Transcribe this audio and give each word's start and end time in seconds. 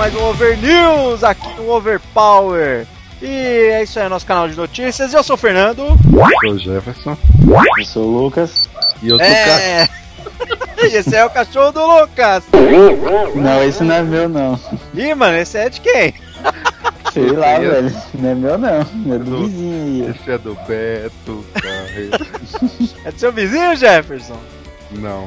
mais 0.00 0.14
um 0.14 0.24
Over 0.30 0.56
News 0.56 1.22
aqui 1.22 1.46
no 1.58 1.68
Overpower. 1.72 2.86
E 3.20 3.26
é 3.26 3.82
isso 3.82 4.00
aí, 4.00 4.08
nosso 4.08 4.24
canal 4.24 4.48
de 4.48 4.56
notícias. 4.56 5.12
Eu 5.12 5.22
sou 5.22 5.34
o 5.34 5.38
Fernando. 5.38 5.82
Eu 5.82 6.40
sou 6.40 6.52
o 6.54 6.58
Jefferson. 6.58 7.18
Eu 7.78 7.84
sou 7.84 8.04
o 8.06 8.22
Lucas. 8.22 8.66
E 9.02 9.10
eu 9.10 9.16
sou 9.18 9.26
É. 9.26 9.86
E 10.78 10.86
esse 10.96 11.14
é 11.14 11.22
o 11.22 11.28
cachorro 11.28 11.72
do 11.72 11.84
Lucas. 11.84 12.44
Não, 13.34 13.62
esse 13.62 13.84
não 13.84 13.94
é 13.94 14.02
meu, 14.02 14.26
não. 14.26 14.58
Ih, 14.94 15.14
mano, 15.14 15.36
esse 15.36 15.58
é 15.58 15.68
de 15.68 15.82
quem? 15.82 16.14
Sei 17.12 17.26
lá, 17.32 17.60
Eu- 17.60 17.70
velho. 17.70 17.96
Não 18.14 18.30
é 18.30 18.34
meu, 18.34 18.56
não. 18.56 18.80
É 18.80 19.18
do 19.18 19.24
Do- 19.24 19.38
vizinho 19.48 20.06
aí. 20.06 20.10
Esse 20.18 20.30
é 20.30 20.38
do 20.38 20.54
Beto, 20.66 21.44
cara. 21.52 22.26
É 23.04 23.12
do 23.12 23.20
seu 23.20 23.30
vizinho, 23.32 23.76
Jefferson? 23.76 24.38
Não. 24.92 25.26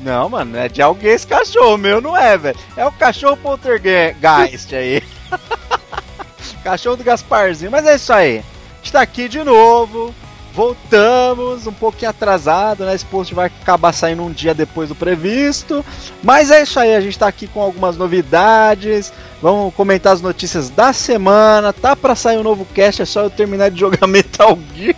Não, 0.00 0.28
mano, 0.30 0.56
é 0.56 0.68
de 0.68 0.80
alguém 0.80 1.12
esse 1.12 1.26
cachorro. 1.26 1.76
Meu 1.76 2.00
não 2.00 2.16
é, 2.16 2.36
velho. 2.36 2.58
É 2.76 2.86
o 2.86 2.92
cachorro 2.92 3.36
poltergeist 3.36 4.74
aí. 4.74 5.02
cachorro 6.64 6.96
do 6.96 7.04
Gasparzinho. 7.04 7.70
Mas 7.70 7.86
é 7.86 7.94
isso 7.96 8.12
aí. 8.12 8.38
A 8.38 8.76
gente 8.76 8.92
tá 8.92 9.00
aqui 9.00 9.28
de 9.28 9.42
novo. 9.44 10.14
Voltamos, 10.52 11.66
um 11.66 11.72
pouquinho 11.72 12.10
atrasado, 12.10 12.84
né? 12.84 12.94
Esse 12.94 13.04
post 13.04 13.32
vai 13.32 13.46
acabar 13.46 13.92
saindo 13.92 14.22
um 14.22 14.32
dia 14.32 14.52
depois 14.52 14.88
do 14.88 14.96
previsto. 14.96 15.84
Mas 16.22 16.50
é 16.50 16.62
isso 16.62 16.80
aí, 16.80 16.94
a 16.94 17.00
gente 17.00 17.18
tá 17.18 17.28
aqui 17.28 17.46
com 17.46 17.60
algumas 17.60 17.96
novidades. 17.96 19.12
Vamos 19.40 19.72
comentar 19.74 20.12
as 20.12 20.20
notícias 20.20 20.68
da 20.68 20.92
semana. 20.92 21.72
Tá 21.72 21.94
pra 21.94 22.16
sair 22.16 22.38
um 22.38 22.42
novo 22.42 22.66
cast, 22.74 23.02
é 23.02 23.04
só 23.04 23.22
eu 23.22 23.30
terminar 23.30 23.70
de 23.70 23.78
jogar 23.78 24.06
Metal 24.08 24.58
Gear. 24.74 24.96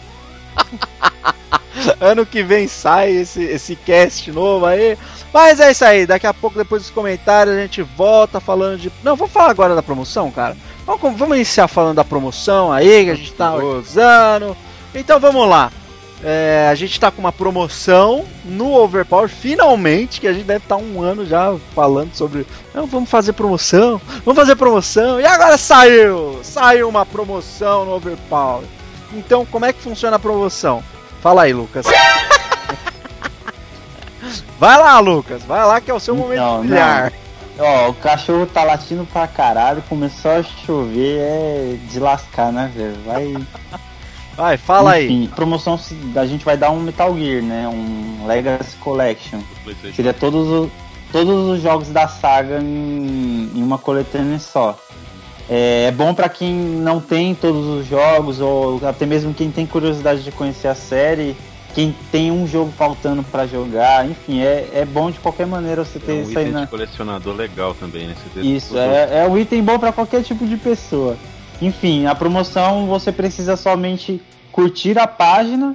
ano 2.00 2.26
que 2.26 2.42
vem 2.42 2.66
sai 2.66 3.12
esse, 3.12 3.42
esse 3.42 3.76
cast 3.76 4.30
novo 4.30 4.66
aí. 4.66 4.96
Mas 5.32 5.60
é 5.60 5.70
isso 5.70 5.84
aí, 5.84 6.06
daqui 6.06 6.26
a 6.26 6.34
pouco, 6.34 6.58
depois 6.58 6.82
dos 6.82 6.90
comentários, 6.90 7.56
a 7.56 7.60
gente 7.60 7.82
volta 7.82 8.40
falando 8.40 8.78
de. 8.78 8.92
Não, 9.02 9.16
vamos 9.16 9.32
falar 9.32 9.50
agora 9.50 9.74
da 9.74 9.82
promoção, 9.82 10.30
cara. 10.30 10.56
Vamos, 10.84 11.18
vamos 11.18 11.36
iniciar 11.36 11.68
falando 11.68 11.96
da 11.96 12.04
promoção 12.04 12.72
aí, 12.72 13.04
que 13.04 13.10
a 13.10 13.14
gente 13.14 13.32
tá 13.32 13.54
usando. 13.54 14.56
Então 14.94 15.18
vamos 15.18 15.48
lá. 15.48 15.72
É, 16.24 16.68
a 16.70 16.74
gente 16.76 17.00
tá 17.00 17.10
com 17.10 17.20
uma 17.20 17.32
promoção 17.32 18.24
no 18.44 18.72
Overpower, 18.74 19.28
finalmente, 19.28 20.20
que 20.20 20.28
a 20.28 20.32
gente 20.32 20.44
deve 20.44 20.64
estar 20.64 20.76
um 20.76 21.02
ano 21.02 21.26
já 21.26 21.56
falando 21.74 22.14
sobre. 22.14 22.46
Não, 22.72 22.86
vamos 22.86 23.10
fazer 23.10 23.32
promoção, 23.32 24.00
vamos 24.24 24.38
fazer 24.38 24.54
promoção. 24.54 25.20
E 25.20 25.26
agora 25.26 25.58
saiu! 25.58 26.38
Saiu 26.44 26.88
uma 26.88 27.04
promoção 27.04 27.84
no 27.84 27.92
Overpower. 27.92 28.64
Então, 29.12 29.44
como 29.44 29.64
é 29.64 29.72
que 29.72 29.82
funciona 29.82 30.16
a 30.16 30.20
promoção? 30.20 30.82
Fala 31.22 31.42
aí, 31.42 31.52
Lucas. 31.52 31.86
Vai 34.58 34.78
lá, 34.78 34.98
Lucas. 35.00 35.42
Vai 35.44 35.64
lá 35.66 35.80
que 35.80 35.90
é 35.90 35.94
o 35.94 36.00
seu 36.00 36.14
momento 36.14 36.38
Não, 36.40 36.60
de 36.62 36.68
brilhar. 36.68 37.12
Ó, 37.58 37.90
o 37.90 37.94
cachorro 37.94 38.46
tá 38.46 38.62
latindo 38.64 39.04
pra 39.12 39.26
caralho. 39.26 39.82
Começou 39.88 40.30
a 40.32 40.42
chover, 40.42 41.18
é 41.20 41.76
de 41.90 41.98
lascar, 42.00 42.52
né, 42.52 42.70
velho? 42.74 42.96
Vai. 43.04 43.36
Vai, 44.34 44.56
fala 44.56 44.92
aí. 44.92 45.04
Enfim, 45.12 45.30
promoção 45.36 45.76
se- 45.76 45.94
a 46.16 46.24
gente 46.24 46.42
vai 46.42 46.56
dar 46.56 46.70
um 46.70 46.80
Metal 46.80 47.14
Gear, 47.18 47.42
né? 47.42 47.68
Um 47.68 48.26
Legacy 48.26 48.76
Collection. 48.76 49.40
Seria 49.94 50.14
todos, 50.14 50.48
o- 50.48 50.70
todos 51.12 51.50
os 51.50 51.60
jogos 51.60 51.88
da 51.90 52.08
saga 52.08 52.58
em, 52.58 53.50
em 53.54 53.62
uma 53.62 53.76
coletânea 53.76 54.38
só. 54.38 54.74
É, 55.48 55.86
é 55.88 55.90
bom 55.92 56.14
pra 56.14 56.28
quem 56.28 56.54
não 56.54 57.00
tem 57.00 57.34
todos 57.34 57.66
os 57.66 57.86
jogos, 57.86 58.40
ou 58.40 58.80
até 58.86 59.04
mesmo 59.06 59.34
quem 59.34 59.50
tem 59.50 59.66
curiosidade 59.66 60.22
de 60.22 60.30
conhecer 60.32 60.68
a 60.68 60.74
série, 60.74 61.36
quem 61.74 61.94
tem 62.10 62.30
um 62.30 62.46
jogo 62.46 62.72
faltando 62.76 63.22
pra 63.22 63.46
jogar, 63.46 64.06
enfim, 64.08 64.40
é, 64.40 64.68
é 64.74 64.84
bom 64.84 65.10
de 65.10 65.18
qualquer 65.18 65.46
maneira 65.46 65.84
você 65.84 65.98
É 65.98 66.00
ter 66.00 66.12
um 66.12 66.22
isso 66.22 66.38
aí 66.38 66.44
item 66.44 66.52
na. 66.52 66.60
de 66.60 66.66
colecionador 66.70 67.34
legal 67.34 67.74
também, 67.74 68.06
né? 68.08 68.14
Isso, 68.36 68.76
é, 68.78 69.20
é 69.22 69.28
um 69.28 69.36
item 69.38 69.62
bom 69.62 69.78
pra 69.78 69.92
qualquer 69.92 70.22
tipo 70.22 70.46
de 70.46 70.56
pessoa. 70.56 71.16
Enfim, 71.60 72.06
a 72.06 72.14
promoção 72.14 72.86
você 72.86 73.10
precisa 73.12 73.56
somente 73.56 74.20
curtir 74.50 74.98
a 74.98 75.06
página 75.06 75.74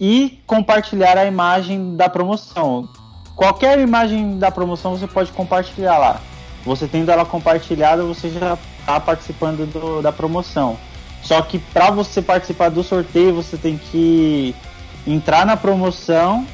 e 0.00 0.40
compartilhar 0.46 1.16
a 1.18 1.26
imagem 1.26 1.96
da 1.96 2.08
promoção. 2.08 2.88
Qualquer 3.36 3.78
imagem 3.78 4.38
da 4.38 4.50
promoção 4.50 4.96
você 4.96 5.06
pode 5.06 5.30
compartilhar 5.32 5.98
lá. 5.98 6.20
Você 6.64 6.86
tendo 6.86 7.10
ela 7.10 7.24
compartilhada, 7.24 8.04
você 8.04 8.30
já 8.30 8.56
está 8.82 9.00
participando 9.00 9.66
do- 9.66 10.02
da 10.02 10.12
promoção. 10.12 10.76
Só 11.22 11.40
que 11.40 11.58
para 11.58 11.90
você 11.90 12.20
participar 12.20 12.68
do 12.68 12.82
sorteio, 12.82 13.34
você 13.34 13.56
tem 13.56 13.78
que 13.78 14.54
entrar 15.06 15.46
na 15.46 15.56
promoção 15.56 16.44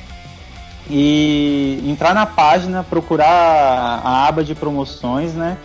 e 0.90 1.82
entrar 1.86 2.14
na 2.14 2.26
página, 2.26 2.82
procurar 2.84 3.26
a 4.04 4.26
aba 4.26 4.42
de 4.44 4.54
promoções, 4.54 5.34
né? 5.34 5.56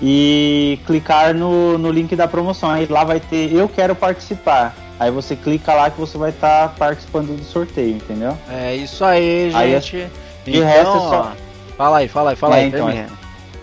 E 0.00 0.78
clicar 0.86 1.34
no, 1.34 1.76
no 1.78 1.90
link 1.90 2.14
da 2.14 2.28
promoção. 2.28 2.70
Aí 2.70 2.86
lá 2.86 3.02
vai 3.04 3.18
ter 3.18 3.52
Eu 3.52 3.68
Quero 3.68 3.94
Participar. 3.96 4.74
Aí 5.00 5.10
você 5.10 5.34
clica 5.36 5.72
lá 5.74 5.90
que 5.90 5.98
você 6.00 6.18
vai 6.18 6.30
estar 6.30 6.74
participando 6.76 7.36
do 7.36 7.44
sorteio, 7.44 7.96
entendeu? 7.96 8.36
É 8.50 8.74
isso 8.74 9.04
aí, 9.04 9.52
Aí, 9.54 9.72
gente. 9.80 10.08
de 10.44 10.60
resto, 10.60 10.76
é 10.76 10.80
então, 10.80 11.08
só- 11.08 11.32
fala 11.76 11.98
aí, 11.98 12.08
fala 12.08 12.30
aí, 12.30 12.36
fala 12.36 12.56
É, 12.56 12.60
aí. 12.62 12.68
então. 12.68 12.88
É 12.88 13.06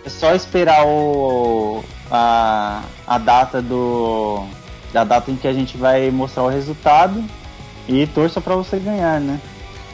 só 0.09 0.33
esperar 0.33 0.85
o, 0.85 1.83
a, 2.09 2.81
a 3.07 3.17
data 3.17 3.61
do. 3.61 4.45
Da 4.93 5.03
data 5.03 5.29
em 5.29 5.35
que 5.35 5.47
a 5.47 5.53
gente 5.53 5.75
vai 5.77 6.09
mostrar 6.09 6.43
o 6.43 6.47
resultado 6.47 7.23
e 7.87 8.07
torça 8.07 8.39
pra 8.39 8.55
você 8.55 8.77
ganhar, 8.77 9.19
né? 9.19 9.39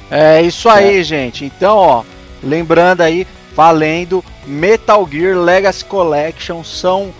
É 0.09 0.41
isso 0.41 0.69
aí, 0.69 1.03
gente. 1.03 1.45
Então, 1.45 1.75
ó, 1.77 2.03
lembrando 2.43 3.01
aí, 3.01 3.25
valendo 3.55 4.23
Metal 4.45 5.07
Gear 5.11 5.37
Legacy 5.37 5.85
Collection 5.85 6.63
são 6.63 7.11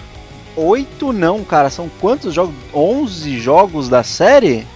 oito 0.55 1.11
não, 1.13 1.43
cara, 1.43 1.69
são 1.69 1.89
quantos 1.99 2.33
jogos? 2.33 2.53
11 2.73 3.39
jogos 3.39 3.89
da 3.89 4.03
série? 4.03 4.67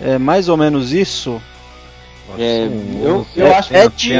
É 0.00 0.18
mais 0.18 0.48
ou 0.48 0.56
menos 0.56 0.92
isso? 0.92 1.40
Nossa, 2.28 2.42
É, 2.42 2.68
são 2.68 3.00
eu- 3.02 3.16
11, 3.20 3.28
eu 3.36 3.54
acho 3.54 3.68
tem 3.70 3.80
que- 3.80 3.86
é 3.86 3.88
de 3.88 4.14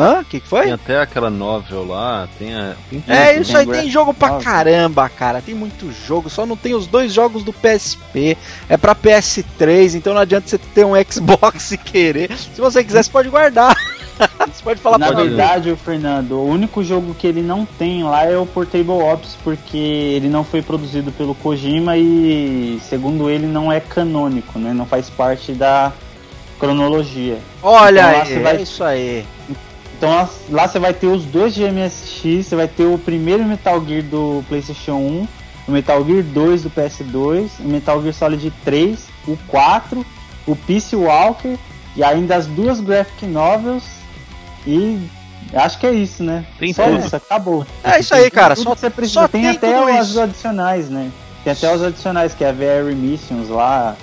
Hã? 0.00 0.20
O 0.20 0.24
que, 0.24 0.40
que 0.40 0.48
foi? 0.48 0.62
Tem 0.64 0.72
até 0.72 1.00
aquela 1.00 1.28
novel 1.28 1.86
lá, 1.86 2.26
tem 2.38 2.54
a. 2.54 2.74
Tem 2.88 3.04
É, 3.06 3.38
isso 3.38 3.56
aí 3.56 3.66
tem 3.66 3.90
jogo 3.90 4.14
pra 4.14 4.28
Graphic 4.28 4.44
caramba, 4.50 5.08
cara. 5.10 5.42
Tem 5.42 5.54
muito 5.54 5.92
jogo, 5.92 6.30
só 6.30 6.46
não 6.46 6.56
tem 6.56 6.74
os 6.74 6.86
dois 6.86 7.12
jogos 7.12 7.42
do 7.44 7.52
PSP. 7.52 8.36
É 8.68 8.76
pra 8.76 8.94
PS3, 8.94 9.94
então 9.94 10.14
não 10.14 10.20
adianta 10.22 10.48
você 10.48 10.56
ter 10.58 10.86
um 10.86 10.92
Xbox 11.10 11.72
e 11.72 11.76
querer. 11.78 12.34
Se 12.36 12.60
você 12.60 12.82
quiser, 12.82 13.04
você 13.04 13.10
pode 13.10 13.28
guardar. 13.28 13.76
você 14.52 14.62
pode 14.62 14.80
falar 14.80 14.98
Na 14.98 15.08
pra 15.08 15.22
verdade, 15.22 15.70
o 15.70 15.76
Fernando, 15.76 16.32
o 16.32 16.46
único 16.48 16.82
jogo 16.84 17.14
que 17.14 17.26
ele 17.26 17.42
não 17.42 17.64
tem 17.66 18.02
lá 18.02 18.24
é 18.24 18.36
o 18.38 18.46
Portable 18.46 18.92
Ops, 19.02 19.36
porque 19.44 19.76
ele 19.76 20.28
não 20.28 20.44
foi 20.44 20.62
produzido 20.62 21.10
pelo 21.12 21.34
Kojima 21.34 21.96
e, 21.96 22.78
segundo 22.88 23.28
ele, 23.30 23.46
não 23.46 23.70
é 23.72 23.80
canônico, 23.80 24.58
né? 24.58 24.72
Não 24.72 24.84
faz 24.86 25.08
parte 25.10 25.52
da 25.52 25.92
cronologia. 26.58 27.38
Olha 27.62 28.00
Então 28.00 28.36
aí, 28.36 28.42
vai- 28.42 28.56
é 28.56 28.62
isso 28.62 28.84
aí. 28.84 29.24
Então 30.00 30.26
lá- 30.48 30.66
você 30.66 30.78
vai 30.78 30.94
ter 30.94 31.08
os 31.08 31.26
dois 31.26 31.52
de 31.54 31.62
MSX, 31.62 32.46
você 32.46 32.56
vai 32.56 32.66
ter 32.66 32.86
o 32.86 32.96
primeiro 32.96 33.44
Metal 33.44 33.84
Gear 33.84 34.02
do 34.04 34.42
PlayStation 34.48 34.94
1, 34.94 35.28
o 35.68 35.72
Metal 35.72 36.02
Gear 36.06 36.22
2 36.22 36.62
do 36.62 36.70
PS2, 36.70 37.50
o 37.60 37.64
Metal 37.68 38.00
Gear 38.00 38.14
Solid 38.14 38.50
3, 38.64 38.98
o 39.28 39.36
4, 39.46 40.06
o 40.46 40.56
Peace 40.56 40.96
Walker 40.96 41.54
e 41.94 42.02
ainda 42.02 42.34
as 42.34 42.46
duas 42.46 42.80
graphic 42.80 43.26
novels 43.26 43.84
e 44.66 44.98
acho 45.52 45.78
que 45.78 45.86
é 45.86 45.92
isso, 45.92 46.22
né? 46.24 46.46
Tem 46.58 46.72
só 46.72 46.84
tudo. 46.84 47.04
isso, 47.04 47.16
acabou. 47.16 47.66
É 47.84 48.00
isso 48.00 48.14
aí, 48.14 48.30
cara. 48.30 48.54
Tudo 48.54 48.64
Só, 48.64 48.74
que 48.74 48.80
você 48.80 48.88
precisa. 48.88 49.20
só 49.20 49.28
tem, 49.28 49.42
tem 49.42 49.50
até 49.50 50.00
os 50.00 50.16
adicionais, 50.16 50.88
né? 50.88 51.10
Tem 51.44 51.52
até 51.52 51.74
os 51.74 51.82
adicionais, 51.82 52.32
que 52.32 52.42
é 52.42 52.48
a 52.48 52.52
VR 52.52 52.94
Missions 52.96 53.50
lá, 53.50 53.94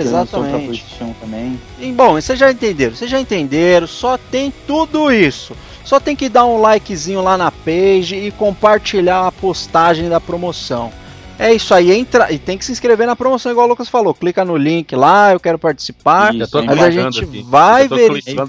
Exatamente. 0.00 0.64
PlayStation 0.66 1.14
também. 1.20 1.60
E, 1.78 1.92
bom, 1.92 2.14
vocês 2.14 2.38
já 2.38 2.50
entenderam, 2.50 2.94
vocês 2.94 3.10
já 3.10 3.20
entenderam, 3.20 3.86
só 3.86 4.16
tem 4.16 4.52
tudo 4.66 5.12
isso. 5.12 5.54
Só 5.84 6.00
tem 6.00 6.16
que 6.16 6.28
dar 6.28 6.46
um 6.46 6.58
likezinho 6.60 7.20
lá 7.22 7.36
na 7.36 7.50
page 7.50 8.16
e 8.16 8.30
compartilhar 8.30 9.26
a 9.26 9.32
postagem 9.32 10.08
da 10.08 10.18
promoção. 10.20 10.90
É 11.38 11.52
isso 11.52 11.74
aí, 11.74 11.90
entra 11.92 12.32
e 12.32 12.38
tem 12.38 12.56
que 12.56 12.64
se 12.64 12.72
inscrever 12.72 13.06
na 13.06 13.16
promoção, 13.16 13.50
igual 13.52 13.66
o 13.66 13.68
Lucas 13.68 13.88
falou. 13.88 14.14
Clica 14.14 14.44
no 14.44 14.56
link 14.56 14.94
lá, 14.94 15.32
eu 15.32 15.40
quero 15.40 15.58
participar. 15.58 16.34
Isso, 16.34 16.64
Mas 16.64 16.80
a 16.80 16.90
gente 16.90 17.24
aqui. 17.24 17.42
vai 17.46 17.88
verificar. 17.88 18.46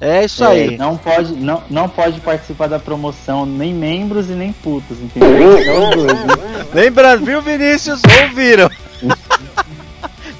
É 0.00 0.24
isso 0.24 0.42
É, 0.42 0.46
aí. 0.48 0.76
Não 0.76 0.96
pode, 0.96 1.32
não, 1.34 1.62
não 1.70 1.88
pode 1.88 2.18
participar 2.20 2.68
da 2.68 2.78
promoção 2.80 3.46
nem 3.46 3.72
membros 3.72 4.28
e 4.28 4.32
nem 4.32 4.52
putos, 4.52 4.98
entendeu? 4.98 5.58
Os 5.60 5.64
dois, 5.94 6.24
né? 6.24 6.66
Lembrando, 6.74 7.24
viu, 7.24 7.40
Vinícius? 7.40 8.00
Ouviram? 8.24 8.68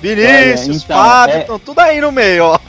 Vinícius, 0.02 0.82
então, 0.84 0.96
Fábio, 0.99 1.34
é- 1.37 1.58
tudo 1.64 1.78
aí 1.78 2.00
no 2.00 2.12
meio, 2.12 2.44
ó. 2.44 2.58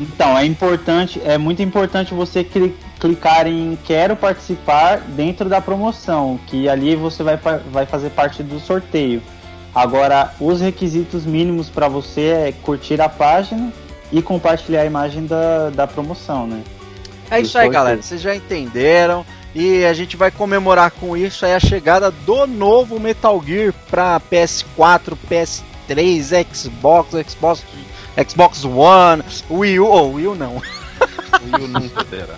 Então, 0.00 0.36
é 0.38 0.44
importante, 0.44 1.20
é 1.24 1.36
muito 1.38 1.62
importante 1.62 2.12
você 2.14 2.44
cli- 2.44 2.74
clicar 3.00 3.46
em 3.46 3.76
quero 3.84 4.14
participar 4.16 4.98
dentro 5.00 5.48
da 5.48 5.60
promoção, 5.60 6.38
que 6.46 6.68
ali 6.68 6.94
você 6.94 7.22
vai, 7.22 7.36
vai 7.70 7.86
fazer 7.86 8.10
parte 8.10 8.42
do 8.42 8.60
sorteio. 8.60 9.22
Agora, 9.74 10.32
os 10.38 10.60
requisitos 10.60 11.24
mínimos 11.24 11.68
para 11.68 11.88
você 11.88 12.48
é 12.48 12.54
curtir 12.62 13.00
a 13.00 13.08
página 13.08 13.72
e 14.12 14.22
compartilhar 14.22 14.82
a 14.82 14.86
imagem 14.86 15.26
da, 15.26 15.70
da 15.70 15.86
promoção, 15.86 16.46
né? 16.46 16.60
É 17.30 17.40
isso 17.40 17.58
aí, 17.58 17.68
galera. 17.68 18.00
Vocês 18.00 18.20
já 18.20 18.34
entenderam. 18.34 19.24
E 19.54 19.84
a 19.84 19.92
gente 19.92 20.16
vai 20.16 20.32
comemorar 20.32 20.90
com 20.90 21.16
isso 21.16 21.46
aí 21.46 21.54
a 21.54 21.60
chegada 21.60 22.10
do 22.10 22.44
novo 22.46 22.98
Metal 22.98 23.40
Gear 23.44 23.72
para 23.88 24.20
PS4, 24.20 25.16
PS3, 25.30 25.62
Xbox, 25.88 27.10
Xbox, 27.28 27.64
Xbox 28.28 28.64
One, 28.64 29.22
Wii 29.50 29.80
U, 29.80 29.86
oh, 29.86 30.12
Wii 30.12 30.26
U 30.28 30.34
não. 30.34 30.54
Wii 31.42 31.64
U 31.64 31.68
nunca 31.68 32.04
terá. 32.04 32.34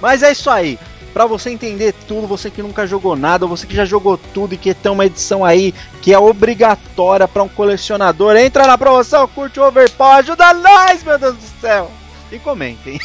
Mas 0.00 0.22
é 0.22 0.32
isso 0.32 0.50
aí. 0.50 0.78
Pra 1.12 1.24
você 1.24 1.48
entender 1.48 1.94
tudo, 2.06 2.26
você 2.26 2.50
que 2.50 2.62
nunca 2.62 2.86
jogou 2.86 3.16
nada, 3.16 3.46
você 3.46 3.66
que 3.66 3.74
já 3.74 3.86
jogou 3.86 4.18
tudo 4.18 4.52
e 4.52 4.58
que 4.58 4.74
tem 4.74 4.92
uma 4.92 5.06
edição 5.06 5.44
aí 5.44 5.74
que 6.02 6.12
é 6.12 6.18
obrigatória 6.18 7.26
para 7.26 7.42
um 7.42 7.48
colecionador, 7.48 8.36
entra 8.36 8.66
na 8.66 8.76
promoção, 8.76 9.26
curte 9.26 9.58
o 9.58 9.66
Overpower, 9.66 10.18
ajuda 10.18 10.52
nós, 10.52 11.02
meu 11.02 11.18
Deus 11.18 11.36
do 11.36 11.60
céu! 11.60 11.90
E 12.30 12.38
comentem. 12.38 13.00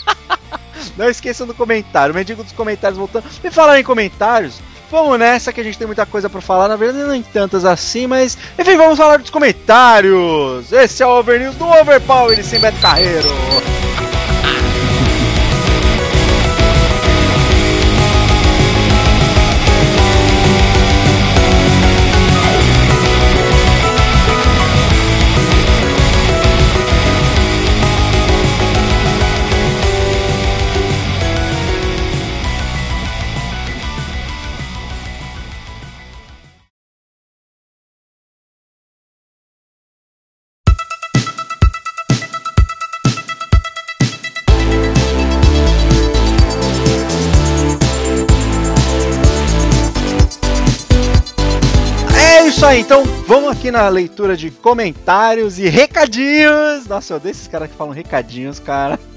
Não 0.96 1.10
esqueçam 1.10 1.46
do 1.46 1.52
comentário, 1.52 2.14
o 2.14 2.16
mendigo 2.16 2.42
dos 2.42 2.52
comentários 2.52 2.98
voltando. 2.98 3.26
E 3.44 3.50
falar 3.50 3.78
em 3.78 3.84
comentários, 3.84 4.58
vamos 4.90 5.18
nessa 5.18 5.52
que 5.52 5.60
a 5.60 5.64
gente 5.64 5.78
tem 5.78 5.86
muita 5.86 6.06
coisa 6.06 6.28
para 6.28 6.40
falar, 6.40 6.68
na 6.68 6.76
verdade 6.76 7.08
nem 7.08 7.22
tantas 7.22 7.64
assim, 7.64 8.06
mas 8.06 8.36
enfim, 8.58 8.76
vamos 8.76 8.98
falar 8.98 9.18
dos 9.18 9.30
comentários. 9.30 10.72
Esse 10.72 11.02
é 11.02 11.06
o 11.06 11.18
Overnews 11.18 11.56
do 11.56 11.66
Overpower 11.66 12.42
sem 12.44 12.60
Beto 12.60 12.78
Carreiro. 12.80 13.28
Vamos 53.26 53.50
aqui 53.50 53.70
na 53.70 53.88
leitura 53.88 54.36
de 54.36 54.50
comentários 54.50 55.58
e 55.58 55.68
recadinhos. 55.68 56.86
Nossa, 56.86 57.12
eu 57.12 57.16
odeio 57.16 57.32
esses 57.32 57.48
caras 57.48 57.68
que 57.70 57.76
falam 57.76 57.92
recadinhos, 57.92 58.58
cara. 58.58 58.98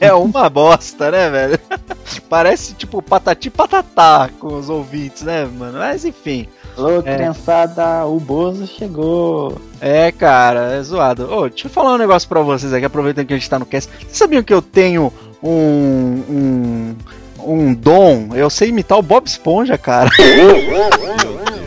É 0.00 0.12
uma 0.12 0.50
bosta, 0.50 1.12
né, 1.12 1.30
velho? 1.30 1.60
Parece 2.28 2.74
tipo 2.74 3.00
patati 3.00 3.48
patatá 3.48 4.28
com 4.40 4.58
os 4.58 4.68
ouvintes, 4.68 5.22
né, 5.22 5.44
mano? 5.44 5.78
Mas 5.78 6.04
enfim. 6.04 6.48
Alô, 6.76 6.98
é. 6.98 7.14
criançada, 7.14 8.04
o 8.04 8.18
Bozo 8.18 8.66
chegou. 8.66 9.56
É, 9.80 10.10
cara, 10.10 10.72
é 10.72 10.82
zoado. 10.82 11.32
Ô, 11.32 11.48
deixa 11.48 11.66
eu 11.66 11.70
falar 11.70 11.94
um 11.94 11.98
negócio 11.98 12.28
pra 12.28 12.40
vocês 12.40 12.72
aqui, 12.72 12.84
aproveitando 12.84 13.26
que 13.26 13.34
a 13.34 13.36
gente 13.36 13.48
tá 13.48 13.60
no 13.60 13.66
cast. 13.66 13.88
Vocês 14.00 14.16
sabiam 14.16 14.42
que 14.42 14.52
eu 14.52 14.60
tenho 14.60 15.12
um. 15.40 16.24
um. 16.28 16.96
um 17.38 17.74
dom? 17.74 18.30
Eu 18.34 18.50
sei 18.50 18.70
imitar 18.70 18.98
o 18.98 19.02
Bob 19.02 19.24
Esponja, 19.24 19.78
cara. 19.78 20.10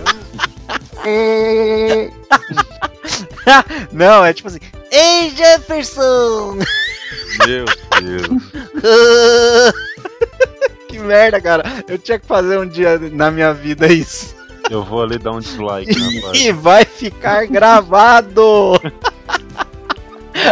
Não, 3.91 4.25
é 4.25 4.33
tipo 4.33 4.47
assim. 4.47 4.59
Ei, 4.91 5.31
Jefferson! 5.31 6.59
Meu 7.47 7.65
Deus. 8.01 8.43
que 10.87 10.99
merda, 10.99 11.41
cara. 11.41 11.63
Eu 11.87 11.97
tinha 11.97 12.19
que 12.19 12.25
fazer 12.25 12.59
um 12.59 12.67
dia 12.67 12.99
na 13.11 13.31
minha 13.31 13.53
vida 13.53 13.87
isso. 13.87 14.35
Eu 14.69 14.83
vou 14.83 15.01
ali 15.01 15.17
dar 15.17 15.31
um 15.31 15.39
dislike. 15.39 15.95
e 16.35 16.51
vai 16.51 16.85
ficar 16.85 17.47
gravado. 17.47 18.79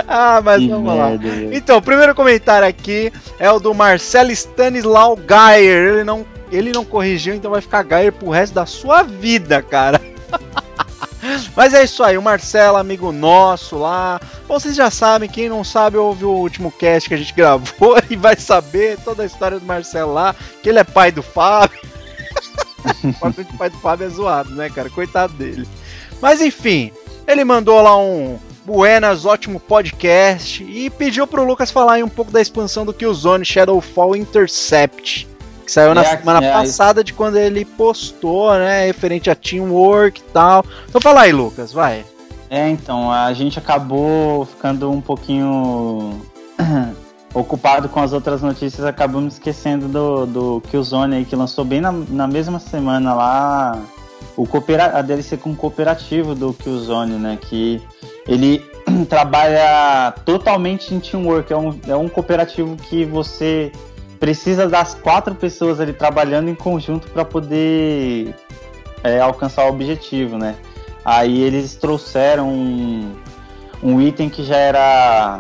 ah, 0.08 0.42
mas 0.44 0.62
que 0.62 0.70
vamos 0.70 0.94
merda, 0.94 1.28
lá. 1.28 1.56
Então, 1.56 1.78
o 1.78 1.82
primeiro 1.82 2.16
comentário 2.16 2.68
aqui 2.68 3.14
é 3.38 3.52
o 3.52 3.60
do 3.60 3.74
Marcelo 3.74 4.32
Stanislau 4.32 5.18
Geyer. 5.18 5.94
Ele 5.94 6.04
não, 6.04 6.26
ele 6.52 6.72
não 6.72 6.84
corrigiu, 6.84 7.36
então 7.36 7.52
vai 7.52 7.62
ficar 7.62 7.86
Geyer 7.86 8.12
pro 8.12 8.30
resto 8.30 8.54
da 8.54 8.66
sua 8.66 9.04
vida, 9.04 9.62
cara. 9.62 10.02
Mas 11.56 11.74
é 11.74 11.84
isso 11.84 12.04
aí, 12.04 12.18
o 12.18 12.22
Marcelo, 12.22 12.78
amigo 12.78 13.12
nosso 13.12 13.78
lá. 13.78 14.20
Vocês 14.48 14.76
já 14.76 14.90
sabem, 14.90 15.30
quem 15.30 15.50
não 15.50 15.64
sabe, 15.64 15.98
ouve 15.98 16.26
o 16.26 16.32
último 16.32 16.72
cast 16.72 17.08
que 17.08 17.16
a 17.16 17.18
gente 17.18 17.34
gravou 17.36 17.98
e 18.10 18.16
vai 18.16 18.36
saber 18.36 18.98
toda 19.04 19.24
a 19.24 19.26
história 19.26 19.60
do 19.60 19.66
Marcelo 19.66 20.14
lá, 20.14 20.36
que 20.64 20.70
ele 20.70 20.80
é 20.80 20.84
pai 20.84 21.12
do 21.12 21.22
Fábio. 21.24 21.80
o 23.04 23.58
pai 23.58 23.70
do 23.70 23.78
Fábio 23.78 24.08
é 24.08 24.10
zoado, 24.10 24.52
né, 24.56 24.70
cara? 24.70 24.90
Coitado 24.90 25.34
dele. 25.34 25.68
Mas 26.22 26.42
enfim, 26.42 26.92
ele 27.28 27.44
mandou 27.44 27.82
lá 27.82 27.98
um 27.98 28.40
Buenas, 28.66 29.26
ótimo 29.26 29.60
podcast 29.60 30.64
e 30.64 30.92
pediu 30.92 31.26
pro 31.26 31.44
Lucas 31.44 31.72
falar 31.72 31.94
aí 31.94 32.04
um 32.04 32.10
pouco 32.10 32.32
da 32.32 32.40
expansão 32.40 32.86
do 32.86 32.94
Killzone 32.94 33.44
Shadowfall 33.44 34.16
Intercept. 34.16 35.28
Que 35.70 35.74
saiu 35.74 35.94
na 35.94 36.02
é, 36.02 36.18
semana 36.18 36.44
é, 36.44 36.52
passada 36.52 37.04
de 37.04 37.14
quando 37.14 37.38
ele 37.38 37.64
postou, 37.64 38.52
né? 38.56 38.88
Referente 38.88 39.30
a 39.30 39.36
teamwork 39.36 40.20
e 40.20 40.24
tal. 40.34 40.66
Então 40.88 41.00
fala 41.00 41.22
aí, 41.22 41.32
Lucas, 41.32 41.72
vai. 41.72 42.04
É, 42.50 42.68
então, 42.68 43.12
a 43.12 43.32
gente 43.34 43.60
acabou 43.60 44.46
ficando 44.46 44.90
um 44.90 45.00
pouquinho 45.00 46.20
ocupado 47.36 47.88
com 47.88 48.00
as 48.00 48.14
outras 48.14 48.42
notícias, 48.42 48.84
acabamos 48.84 49.36
esquecendo 49.36 49.88
do, 49.88 50.26
do 50.26 50.62
Killzone 50.72 51.18
aí, 51.18 51.24
que 51.26 51.36
lançou 51.36 51.64
bem 51.64 51.80
na, 51.80 51.92
na 51.92 52.28
mesma 52.28 52.60
semana 52.60 53.14
lá 53.14 53.80
o 54.36 54.48
coopera 54.48 54.98
a 54.98 55.04
DLC 55.04 55.38
com 55.38 55.56
cooperativo 55.56 56.34
do 56.34 56.52
Killzone, 56.52 57.14
né? 57.14 57.38
Que 57.40 57.80
ele 58.28 58.66
trabalha 59.08 60.16
totalmente 60.26 60.96
em 60.96 61.00
teamwork, 61.00 61.54
é 61.54 61.58
um, 61.58 61.80
é 61.88 61.96
um 61.96 62.10
cooperativo 62.10 62.76
que 62.76 63.06
você 63.06 63.72
precisa 64.20 64.68
das 64.68 64.94
quatro 64.94 65.34
pessoas 65.34 65.80
ali 65.80 65.94
trabalhando 65.94 66.50
em 66.50 66.56
conjunto 66.56 67.08
para 67.10 67.24
poder 67.24 68.36
é, 69.04 69.20
alcançar 69.20 69.66
o 69.66 69.70
objetivo, 69.70 70.38
né? 70.38 70.56
Aí 71.06 71.42
eles 71.42 71.76
trouxeram 71.76 72.50
um, 72.50 73.16
um, 73.82 74.02
item 74.02 74.30
que 74.30 74.44
já 74.44 74.58
era 74.58 75.40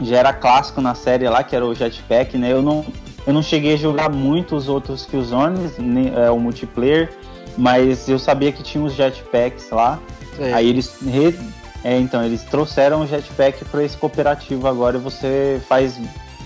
já 0.00 0.16
era 0.16 0.32
clássico 0.32 0.80
na 0.80 0.94
série 0.94 1.28
lá, 1.28 1.44
que 1.44 1.54
era 1.54 1.64
o 1.64 1.74
jetpack, 1.74 2.36
né? 2.38 2.50
Eu 2.50 2.62
não, 2.62 2.84
eu 3.26 3.32
não 3.32 3.42
cheguei 3.42 3.74
a 3.74 3.76
jogar 3.76 4.10
muito 4.10 4.56
os 4.56 4.68
outros 4.68 5.04
Killzones, 5.04 5.74
é, 6.16 6.30
o 6.30 6.40
multiplayer, 6.40 7.12
mas 7.56 8.08
eu 8.08 8.18
sabia 8.18 8.50
que 8.50 8.62
tinha 8.62 8.82
os 8.82 8.94
jetpacks 8.94 9.70
lá. 9.70 10.00
É. 10.38 10.54
Aí 10.54 10.68
eles 10.68 10.98
re, 11.02 11.38
é, 11.84 11.98
então 11.98 12.24
eles 12.24 12.42
trouxeram 12.42 13.02
o 13.02 13.06
jetpack 13.06 13.64
para 13.66 13.84
esse 13.84 13.96
cooperativo 13.96 14.66
agora 14.66 14.96
e 14.96 15.00
você 15.00 15.60
faz 15.68 16.00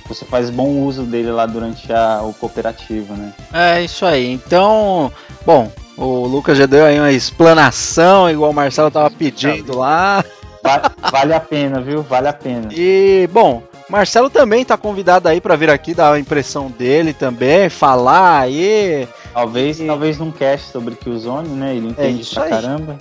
você 0.08 0.24
faz 0.24 0.50
bom 0.50 0.68
uso 0.82 1.02
dele 1.02 1.30
lá 1.30 1.46
durante 1.46 1.92
a, 1.92 2.22
o 2.22 2.32
cooperativo, 2.32 3.14
né? 3.14 3.32
É 3.52 3.82
isso 3.82 4.04
aí. 4.04 4.32
Então, 4.32 5.12
bom, 5.44 5.70
o 5.96 6.26
Lucas 6.26 6.58
já 6.58 6.66
deu 6.66 6.84
aí 6.84 6.98
uma 6.98 7.12
explanação, 7.12 8.30
igual 8.30 8.50
o 8.50 8.54
Marcelo 8.54 8.90
tava 8.90 9.10
pedindo 9.10 9.76
lá. 9.76 10.24
Vale, 10.62 10.82
vale 11.12 11.34
a 11.34 11.40
pena, 11.40 11.80
viu? 11.80 12.02
Vale 12.02 12.28
a 12.28 12.32
pena. 12.32 12.68
E, 12.72 13.28
bom, 13.32 13.62
Marcelo 13.88 14.28
também 14.28 14.64
tá 14.64 14.76
convidado 14.76 15.28
aí 15.28 15.40
para 15.40 15.54
vir 15.54 15.70
aqui 15.70 15.94
dar 15.94 16.12
a 16.12 16.18
impressão 16.18 16.70
dele 16.70 17.12
também, 17.12 17.68
falar 17.68 18.40
aí. 18.40 19.06
Talvez, 19.32 19.78
e... 19.78 19.86
talvez 19.86 20.18
num 20.18 20.32
cast 20.32 20.72
sobre 20.72 20.96
Killzone, 20.96 21.48
né? 21.48 21.76
Ele 21.76 21.88
entende 21.88 22.28
é 22.28 22.34
pra 22.34 22.44
aí. 22.44 22.50
caramba. 22.50 22.96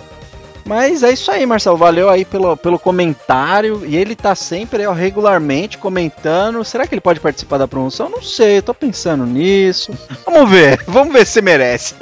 Mas 0.66 1.04
é 1.04 1.12
isso 1.12 1.30
aí, 1.30 1.46
Marcelo. 1.46 1.76
Valeu 1.76 2.10
aí 2.10 2.24
pelo, 2.24 2.56
pelo 2.56 2.78
comentário. 2.78 3.86
E 3.86 3.96
ele 3.96 4.16
tá 4.16 4.34
sempre 4.34 4.84
ó, 4.84 4.92
regularmente 4.92 5.78
comentando. 5.78 6.64
Será 6.64 6.86
que 6.86 6.94
ele 6.94 7.00
pode 7.00 7.20
participar 7.20 7.58
da 7.58 7.68
promoção? 7.68 8.10
Não 8.10 8.20
sei, 8.20 8.60
tô 8.60 8.74
pensando 8.74 9.24
nisso. 9.24 9.92
Vamos 10.26 10.50
ver, 10.50 10.82
vamos 10.86 11.12
ver 11.12 11.24
se 11.24 11.40
merece. 11.40 11.94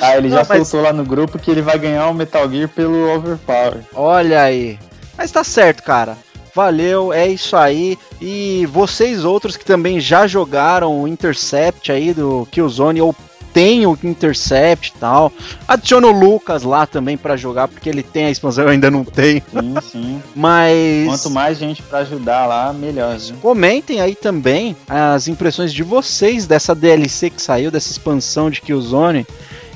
Ah, 0.00 0.16
ele 0.16 0.30
já 0.30 0.36
Não, 0.36 0.46
mas... 0.48 0.68
soltou 0.68 0.80
lá 0.80 0.92
no 0.92 1.04
grupo 1.04 1.38
que 1.38 1.50
ele 1.50 1.60
vai 1.60 1.78
ganhar 1.78 2.08
o 2.08 2.14
Metal 2.14 2.48
Gear 2.48 2.68
pelo 2.68 3.12
Overpower. 3.14 3.80
Olha 3.94 4.42
aí. 4.42 4.78
Mas 5.18 5.30
tá 5.30 5.44
certo, 5.44 5.82
cara. 5.82 6.16
Valeu, 6.54 7.12
é 7.12 7.26
isso 7.28 7.56
aí. 7.56 7.98
E 8.20 8.66
vocês 8.66 9.24
outros 9.24 9.56
que 9.56 9.64
também 9.64 9.98
já 10.00 10.26
jogaram 10.26 11.00
o 11.00 11.08
Intercept 11.08 11.90
aí 11.90 12.12
do 12.12 12.46
Killzone 12.50 13.00
ou 13.00 13.14
tem 13.52 13.86
o 13.86 13.98
Intercept 14.02 14.92
e 14.94 14.98
tal. 14.98 15.32
Adiciona 15.66 16.06
o 16.06 16.10
Lucas 16.10 16.62
lá 16.62 16.86
também 16.86 17.16
para 17.16 17.36
jogar, 17.36 17.68
porque 17.68 17.88
ele 17.88 18.02
tem 18.02 18.26
a 18.26 18.30
expansão, 18.30 18.64
eu 18.64 18.70
ainda 18.70 18.90
não 18.90 19.04
tenho. 19.04 19.42
Sim, 19.50 19.74
sim. 19.90 20.22
Mas. 20.34 21.06
Quanto 21.06 21.30
mais 21.30 21.58
gente 21.58 21.82
para 21.82 21.98
ajudar 21.98 22.46
lá, 22.46 22.72
melhor. 22.72 23.16
Viu? 23.16 23.36
Comentem 23.36 24.00
aí 24.00 24.14
também 24.14 24.76
as 24.88 25.28
impressões 25.28 25.72
de 25.72 25.82
vocês 25.82 26.46
dessa 26.46 26.74
DLC 26.74 27.30
que 27.30 27.42
saiu, 27.42 27.70
dessa 27.70 27.90
expansão 27.90 28.50
de 28.50 28.60
Killzone. 28.60 29.26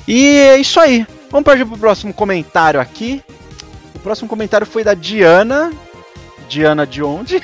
E 0.07 0.37
é 0.37 0.57
isso 0.57 0.79
aí. 0.79 1.05
Vamos 1.29 1.45
partir 1.45 1.65
pro 1.65 1.77
próximo 1.77 2.13
comentário 2.13 2.79
aqui. 2.79 3.21
O 3.95 3.99
próximo 3.99 4.29
comentário 4.29 4.65
foi 4.65 4.83
da 4.83 4.93
Diana. 4.93 5.71
Diana 6.47 6.87
de 6.87 7.03
onde? 7.03 7.41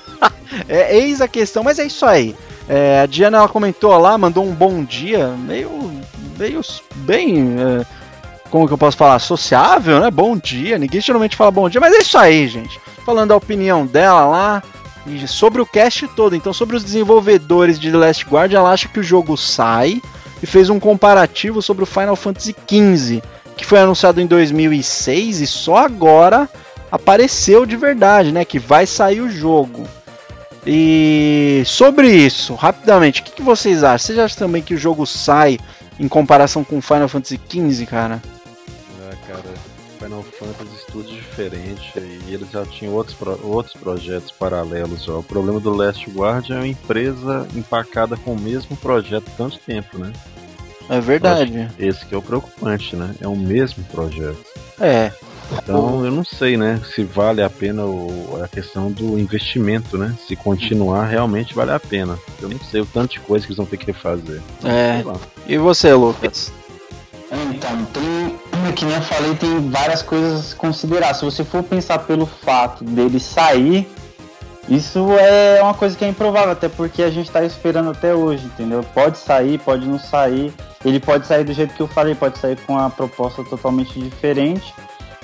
é, 0.66 0.96
eis 0.96 1.20
a 1.20 1.28
questão, 1.28 1.62
mas 1.62 1.78
é 1.78 1.84
isso 1.84 2.06
aí. 2.06 2.34
É, 2.72 3.00
a 3.00 3.06
Diana 3.06 3.38
ela 3.38 3.48
comentou 3.48 3.98
lá, 3.98 4.16
mandou 4.16 4.46
um 4.46 4.54
bom 4.54 4.84
dia, 4.84 5.26
meio, 5.30 5.90
meio 6.38 6.60
bem, 6.98 7.56
é, 7.58 7.84
como 8.48 8.68
que 8.68 8.72
eu 8.72 8.78
posso 8.78 8.96
falar, 8.96 9.18
sociável, 9.18 9.98
né? 9.98 10.08
Bom 10.08 10.36
dia. 10.36 10.78
Ninguém 10.78 11.00
geralmente 11.00 11.34
fala 11.34 11.50
bom 11.50 11.68
dia, 11.68 11.80
mas 11.80 11.92
é 11.92 11.98
isso 11.98 12.16
aí, 12.16 12.46
gente. 12.46 12.80
Falando 13.04 13.32
a 13.32 13.36
opinião 13.36 13.84
dela 13.84 14.24
lá 14.24 14.62
sobre 15.26 15.60
o 15.60 15.66
cast 15.66 16.06
todo. 16.14 16.36
Então, 16.36 16.52
sobre 16.52 16.76
os 16.76 16.84
desenvolvedores 16.84 17.76
de 17.76 17.90
The 17.90 17.96
Last 17.96 18.24
Guard, 18.24 18.52
ela 18.52 18.70
acha 18.70 18.86
que 18.86 19.00
o 19.00 19.02
jogo 19.02 19.36
sai 19.36 20.00
e 20.40 20.46
fez 20.46 20.70
um 20.70 20.78
comparativo 20.78 21.60
sobre 21.60 21.82
o 21.82 21.86
Final 21.86 22.14
Fantasy 22.14 22.54
XV, 22.68 23.20
que 23.56 23.66
foi 23.66 23.80
anunciado 23.80 24.20
em 24.20 24.28
2006 24.28 25.40
e 25.40 25.46
só 25.48 25.78
agora 25.78 26.48
apareceu 26.88 27.66
de 27.66 27.76
verdade, 27.76 28.30
né? 28.30 28.44
Que 28.44 28.60
vai 28.60 28.86
sair 28.86 29.22
o 29.22 29.28
jogo. 29.28 29.88
E 30.66 31.62
sobre 31.64 32.08
isso, 32.08 32.54
rapidamente, 32.54 33.20
o 33.20 33.24
que, 33.24 33.32
que, 33.32 33.42
vocês 33.42 33.82
acham? 33.82 33.98
Vocês 33.98 34.18
acham 34.18 34.38
também 34.38 34.62
que 34.62 34.74
o 34.74 34.78
jogo 34.78 35.06
sai 35.06 35.58
em 35.98 36.06
comparação 36.06 36.62
com 36.62 36.80
Final 36.82 37.08
Fantasy 37.08 37.40
XV, 37.48 37.86
cara? 37.86 38.22
Ah, 39.08 39.16
cara, 39.26 39.54
Final 39.98 40.22
Fantasy 40.22 40.86
tudo 40.90 41.10
diferente 41.10 41.92
e 41.98 42.34
eles 42.34 42.50
já 42.50 42.64
tinham 42.66 42.94
outros, 42.94 43.16
pro, 43.16 43.38
outros 43.46 43.74
projetos 43.74 44.30
paralelos. 44.30 45.08
Ó. 45.08 45.18
O 45.20 45.22
problema 45.22 45.60
do 45.60 45.74
Last 45.74 46.10
Guard 46.10 46.50
é 46.50 46.54
uma 46.54 46.66
empresa 46.66 47.46
empacada 47.54 48.16
com 48.16 48.32
o 48.32 48.40
mesmo 48.40 48.76
projeto 48.76 49.30
tanto 49.36 49.58
tempo, 49.58 49.98
né? 49.98 50.12
É 50.88 51.00
verdade. 51.00 51.70
Esse 51.78 52.04
que 52.04 52.14
é 52.14 52.18
o 52.18 52.22
preocupante, 52.22 52.96
né? 52.96 53.14
É 53.20 53.28
o 53.28 53.36
mesmo 53.36 53.84
projeto. 53.84 54.44
É. 54.80 55.12
Então 55.52 56.04
eu 56.04 56.10
não 56.10 56.24
sei, 56.24 56.56
né, 56.56 56.80
se 56.94 57.02
vale 57.02 57.42
a 57.42 57.50
pena 57.50 57.84
o, 57.84 58.40
a 58.42 58.48
questão 58.48 58.90
do 58.90 59.18
investimento, 59.18 59.98
né? 59.98 60.14
Se 60.26 60.36
continuar 60.36 61.06
realmente 61.06 61.54
vale 61.54 61.72
a 61.72 61.80
pena. 61.80 62.18
Eu 62.40 62.48
não 62.48 62.58
sei 62.58 62.80
o 62.80 62.86
tanto 62.86 63.12
de 63.12 63.20
coisa 63.20 63.44
que 63.44 63.52
eles 63.52 63.56
vão 63.56 63.66
ter 63.66 63.76
que 63.76 63.92
fazer. 63.92 64.40
É. 64.64 65.02
E 65.46 65.58
você, 65.58 65.92
Lucas? 65.92 66.52
Então, 67.32 67.84
tem, 67.86 68.72
que 68.72 68.84
nem 68.84 68.96
eu 68.96 69.02
falei, 69.02 69.34
tem 69.36 69.70
várias 69.70 70.02
coisas 70.02 70.40
a 70.40 70.42
se 70.42 70.54
considerar. 70.56 71.14
Se 71.14 71.24
você 71.24 71.44
for 71.44 71.62
pensar 71.62 72.00
pelo 72.00 72.26
fato 72.26 72.82
dele 72.82 73.20
sair, 73.20 73.88
isso 74.68 75.12
é 75.18 75.62
uma 75.62 75.74
coisa 75.74 75.96
que 75.96 76.04
é 76.04 76.08
improvável, 76.08 76.50
até 76.50 76.68
porque 76.68 77.02
a 77.02 77.10
gente 77.10 77.26
está 77.26 77.44
esperando 77.44 77.90
até 77.90 78.14
hoje, 78.14 78.44
entendeu? 78.46 78.84
Pode 78.94 79.18
sair, 79.18 79.58
pode 79.58 79.86
não 79.86 79.98
sair. 79.98 80.52
Ele 80.84 80.98
pode 80.98 81.26
sair 81.26 81.44
do 81.44 81.52
jeito 81.52 81.74
que 81.74 81.80
eu 81.80 81.88
falei, 81.88 82.14
pode 82.14 82.38
sair 82.38 82.56
com 82.66 82.72
uma 82.72 82.90
proposta 82.90 83.44
totalmente 83.44 83.98
diferente. 84.00 84.74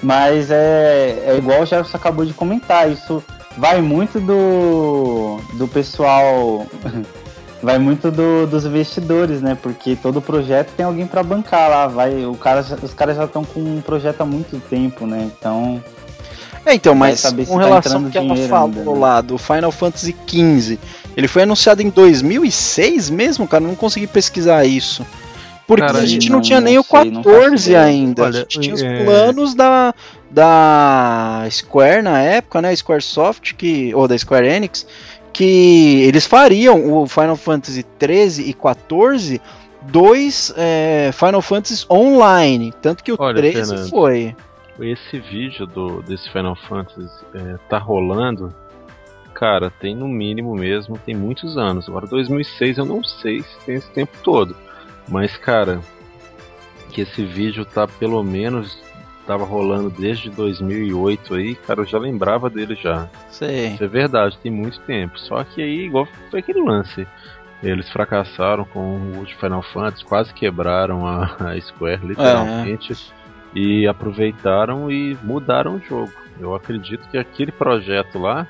Mas 0.03 0.51
é, 0.51 1.25
é 1.27 1.37
igual 1.37 1.63
o 1.63 1.67
Jefferson 1.67 1.97
acabou 1.97 2.25
de 2.25 2.35
comentar, 2.35 2.91
isso 2.91 3.23
vai 3.57 3.81
muito 3.81 4.21
do, 4.21 5.41
do 5.55 5.67
pessoal, 5.67 6.67
vai 7.63 7.79
muito 7.79 8.11
do, 8.11 8.47
dos 8.47 8.67
investidores, 8.67 9.41
né? 9.41 9.57
Porque 9.61 9.97
todo 9.97 10.21
projeto 10.21 10.73
tem 10.77 10.85
alguém 10.85 11.07
para 11.07 11.23
bancar 11.23 11.71
lá, 11.71 11.87
vai, 11.87 12.27
o 12.27 12.35
cara, 12.35 12.65
os 12.83 12.93
caras 12.93 13.17
já 13.17 13.25
estão 13.25 13.45
com 13.45 13.61
um 13.61 13.81
projeto 13.81 14.21
há 14.21 14.27
muito 14.27 14.61
tempo, 14.69 15.07
né? 15.07 15.31
Então 15.39 15.83
é, 16.67 16.75
então, 16.75 16.97
mas 16.97 17.23
com 17.23 17.59
tá 17.59 17.65
relação 17.65 18.05
ao 18.05 18.11
que 18.11 18.19
ela 18.19 18.37
falou 18.49 18.67
ainda, 18.67 18.93
né? 18.93 18.99
lá 18.99 19.21
do 19.21 19.39
Final 19.39 19.71
Fantasy 19.71 20.17
XV, 20.27 20.81
ele 21.17 21.29
foi 21.29 21.45
anunciado 21.45 21.81
em 21.81 21.89
2006 21.89 23.09
mesmo, 23.09 23.47
cara, 23.47 23.63
não 23.63 23.77
consegui 23.77 24.09
pesquisar 24.09 24.65
isso. 24.67 25.07
Porque 25.67 25.85
Cara, 25.85 25.99
a 25.99 26.07
gente 26.07 26.29
não, 26.29 26.37
não 26.37 26.43
tinha 26.43 26.61
nem 26.61 26.79
o 26.79 26.85
14 26.85 27.59
sei, 27.59 27.75
ainda. 27.75 28.23
Olha, 28.23 28.37
a 28.37 28.41
gente 28.41 28.61
tinha 28.61 28.75
os 28.75 28.83
é... 28.83 29.05
planos 29.05 29.55
da, 29.55 29.93
da 30.31 31.45
Square 31.51 32.03
na 32.03 32.21
época, 32.21 32.63
né? 32.63 32.75
Squaresoft, 32.75 33.55
que, 33.55 33.93
ou 33.95 34.07
da 34.07 34.17
Square 34.17 34.47
Enix, 34.47 34.87
que 35.33 36.03
eles 36.05 36.25
fariam 36.25 36.93
o 36.93 37.07
Final 37.07 37.37
Fantasy 37.37 37.83
13 37.83 38.49
e 38.49 38.55
14 38.55 39.41
dois 39.83 40.53
é, 40.57 41.11
Final 41.13 41.43
Fantasy 41.43 41.85
online. 41.91 42.73
Tanto 42.81 43.03
que 43.03 43.13
o 43.13 43.17
Olha, 43.19 43.37
13 43.37 43.71
Fernando, 43.71 43.91
foi. 43.91 44.37
Esse 44.81 45.19
vídeo 45.19 45.67
do, 45.67 46.03
desse 46.03 46.31
Final 46.31 46.55
Fantasy 46.55 47.11
é, 47.35 47.57
tá 47.69 47.79
rolando. 47.79 48.55
Cara, 49.35 49.71
tem 49.71 49.95
no 49.95 50.09
mínimo 50.09 50.55
mesmo, 50.55 50.99
tem 50.99 51.15
muitos 51.15 51.59
anos. 51.59 51.89
Agora 51.89 52.07
2006 52.07 52.79
eu 52.79 52.85
não 52.85 53.03
sei 53.03 53.43
se 53.43 53.59
tem 53.65 53.77
esse 53.77 53.91
tempo 53.91 54.13
todo. 54.23 54.57
Mas, 55.09 55.37
cara, 55.37 55.81
que 56.91 57.03
esse 57.03 57.25
vídeo 57.25 57.65
tá 57.65 57.87
pelo 57.87 58.23
menos 58.23 58.85
tava 59.27 59.45
rolando 59.45 59.91
desde 59.91 60.31
2008 60.31 61.35
aí, 61.35 61.55
cara, 61.57 61.81
eu 61.81 61.85
já 61.85 61.99
lembrava 61.99 62.49
dele 62.49 62.77
já. 62.77 63.09
Sei. 63.29 63.75
Isso 63.75 63.85
é 63.85 63.89
verdade, 63.89 64.39
tem 64.39 64.53
muito 64.53 64.81
tempo. 64.81 65.19
Só 65.19 65.43
que 65.43 65.61
aí, 65.61 65.87
igual 65.87 66.07
foi 66.31 66.41
aquele 66.41 66.63
lance. 66.63 67.07
Eles 67.63 67.89
fracassaram 67.91 68.65
com 68.65 69.21
o 69.21 69.27
Final 69.41 69.63
Fantasy, 69.63 70.05
quase 70.05 70.33
quebraram 70.33 71.07
a, 71.07 71.25
a 71.41 71.61
Square, 71.61 72.07
literalmente. 72.07 72.93
É. 72.93 72.97
E 73.59 73.89
aproveitaram 73.89 74.91
e 74.91 75.17
mudaram 75.23 75.77
o 75.77 75.81
jogo. 75.81 76.13
Eu 76.39 76.55
acredito 76.55 77.09
que 77.09 77.17
aquele 77.17 77.51
projeto 77.51 78.19
lá, 78.19 78.47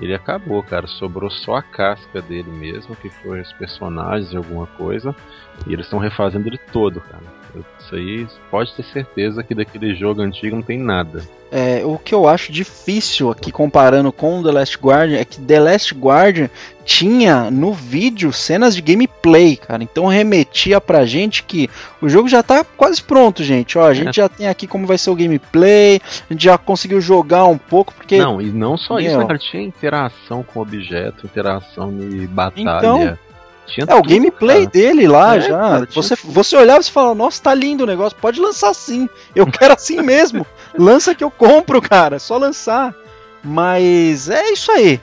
ele 0.00 0.14
acabou, 0.14 0.62
cara. 0.62 0.86
Sobrou 0.86 1.30
só 1.30 1.56
a 1.56 1.62
casca 1.62 2.22
dele 2.22 2.50
mesmo, 2.50 2.96
que 2.96 3.10
foi 3.10 3.40
os 3.40 3.52
personagens 3.52 4.32
e 4.32 4.36
alguma 4.36 4.66
coisa. 4.66 5.14
E 5.66 5.72
eles 5.72 5.86
estão 5.86 5.98
refazendo 5.98 6.48
ele 6.48 6.58
todo, 6.72 7.00
cara. 7.00 7.39
Isso 7.80 7.94
aí 7.94 8.26
pode 8.50 8.72
ter 8.74 8.84
certeza 8.84 9.42
que 9.42 9.54
daquele 9.54 9.94
jogo 9.94 10.22
antigo 10.22 10.56
não 10.56 10.62
tem 10.62 10.78
nada. 10.78 11.22
É, 11.52 11.82
o 11.84 11.98
que 11.98 12.14
eu 12.14 12.28
acho 12.28 12.52
difícil 12.52 13.28
aqui 13.28 13.50
comparando 13.50 14.12
com 14.12 14.40
The 14.40 14.52
Last 14.52 14.78
Guardian 14.78 15.18
é 15.18 15.24
que 15.24 15.40
The 15.40 15.58
Last 15.58 15.92
Guardian 15.94 16.48
tinha 16.84 17.50
no 17.50 17.72
vídeo 17.72 18.32
cenas 18.32 18.74
de 18.74 18.80
gameplay, 18.80 19.56
cara. 19.56 19.82
Então 19.82 20.06
remetia 20.06 20.80
pra 20.80 21.04
gente 21.04 21.42
que 21.42 21.68
o 22.00 22.08
jogo 22.08 22.28
já 22.28 22.40
tá 22.40 22.64
quase 22.64 23.02
pronto, 23.02 23.42
gente. 23.42 23.76
Ó, 23.76 23.84
a 23.84 23.94
gente 23.94 24.20
é. 24.20 24.22
já 24.22 24.28
tem 24.28 24.46
aqui 24.46 24.68
como 24.68 24.86
vai 24.86 24.96
ser 24.96 25.10
o 25.10 25.16
gameplay, 25.16 26.00
a 26.28 26.32
gente 26.32 26.44
já 26.44 26.56
conseguiu 26.56 27.00
jogar 27.00 27.44
um 27.46 27.58
pouco, 27.58 27.92
porque. 27.94 28.18
Não, 28.18 28.40
e 28.40 28.46
não 28.46 28.76
só 28.76 29.00
isso, 29.00 29.18
né, 29.18 29.26
cara? 29.26 29.38
Tinha 29.38 29.62
interação 29.62 30.44
com 30.44 30.60
objeto, 30.60 31.26
interação 31.26 31.96
de 31.96 32.28
batalha. 32.28 32.78
Então, 32.78 33.18
tinha 33.70 33.86
é, 33.88 33.94
o 33.94 34.02
gameplay 34.02 34.66
cara. 34.66 34.70
dele 34.70 35.06
lá 35.06 35.36
é, 35.36 35.40
já. 35.40 35.58
Cara, 35.58 35.88
você, 35.92 36.16
você 36.24 36.56
olhava 36.56 36.80
e 36.80 36.90
falava, 36.90 37.14
nossa, 37.14 37.42
tá 37.42 37.54
lindo 37.54 37.84
o 37.84 37.86
negócio, 37.86 38.18
pode 38.20 38.40
lançar 38.40 38.74
sim. 38.74 39.08
Eu 39.34 39.46
quero 39.50 39.74
assim 39.74 40.02
mesmo. 40.02 40.46
Lança 40.76 41.14
que 41.14 41.24
eu 41.24 41.30
compro, 41.30 41.80
cara. 41.80 42.18
Só 42.18 42.36
lançar. 42.36 42.94
Mas 43.42 44.28
é 44.28 44.50
isso 44.50 44.70
aí. 44.72 45.00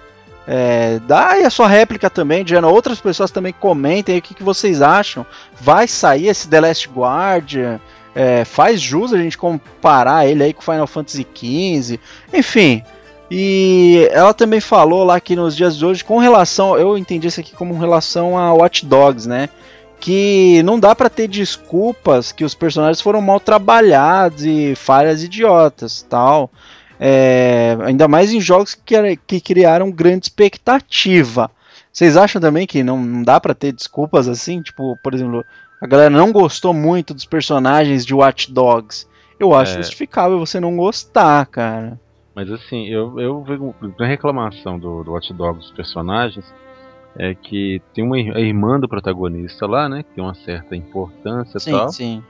É, 0.49 0.99
dá 1.05 1.31
aí 1.31 1.43
a 1.43 1.49
sua 1.49 1.67
réplica 1.67 2.09
também, 2.09 2.43
Diana. 2.43 2.67
Outras 2.67 2.99
pessoas 2.99 3.31
também 3.31 3.53
comentem 3.53 4.13
aí 4.13 4.19
o 4.19 4.21
que, 4.21 4.33
que 4.33 4.43
vocês 4.43 4.81
acham. 4.81 5.25
Vai 5.59 5.87
sair 5.87 6.27
esse 6.27 6.47
The 6.47 6.61
Last 6.61 6.89
Guardian? 6.89 7.79
É, 8.15 8.45
faz 8.45 8.81
jus 8.81 9.13
a 9.13 9.17
gente 9.17 9.37
comparar 9.37 10.25
ele 10.25 10.43
aí 10.43 10.53
com 10.53 10.61
Final 10.61 10.87
Fantasy 10.87 11.27
XV. 11.35 11.99
Enfim, 12.33 12.83
e 13.29 14.07
ela 14.11 14.33
também 14.33 14.61
falou 14.61 15.03
lá 15.03 15.19
que 15.19 15.35
nos 15.35 15.55
dias 15.55 15.77
de 15.77 15.85
hoje, 15.85 16.03
com 16.03 16.17
relação, 16.17 16.77
eu 16.77 16.97
entendi 16.97 17.27
isso 17.27 17.39
aqui 17.39 17.53
como 17.53 17.77
relação 17.77 18.37
a 18.37 18.53
Watch 18.53 18.85
Dogs, 18.85 19.27
né? 19.27 19.49
Que 19.99 20.61
não 20.63 20.79
dá 20.79 20.95
para 20.95 21.09
ter 21.09 21.27
desculpas 21.27 22.31
que 22.31 22.45
os 22.45 22.55
personagens 22.55 23.01
foram 23.01 23.21
mal 23.21 23.39
trabalhados 23.39 24.45
e 24.45 24.75
falhas 24.75 25.23
idiotas, 25.23 26.05
tal. 26.07 26.49
É, 26.99 27.77
ainda 27.83 28.07
mais 28.07 28.31
em 28.31 28.39
jogos 28.39 28.73
que, 28.73 28.95
que 29.27 29.41
criaram 29.41 29.91
grande 29.91 30.25
expectativa. 30.25 31.51
Vocês 31.91 32.15
acham 32.15 32.39
também 32.39 32.65
que 32.65 32.83
não, 32.83 32.97
não 32.97 33.23
dá 33.23 33.39
para 33.39 33.53
ter 33.53 33.71
desculpas 33.71 34.27
assim? 34.27 34.61
Tipo, 34.61 34.97
por 35.03 35.13
exemplo, 35.13 35.43
a 35.81 35.87
galera 35.87 36.09
não 36.09 36.31
gostou 36.31 36.73
muito 36.73 37.13
dos 37.13 37.25
personagens 37.25 38.05
de 38.05 38.13
Watch 38.13 38.51
Dogs. 38.51 39.05
Eu 39.39 39.53
acho 39.53 39.73
é. 39.73 39.77
justificável 39.77 40.39
você 40.39 40.59
não 40.59 40.77
gostar, 40.77 41.45
cara. 41.47 41.99
Mas 42.37 42.51
assim, 42.51 42.85
eu, 42.85 43.19
eu 43.19 43.41
vejo 43.41 43.73
a 43.99 44.05
reclamação 44.05 44.77
do, 44.77 45.03
do 45.03 45.13
Watch 45.13 45.33
Dogs 45.33 45.59
dos 45.59 45.71
personagens 45.71 46.45
é 47.15 47.33
que 47.33 47.81
tem 47.95 48.03
uma 48.03 48.15
a 48.15 48.39
irmã 48.39 48.79
do 48.79 48.87
protagonista 48.87 49.65
lá, 49.65 49.89
né? 49.89 50.03
Que 50.03 50.11
tem 50.11 50.23
uma 50.23 50.35
certa 50.35 50.75
importância 50.75 51.57
e 51.57 51.71
tal. 51.71 51.89
Sim. 51.89 52.23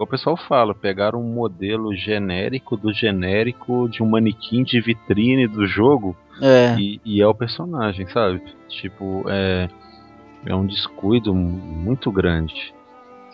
O 0.00 0.04
pessoal 0.04 0.36
fala, 0.36 0.74
pegaram 0.74 1.20
um 1.20 1.32
modelo 1.32 1.94
genérico 1.94 2.76
do 2.76 2.92
genérico 2.92 3.88
de 3.88 4.02
um 4.02 4.06
manequim 4.06 4.64
de 4.64 4.80
vitrine 4.80 5.46
do 5.46 5.64
jogo 5.64 6.16
é. 6.40 6.74
E, 6.76 7.00
e, 7.04 7.22
é 7.22 7.26
o 7.28 7.32
personagem, 7.32 8.08
sabe? 8.08 8.42
Tipo, 8.68 9.24
é, 9.28 9.68
é 10.44 10.56
um 10.56 10.66
descuido 10.66 11.32
muito 11.32 12.10
grande, 12.10 12.74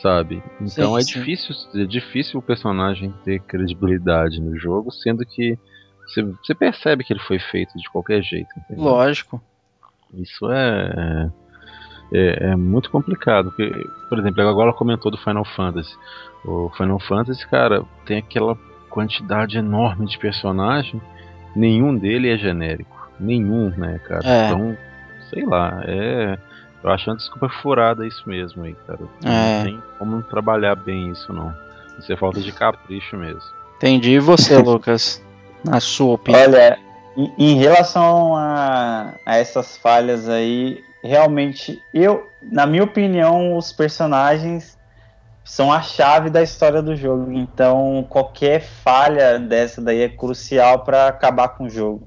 sabe? 0.03 0.43
Então 0.61 0.93
sim, 0.93 0.99
é 0.99 1.01
sim. 1.01 1.19
difícil 1.21 1.55
é 1.75 1.87
difícil 1.87 2.39
o 2.39 2.43
personagem 2.43 3.15
ter 3.25 3.41
credibilidade 3.41 4.43
no 4.43 4.59
jogo, 4.59 4.93
sendo 4.93 5.25
que 5.25 5.59
você, 6.09 6.23
você 6.23 6.55
percebe 6.55 7.05
que 7.05 7.13
ele 7.13 7.21
foi 7.21 7.39
feito 7.39 7.77
de 7.77 7.89
qualquer 7.91 8.23
jeito. 8.23 8.49
Entendeu? 8.57 8.85
Lógico. 8.85 9.41
Isso 10.15 10.51
é, 10.51 11.31
é, 12.13 12.51
é, 12.51 12.57
muito 12.57 12.91
complicado. 12.91 13.51
Porque, 13.51 13.71
por 14.09 14.19
exemplo, 14.19 14.49
agora 14.49 14.71
ela 14.71 14.77
comentou 14.77 15.11
do 15.11 15.19
Final 15.19 15.45
Fantasy. 15.45 15.95
O 16.45 16.71
Final 16.77 16.99
Fantasy, 16.99 17.47
cara, 17.47 17.85
tem 18.07 18.19
aquela 18.19 18.57
quantidade 18.89 19.59
enorme 19.59 20.07
de 20.07 20.19
personagem. 20.19 21.01
Nenhum 21.55 21.97
dele 21.97 22.31
é 22.31 22.39
genérico. 22.39 23.11
Nenhum, 23.21 23.71
né, 23.71 24.01
cara? 24.07 24.23
É. 24.25 24.47
Então, 24.47 24.77
sei 25.31 25.45
lá, 25.45 25.83
é. 25.85 26.39
Eu 26.83 26.91
acho 26.91 27.11
uma 27.11 27.17
desculpa 27.17 27.49
furada 27.49 28.07
isso 28.07 28.23
mesmo 28.27 28.63
aí, 28.63 28.75
cara. 28.87 29.01
É. 29.25 29.59
Não 29.59 29.65
tem 29.65 29.83
como 29.99 30.23
trabalhar 30.23 30.77
bem 30.77 31.11
isso, 31.11 31.33
não. 31.33 31.53
Isso 31.99 32.13
é 32.13 32.17
falta 32.17 32.41
de 32.41 32.53
capricho 32.53 33.17
mesmo. 33.17 33.43
Entendi. 33.77 34.13
E 34.13 34.19
você, 34.21 34.57
Lucas? 34.63 35.21
Na 35.69 35.81
sua 35.81 36.15
opinião? 36.15 36.43
Olha, 36.43 36.79
em, 37.17 37.33
em 37.39 37.55
relação 37.57 38.35
a, 38.37 39.15
a 39.27 39.37
essas 39.37 39.77
falhas 39.77 40.29
aí, 40.29 40.83
realmente, 41.03 41.81
eu, 41.93 42.27
na 42.43 42.67
minha 42.67 42.85
opinião, 42.85 43.57
os 43.57 43.73
personagens 43.73 44.79
são 45.45 45.73
a 45.73 45.81
chave 45.81 46.29
da 46.29 46.43
história 46.43 46.83
do 46.83 46.95
jogo. 46.95 47.33
Então, 47.33 48.07
qualquer 48.09 48.61
falha 48.61 49.39
dessa 49.39 49.81
daí 49.81 50.03
é 50.03 50.09
crucial 50.09 50.81
para 50.81 51.09
acabar 51.09 51.49
com 51.49 51.65
o 51.65 51.71
jogo. 51.71 52.07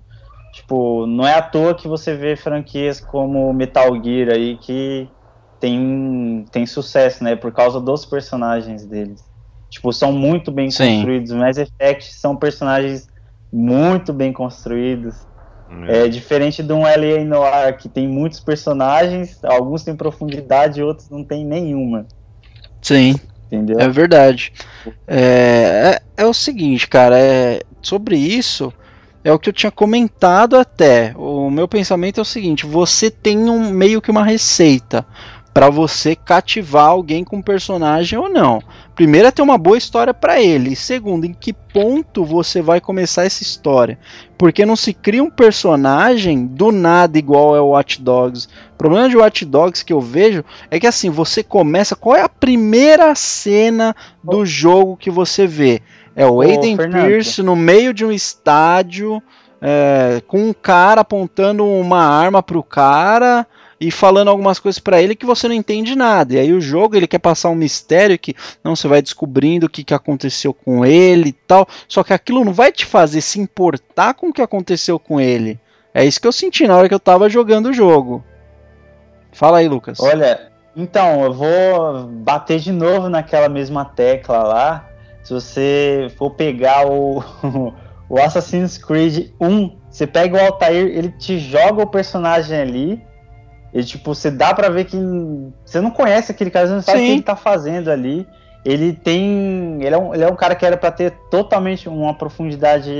Tipo, 0.54 1.08
não 1.08 1.26
é 1.26 1.34
à 1.34 1.42
toa 1.42 1.74
que 1.74 1.88
você 1.88 2.16
vê 2.16 2.36
franquias 2.36 3.00
como 3.00 3.52
Metal 3.54 3.92
Gear 4.04 4.30
aí 4.30 4.58
que 4.58 5.10
tem, 5.60 6.46
tem 6.52 6.66
sucesso, 6.66 7.24
né? 7.24 7.36
Por 7.36 7.52
causa 7.52 7.80
dos 7.80 8.06
personagens 8.06 8.86
deles. 8.86 9.24
Tipo, 9.70 9.92
são 9.94 10.12
muito 10.12 10.52
bem 10.52 10.70
Sim. 10.70 10.96
construídos. 10.96 11.32
Mass 11.32 11.58
Effect 11.58 12.14
são 12.14 12.36
personagens 12.36 13.08
muito 13.52 14.14
bem 14.14 14.32
construídos. 14.32 15.16
É 15.88 16.08
diferente 16.10 16.62
de 16.62 16.74
um 16.74 16.86
L.A. 16.86 17.24
Noir, 17.24 17.78
que 17.78 17.88
tem 17.88 18.06
muitos 18.06 18.42
personagens, 18.42 19.42
alguns 19.42 19.84
têm 19.84 19.96
profundidade, 19.96 20.84
outros 20.84 21.10
não 21.10 21.24
tem 21.24 21.46
nenhuma. 21.46 22.06
Sim. 22.82 23.16
Entendeu? 23.52 23.80
É 23.80 23.90
verdade. 23.90 24.54
É, 25.08 26.00
é, 26.18 26.24
é, 26.24 26.26
o 26.26 26.34
seguinte, 26.34 26.88
cara, 26.88 27.18
é, 27.18 27.62
sobre 27.82 28.16
isso 28.16 28.72
é 29.24 29.32
o 29.32 29.38
que 29.38 29.50
eu 29.50 29.54
tinha 29.54 29.72
comentado 29.72 30.56
até. 30.56 31.14
O 31.18 31.50
meu 31.50 31.68
pensamento 31.68 32.20
é 32.20 32.22
o 32.22 32.26
seguinte: 32.26 32.66
você 32.66 33.12
tem 33.12 33.50
um 33.50 33.70
meio 33.70 34.02
que 34.02 34.10
uma 34.10 34.24
receita 34.24 35.06
para 35.54 35.70
você 35.70 36.16
cativar 36.16 36.88
alguém 36.88 37.24
com 37.24 37.42
personagem 37.42 38.18
ou 38.18 38.30
não. 38.30 38.62
Primeiro 38.96 39.28
é 39.28 39.32
ter 39.32 39.42
uma 39.42 39.58
boa 39.58 39.78
história 39.78 40.14
para 40.14 40.42
ele. 40.42 40.74
E 40.74 40.76
segundo, 40.76 41.26
em 41.26 41.34
que 41.34 41.52
ponto 41.52 42.24
você 42.24 42.62
vai 42.62 42.80
começar 42.80 43.26
essa 43.26 43.44
história? 43.44 44.00
Porque 44.38 44.66
não 44.66 44.76
se 44.76 44.94
cria 44.94 45.24
um 45.24 45.30
personagem 45.30 46.46
do 46.46 46.72
nada 46.72 47.18
igual 47.18 47.56
é 47.56 47.60
o 47.60 47.70
Watch 47.70 48.02
Dogs. 48.02 48.48
O 48.74 48.78
problema 48.78 49.10
de 49.10 49.18
Watch 49.18 49.44
Dogs 49.44 49.84
que 49.84 49.92
eu 49.92 50.00
vejo 50.00 50.44
é 50.70 50.80
que 50.80 50.88
assim, 50.88 51.10
você 51.10 51.44
começa, 51.44 51.96
qual 51.96 52.16
é 52.16 52.22
a 52.22 52.30
primeira 52.30 53.14
cena 53.14 53.96
do 54.24 54.46
jogo 54.46 54.96
que 54.96 55.12
você 55.12 55.46
vê? 55.46 55.82
É 56.16 56.26
o 56.26 56.42
Aiden 56.42 56.78
Pierce 56.78 57.42
no 57.42 57.56
meio 57.56 57.94
de 57.94 58.06
um 58.06 58.12
estádio, 58.12 59.22
é, 59.62 60.22
com 60.28 60.50
um 60.50 60.54
cara 60.54 61.02
apontando 61.02 61.66
uma 61.66 62.04
arma 62.04 62.42
pro 62.42 62.64
cara 62.64 63.46
e 63.82 63.90
falando 63.90 64.28
algumas 64.28 64.60
coisas 64.60 64.78
para 64.78 65.02
ele 65.02 65.16
que 65.16 65.26
você 65.26 65.48
não 65.48 65.56
entende 65.56 65.96
nada. 65.96 66.36
E 66.36 66.40
aí 66.40 66.54
o 66.54 66.62
jogo 66.62 66.96
ele 66.96 67.08
quer 67.08 67.18
passar 67.18 67.50
um 67.50 67.56
mistério 67.56 68.18
que 68.20 68.36
não 68.64 68.76
você 68.76 68.88
vai 68.88 69.02
descobrindo 69.02 69.66
o 69.66 69.70
que, 69.70 69.84
que 69.84 69.94
aconteceu 69.94 70.54
com 70.54 70.86
ele 70.86 71.30
e 71.30 71.34
tal. 71.34 71.68
Só 71.88 72.04
que 72.04 72.14
aquilo 72.14 72.46
não 72.46 72.54
vai 72.54 72.72
te 72.72 72.86
fazer 72.86 73.22
se 73.22 73.40
importar 73.40 74.14
com 74.14 74.28
o 74.28 74.34
que 74.34 74.42
aconteceu 74.42 75.00
com 75.00 75.20
ele. 75.20 75.60
É 75.96 76.06
isso 76.06 76.22
que 76.22 76.28
eu 76.28 76.32
senti 76.32 76.68
na 76.68 76.78
hora 76.78 76.88
que 76.88 76.94
eu 76.94 77.00
tava 77.00 77.28
jogando 77.28 77.70
o 77.70 77.74
jogo. 77.74 78.24
Fala 79.32 79.58
aí, 79.58 79.68
Lucas. 79.68 80.00
Olha, 80.00 80.52
então, 80.76 81.24
eu 81.24 81.34
vou 81.34 82.04
bater 82.04 82.60
de 82.60 82.72
novo 82.72 83.10
naquela 83.10 83.50
mesma 83.50 83.84
tecla 83.84 84.44
lá. 84.44 84.90
Se 85.24 85.34
você 85.34 86.08
for 86.18 86.30
pegar 86.30 86.86
o, 86.86 87.24
o 88.08 88.20
Assassin's 88.20 88.78
Creed 88.78 89.32
1, 89.40 89.76
você 89.90 90.06
pega 90.06 90.38
o 90.38 90.46
Altair, 90.46 90.86
ele 90.86 91.10
te 91.10 91.40
joga 91.40 91.82
o 91.82 91.88
personagem 91.88 92.60
ali 92.60 93.11
e, 93.74 93.84
tipo, 93.84 94.14
você 94.14 94.30
dá 94.30 94.54
pra 94.54 94.70
ver 94.70 94.86
que 94.86 94.98
você 95.66 95.80
não 95.80 95.92
conhece 95.92 96.32
aquele 96.32 96.52
cara, 96.52 96.68
você 96.68 96.74
não 96.74 96.82
sabe 96.82 96.98
Sim. 96.98 97.04
o 97.04 97.08
que 97.08 97.14
ele 97.14 97.22
tá 97.22 97.36
fazendo 97.36 97.90
ali. 97.90 98.28
Ele 98.64 98.94
tem. 98.94 99.80
Ele 99.82 99.96
é 99.96 99.98
um, 99.98 100.14
ele 100.14 100.24
é 100.24 100.28
um 100.28 100.36
cara 100.36 100.56
que 100.56 100.66
era 100.66 100.78
para 100.78 100.92
ter 100.92 101.12
totalmente 101.32 101.90
uma 101.90 102.14
profundidade. 102.14 102.92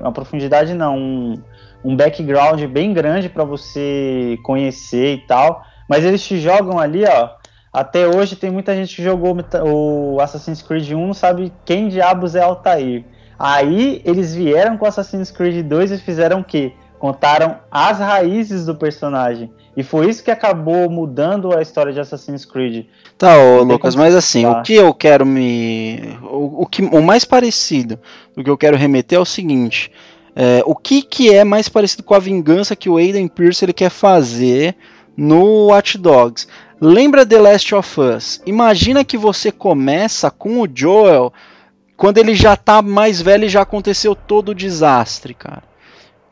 Uma 0.00 0.12
profundidade 0.12 0.72
não, 0.72 0.96
um, 0.96 1.42
um 1.84 1.96
background 1.96 2.62
bem 2.66 2.92
grande 2.92 3.28
para 3.28 3.44
você 3.44 4.38
conhecer 4.42 5.14
e 5.14 5.26
tal. 5.26 5.62
Mas 5.88 6.04
eles 6.04 6.24
te 6.24 6.38
jogam 6.38 6.78
ali, 6.78 7.04
ó. 7.04 7.30
Até 7.72 8.06
hoje 8.06 8.34
tem 8.34 8.50
muita 8.50 8.74
gente 8.74 8.96
que 8.96 9.02
jogou 9.02 9.36
o 9.64 10.20
Assassin's 10.20 10.60
Creed 10.60 10.90
1 10.90 11.06
não 11.06 11.14
sabe 11.14 11.52
quem 11.64 11.88
diabos 11.88 12.34
é 12.34 12.42
Altair. 12.42 13.04
Aí 13.38 14.02
eles 14.04 14.34
vieram 14.34 14.76
com 14.76 14.86
Assassin's 14.86 15.30
Creed 15.30 15.64
2 15.66 15.92
e 15.92 15.98
fizeram 15.98 16.40
o 16.40 16.44
quê? 16.44 16.72
Contaram 16.98 17.58
as 17.70 17.98
raízes 17.98 18.66
do 18.66 18.74
personagem. 18.74 19.52
E 19.76 19.82
foi 19.82 20.08
isso 20.08 20.24
que 20.24 20.30
acabou 20.30 20.90
mudando 20.90 21.56
a 21.56 21.62
história 21.62 21.92
de 21.92 22.00
Assassin's 22.00 22.44
Creed. 22.44 22.86
Tá, 23.16 23.38
ô, 23.38 23.62
Lucas, 23.62 23.94
mas 23.94 24.14
assim, 24.14 24.44
o 24.44 24.62
que 24.62 24.74
eu 24.74 24.92
quero 24.92 25.24
me. 25.24 26.18
O, 26.22 26.62
o, 26.62 26.66
que, 26.66 26.82
o 26.82 27.02
mais 27.02 27.24
parecido 27.24 27.98
do 28.34 28.42
que 28.42 28.50
eu 28.50 28.58
quero 28.58 28.76
remeter 28.76 29.18
é 29.18 29.20
o 29.20 29.24
seguinte. 29.24 29.92
É, 30.34 30.62
o 30.64 30.74
que, 30.74 31.02
que 31.02 31.32
é 31.32 31.44
mais 31.44 31.68
parecido 31.68 32.02
com 32.02 32.14
a 32.14 32.18
vingança 32.18 32.76
que 32.76 32.88
o 32.88 32.96
Aiden 32.96 33.28
Pierce 33.28 33.64
ele 33.64 33.72
quer 33.72 33.90
fazer 33.90 34.74
no 35.16 35.68
Watch 35.68 35.98
Dogs? 35.98 36.46
Lembra 36.80 37.26
The 37.26 37.38
Last 37.38 37.74
of 37.74 38.00
Us? 38.00 38.40
Imagina 38.46 39.04
que 39.04 39.18
você 39.18 39.52
começa 39.52 40.30
com 40.30 40.60
o 40.60 40.68
Joel 40.72 41.32
quando 41.96 42.18
ele 42.18 42.34
já 42.34 42.56
tá 42.56 42.80
mais 42.80 43.20
velho 43.20 43.44
e 43.44 43.48
já 43.48 43.60
aconteceu 43.60 44.14
todo 44.14 44.50
o 44.50 44.54
desastre, 44.54 45.34
cara. 45.34 45.69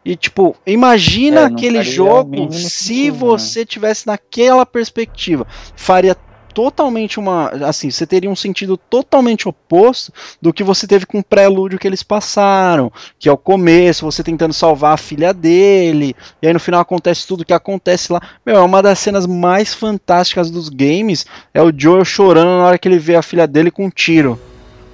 E 0.09 0.17
tipo, 0.17 0.57
imagina 0.67 1.43
é, 1.43 1.45
aquele 1.45 1.83
jogo 1.83 2.51
se 2.51 3.11
né? 3.11 3.19
você 3.19 3.67
tivesse 3.67 4.07
naquela 4.07 4.65
perspectiva. 4.65 5.47
Faria 5.77 6.17
totalmente 6.55 7.21
uma. 7.21 7.51
Assim, 7.67 7.91
você 7.91 8.07
teria 8.07 8.31
um 8.31 8.35
sentido 8.35 8.79
totalmente 8.79 9.47
oposto 9.47 10.11
do 10.41 10.51
que 10.51 10.65
você 10.65 10.87
teve 10.87 11.05
com 11.05 11.19
o 11.19 11.23
prelúdio 11.23 11.79
que 11.79 11.87
eles 11.87 12.03
passaram. 12.03 12.91
Que 13.19 13.29
é 13.29 13.33
o 13.33 13.37
começo, 13.37 14.07
você 14.07 14.25
tentando 14.25 14.55
salvar 14.55 14.95
a 14.95 14.97
filha 14.97 15.35
dele. 15.35 16.17
E 16.41 16.47
aí 16.47 16.55
no 16.55 16.59
final 16.59 16.81
acontece 16.81 17.27
tudo 17.27 17.45
que 17.45 17.53
acontece 17.53 18.11
lá. 18.11 18.23
Meu, 18.47 18.57
é 18.57 18.63
uma 18.63 18.83
das 18.83 18.99
cenas 19.01 19.27
mais 19.27 19.75
fantásticas 19.75 20.51
dos 20.51 20.71
games. 20.71 21.27
É 21.53 21.61
o 21.61 21.71
Joel 21.71 22.07
chorando 22.07 22.49
na 22.49 22.65
hora 22.65 22.79
que 22.79 22.89
ele 22.89 22.99
vê 22.99 23.15
a 23.15 23.21
filha 23.21 23.47
dele 23.47 23.71
com 23.71 23.85
um 23.85 23.91
tiro. 23.91 24.41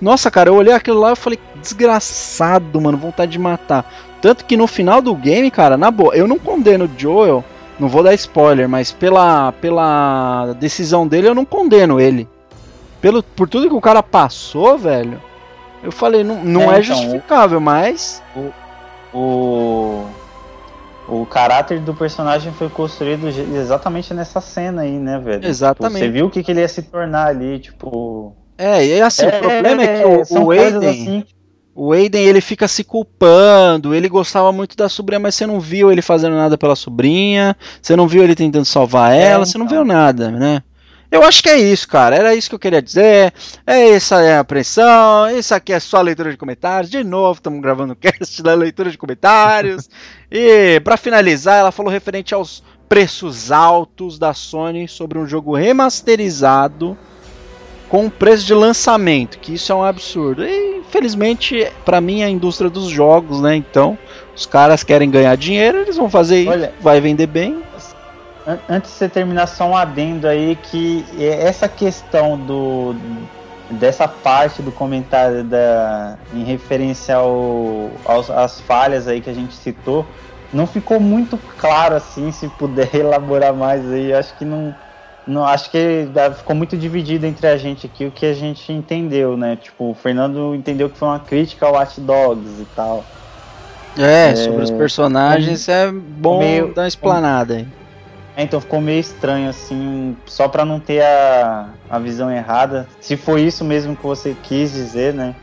Nossa, 0.01 0.29
cara, 0.29 0.51
eu 0.51 0.57
olhei 0.57 0.75
aquilo 0.75 0.99
lá 0.99 1.13
e 1.13 1.17
falei, 1.17 1.39
desgraçado, 1.63 2.81
mano, 2.81 2.99
vontade 2.99 3.31
de 3.31 3.39
matar. 3.39 3.89
Tanto 4.25 4.47
que 4.47 4.57
no 4.57 4.67
final 4.67 5.03
do 5.03 5.15
game, 5.15 5.51
cara, 5.51 5.77
na 5.77 5.91
boa, 5.91 6.17
eu 6.17 6.27
não 6.27 6.39
condeno 6.39 6.87
o 6.87 6.91
Joel, 6.99 7.45
não 7.79 7.91
vou 7.91 8.03
dar 8.03 8.15
spoiler, 8.15 8.67
mas 8.67 8.91
pela, 8.91 9.53
pela 9.53 10.55
decisão 10.59 11.07
dele 11.07 11.29
eu 11.29 11.35
não 11.35 11.45
condeno 11.45 12.01
ele. 12.01 12.27
Pelo, 13.03 13.23
por 13.23 13.47
tudo 13.47 13.69
que 13.69 13.75
o 13.75 13.83
cara 13.83 14.03
passou, 14.03 14.79
velho, 14.79 15.21
eu 15.83 15.93
falei, 15.93 16.25
não, 16.25 16.43
não 16.43 16.73
é, 16.73 16.77
é 16.77 16.81
então, 16.81 16.83
justificável, 16.83 17.61
mas. 17.61 18.23
O, 18.35 19.19
o, 19.19 20.07
o 21.07 21.27
caráter 21.27 21.79
do 21.81 21.93
personagem 21.93 22.51
foi 22.55 22.71
construído 22.71 23.29
exatamente 23.29 24.15
nessa 24.15 24.41
cena 24.41 24.81
aí, 24.81 24.99
né, 24.99 25.19
velho? 25.19 25.41
Tipo, 25.41 25.51
exatamente. 25.51 25.97
Tipo, 25.97 26.07
você 26.07 26.11
viu 26.11 26.27
o 26.29 26.31
que, 26.31 26.43
que 26.43 26.51
ele 26.51 26.61
ia 26.61 26.69
se 26.69 26.81
tornar 26.81 27.27
ali, 27.27 27.59
tipo. 27.59 28.35
É, 28.57 28.87
e 28.87 29.03
assim, 29.03 29.27
é, 29.27 29.37
o 29.37 29.41
problema 29.41 29.83
é, 29.83 29.85
é 29.85 30.25
que 30.25 30.33
o, 30.33 30.45
o 30.45 30.51
Aiden. 30.51 30.89
Assim, 30.89 31.25
o 31.75 31.93
Aiden 31.93 32.25
ele 32.25 32.41
fica 32.41 32.69
se 32.69 32.85
culpando, 32.85 33.95
ele 33.95 34.09
gostava 34.09 34.53
muito 34.53 34.77
da 34.77 34.89
sobrinha, 34.89 35.19
mas 35.19 35.35
você 35.35 35.47
não 35.47 35.59
viu 35.59 35.91
ele 35.91 36.01
fazendo 36.01 36.37
nada 36.37 36.57
pela 36.57 36.77
sobrinha, 36.77 37.57
você 37.83 37.97
não 37.97 38.07
viu 38.07 38.23
ele 38.23 38.35
tentando 38.35 38.65
salvar 38.65 39.13
é, 39.13 39.25
ela, 39.25 39.43
é, 39.43 39.47
você 39.47 39.59
não 39.59 39.67
viu 39.67 39.85
nada, 39.85 40.31
né? 40.31 40.63
Eu 41.11 41.23
acho 41.23 41.43
que 41.45 41.49
é 41.49 41.57
isso, 41.57 41.87
cara. 41.87 42.17
Era 42.17 42.35
isso 42.35 42.49
que 42.49 42.57
eu 42.57 42.59
queria 42.59 42.83
dizer. 42.83 43.33
É 43.65 43.91
essa 43.91 44.21
é 44.21 44.37
a 44.37 44.43
pressão. 44.43 45.31
Isso 45.31 45.55
aqui 45.55 45.73
é 45.73 45.79
só 45.79 45.99
a 45.99 46.03
leitura 46.03 46.33
de 46.33 46.37
comentários. 46.37 46.91
De 46.91 47.05
novo, 47.05 47.39
estamos 47.39 47.63
gravando 47.63 47.93
o 47.93 47.97
cast 47.97 48.43
da 48.43 48.53
leitura 48.53 48.91
de 48.91 48.99
comentários. 48.99 49.89
e 50.29 50.81
para 50.81 50.97
finalizar, 50.97 51.61
ela 51.61 51.71
falou 51.71 51.93
referente 51.93 52.35
aos 52.35 52.65
preços 52.89 53.53
altos 53.53 54.19
da 54.19 54.35
Sony 54.35 54.89
sobre 54.89 55.17
um 55.17 55.25
jogo 55.25 55.55
remasterizado 55.55 56.99
com 57.89 58.11
preço 58.11 58.45
de 58.45 58.55
lançamento, 58.55 59.39
que 59.39 59.55
isso 59.55 59.71
é 59.71 59.75
um 59.75 59.85
absurdo. 59.85 60.45
E 60.45 60.74
infelizmente, 60.95 61.73
para 61.85 62.01
mim, 62.01 62.21
é 62.21 62.27
a 62.27 62.31
indústria 62.31 62.71
dos 62.71 62.89
jogos, 62.89 63.41
né? 63.41 63.57
Então, 63.57 63.99
os 64.35 64.47
caras 64.47 64.85
querem 64.85 65.11
ganhar 65.11 65.37
dinheiro, 65.37 65.79
eles 65.79 65.97
vão 65.97 66.09
fazer 66.09 66.41
isso, 66.41 66.51
Olha, 66.51 66.73
vai 66.81 67.01
vender 67.01 67.27
bem. 67.27 67.63
Antes 68.69 68.93
de 68.93 68.99
você 68.99 69.09
terminar, 69.09 69.49
só 69.49 69.67
um 69.67 69.77
adendo 69.77 70.29
aí 70.29 70.57
que 70.57 71.05
essa 71.19 71.69
questão 71.69 72.39
do 72.39 72.95
dessa 73.71 74.07
parte 74.07 74.61
do 74.61 74.71
comentário 74.71 75.43
da 75.43 76.19
em 76.35 76.45
referência 76.45 77.17
ao, 77.17 77.91
aos, 78.05 78.31
às 78.31 78.61
falhas 78.61 79.09
aí 79.09 79.23
que 79.23 79.31
a 79.31 79.35
gente 79.35 79.55
citou, 79.55 80.07
não 80.53 80.67
ficou 80.67 81.01
muito 81.01 81.39
claro 81.59 81.97
assim, 81.97 82.31
se 82.31 82.47
puder 82.49 82.91
elaborar 82.95 83.55
mais 83.55 83.91
aí, 83.91 84.13
acho 84.13 84.35
que 84.35 84.45
não 84.45 84.75
não, 85.27 85.45
acho 85.45 85.71
que 85.71 86.09
ficou 86.37 86.55
muito 86.55 86.77
dividido 86.77 87.27
entre 87.27 87.47
a 87.47 87.57
gente 87.57 87.87
aqui 87.87 88.05
o 88.05 88.11
que 88.11 88.27
a 88.27 88.35
gente 88.35 88.73
entendeu, 88.73 89.37
né? 89.37 89.57
Tipo, 89.57 89.91
o 89.91 89.95
Fernando 89.95 90.55
entendeu 90.55 90.91
que 90.91 90.99
foi 90.99 91.09
uma 91.09 91.21
crítica 91.21 91.67
ao 91.67 91.75
Watch 91.75 92.01
Dogs 92.01 92.61
e 92.61 92.67
tal. 92.77 93.05
É, 93.97 94.31
é 94.31 94.37
sobre 94.37 94.63
os 94.63 94.71
personagens 94.71 95.69
é 95.69 95.91
bom 95.91 96.41
meio, 96.41 96.75
dar 96.75 96.83
uma 96.83 96.89
explanada 96.89 97.55
aí. 97.55 97.69
É, 98.37 98.43
então 98.43 98.61
ficou 98.61 98.81
meio 98.81 99.01
estranho, 99.01 99.49
assim, 99.49 100.17
só 100.27 100.49
para 100.49 100.65
não 100.65 100.81
ter 100.81 101.03
a, 101.03 101.69
a 101.89 101.99
visão 101.99 102.31
errada. 102.31 102.89
Se 103.01 103.17
foi 103.17 103.43
isso 103.43 103.65
mesmo 103.65 103.97
que 103.97 104.03
você 104.03 104.37
quis 104.43 104.73
dizer, 104.73 105.15
né? 105.15 105.35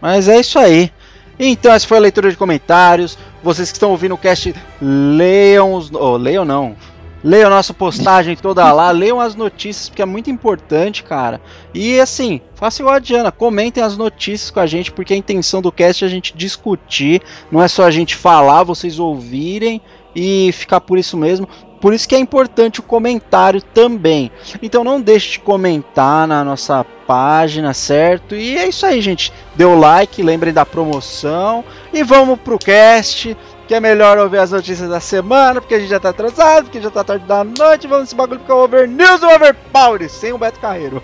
Mas 0.00 0.28
é 0.28 0.40
isso 0.40 0.58
aí. 0.58 0.90
Então, 1.38 1.72
essa 1.72 1.86
foi 1.86 1.96
a 1.96 2.00
leitura 2.00 2.30
de 2.30 2.36
comentários. 2.36 3.16
Vocês 3.42 3.70
que 3.70 3.76
estão 3.76 3.90
ouvindo 3.90 4.14
o 4.14 4.18
cast, 4.18 4.54
leiam 4.80 5.74
os. 5.74 5.90
Oh, 5.92 6.16
leiam 6.16 6.44
não. 6.44 6.76
Leiam 7.24 7.50
nossa 7.50 7.72
postagem 7.72 8.34
toda 8.34 8.72
lá, 8.72 8.90
leiam 8.90 9.20
as 9.20 9.34
notícias, 9.34 9.88
porque 9.88 10.02
é 10.02 10.06
muito 10.06 10.28
importante, 10.30 11.04
cara. 11.04 11.40
E 11.72 12.00
assim, 12.00 12.40
faça 12.54 12.82
igual 12.82 12.96
a 12.96 12.98
Diana, 12.98 13.30
comentem 13.30 13.82
as 13.82 13.96
notícias 13.96 14.50
com 14.50 14.58
a 14.58 14.66
gente, 14.66 14.90
porque 14.90 15.14
a 15.14 15.16
intenção 15.16 15.62
do 15.62 15.70
cast 15.70 16.04
é 16.04 16.06
a 16.06 16.10
gente 16.10 16.36
discutir, 16.36 17.22
não 17.50 17.62
é 17.62 17.68
só 17.68 17.84
a 17.84 17.90
gente 17.90 18.16
falar, 18.16 18.64
vocês 18.64 18.98
ouvirem 18.98 19.80
e 20.14 20.50
ficar 20.52 20.80
por 20.80 20.98
isso 20.98 21.16
mesmo. 21.16 21.48
Por 21.80 21.92
isso 21.92 22.08
que 22.08 22.14
é 22.14 22.18
importante 22.18 22.78
o 22.78 22.82
comentário 22.82 23.60
também. 23.60 24.30
Então 24.62 24.84
não 24.84 25.00
deixe 25.00 25.32
de 25.32 25.40
comentar 25.40 26.28
na 26.28 26.44
nossa 26.44 26.86
página, 27.08 27.74
certo? 27.74 28.36
E 28.36 28.56
é 28.56 28.68
isso 28.68 28.86
aí, 28.86 29.00
gente. 29.00 29.32
Dê 29.56 29.64
o 29.64 29.76
like, 29.76 30.22
lembrem 30.22 30.52
da 30.52 30.64
promoção 30.64 31.64
e 31.92 32.04
vamos 32.04 32.38
pro 32.38 32.56
cast. 32.56 33.36
Que 33.72 33.76
é 33.76 33.80
melhor 33.80 34.18
ouvir 34.18 34.36
as 34.36 34.50
notícias 34.50 34.90
da 34.90 35.00
semana, 35.00 35.58
porque 35.58 35.74
a 35.74 35.78
gente 35.78 35.88
já 35.88 35.98
tá 35.98 36.10
atrasado, 36.10 36.64
porque 36.64 36.78
já 36.78 36.90
tá 36.90 37.02
tarde 37.02 37.24
da 37.24 37.42
noite. 37.42 37.86
Vamos 37.86 38.02
nesse 38.02 38.14
bagulho 38.14 38.38
porque 38.40 38.52
é 38.52 38.54
Over 38.54 38.86
News 38.86 39.22
e 39.22 39.24
Overpower, 39.24 40.10
sem 40.10 40.30
o 40.30 40.36
Beto 40.36 40.60
Carreiro. 40.60 41.02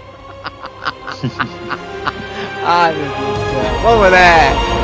Ai 2.62 2.92
meu 2.92 3.04
Deus 3.04 3.38
do 3.38 3.44
céu. 3.46 3.80
Vamos, 3.82 4.10
né? 4.10 4.77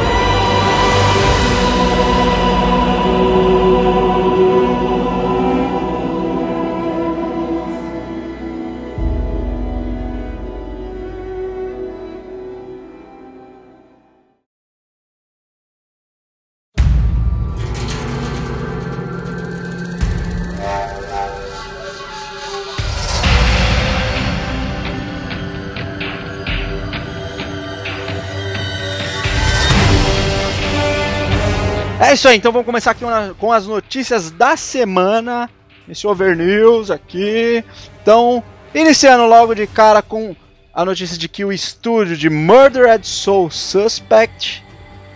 É 32.15 32.17
isso 32.17 32.29
aí, 32.29 32.37
então 32.37 32.53
vamos 32.53 32.65
começar 32.65 32.93
aqui 32.93 33.05
com 33.41 33.51
as 33.51 33.67
notícias 33.67 34.31
da 34.31 34.57
semana. 34.57 35.51
Esse 35.89 36.07
Over 36.07 36.37
News 36.37 36.89
aqui. 36.89 37.65
Então, 38.01 38.41
iniciando 38.73 39.27
logo 39.27 39.53
de 39.53 39.67
cara 39.67 40.01
com 40.01 40.37
a 40.73 40.85
notícia 40.85 41.19
de 41.19 41.29
que 41.29 41.45
o 41.45 41.53
estúdio 41.53 42.17
de 42.17 42.31
Murdered 42.31 43.05
Soul 43.05 43.51
Suspect 43.51 44.65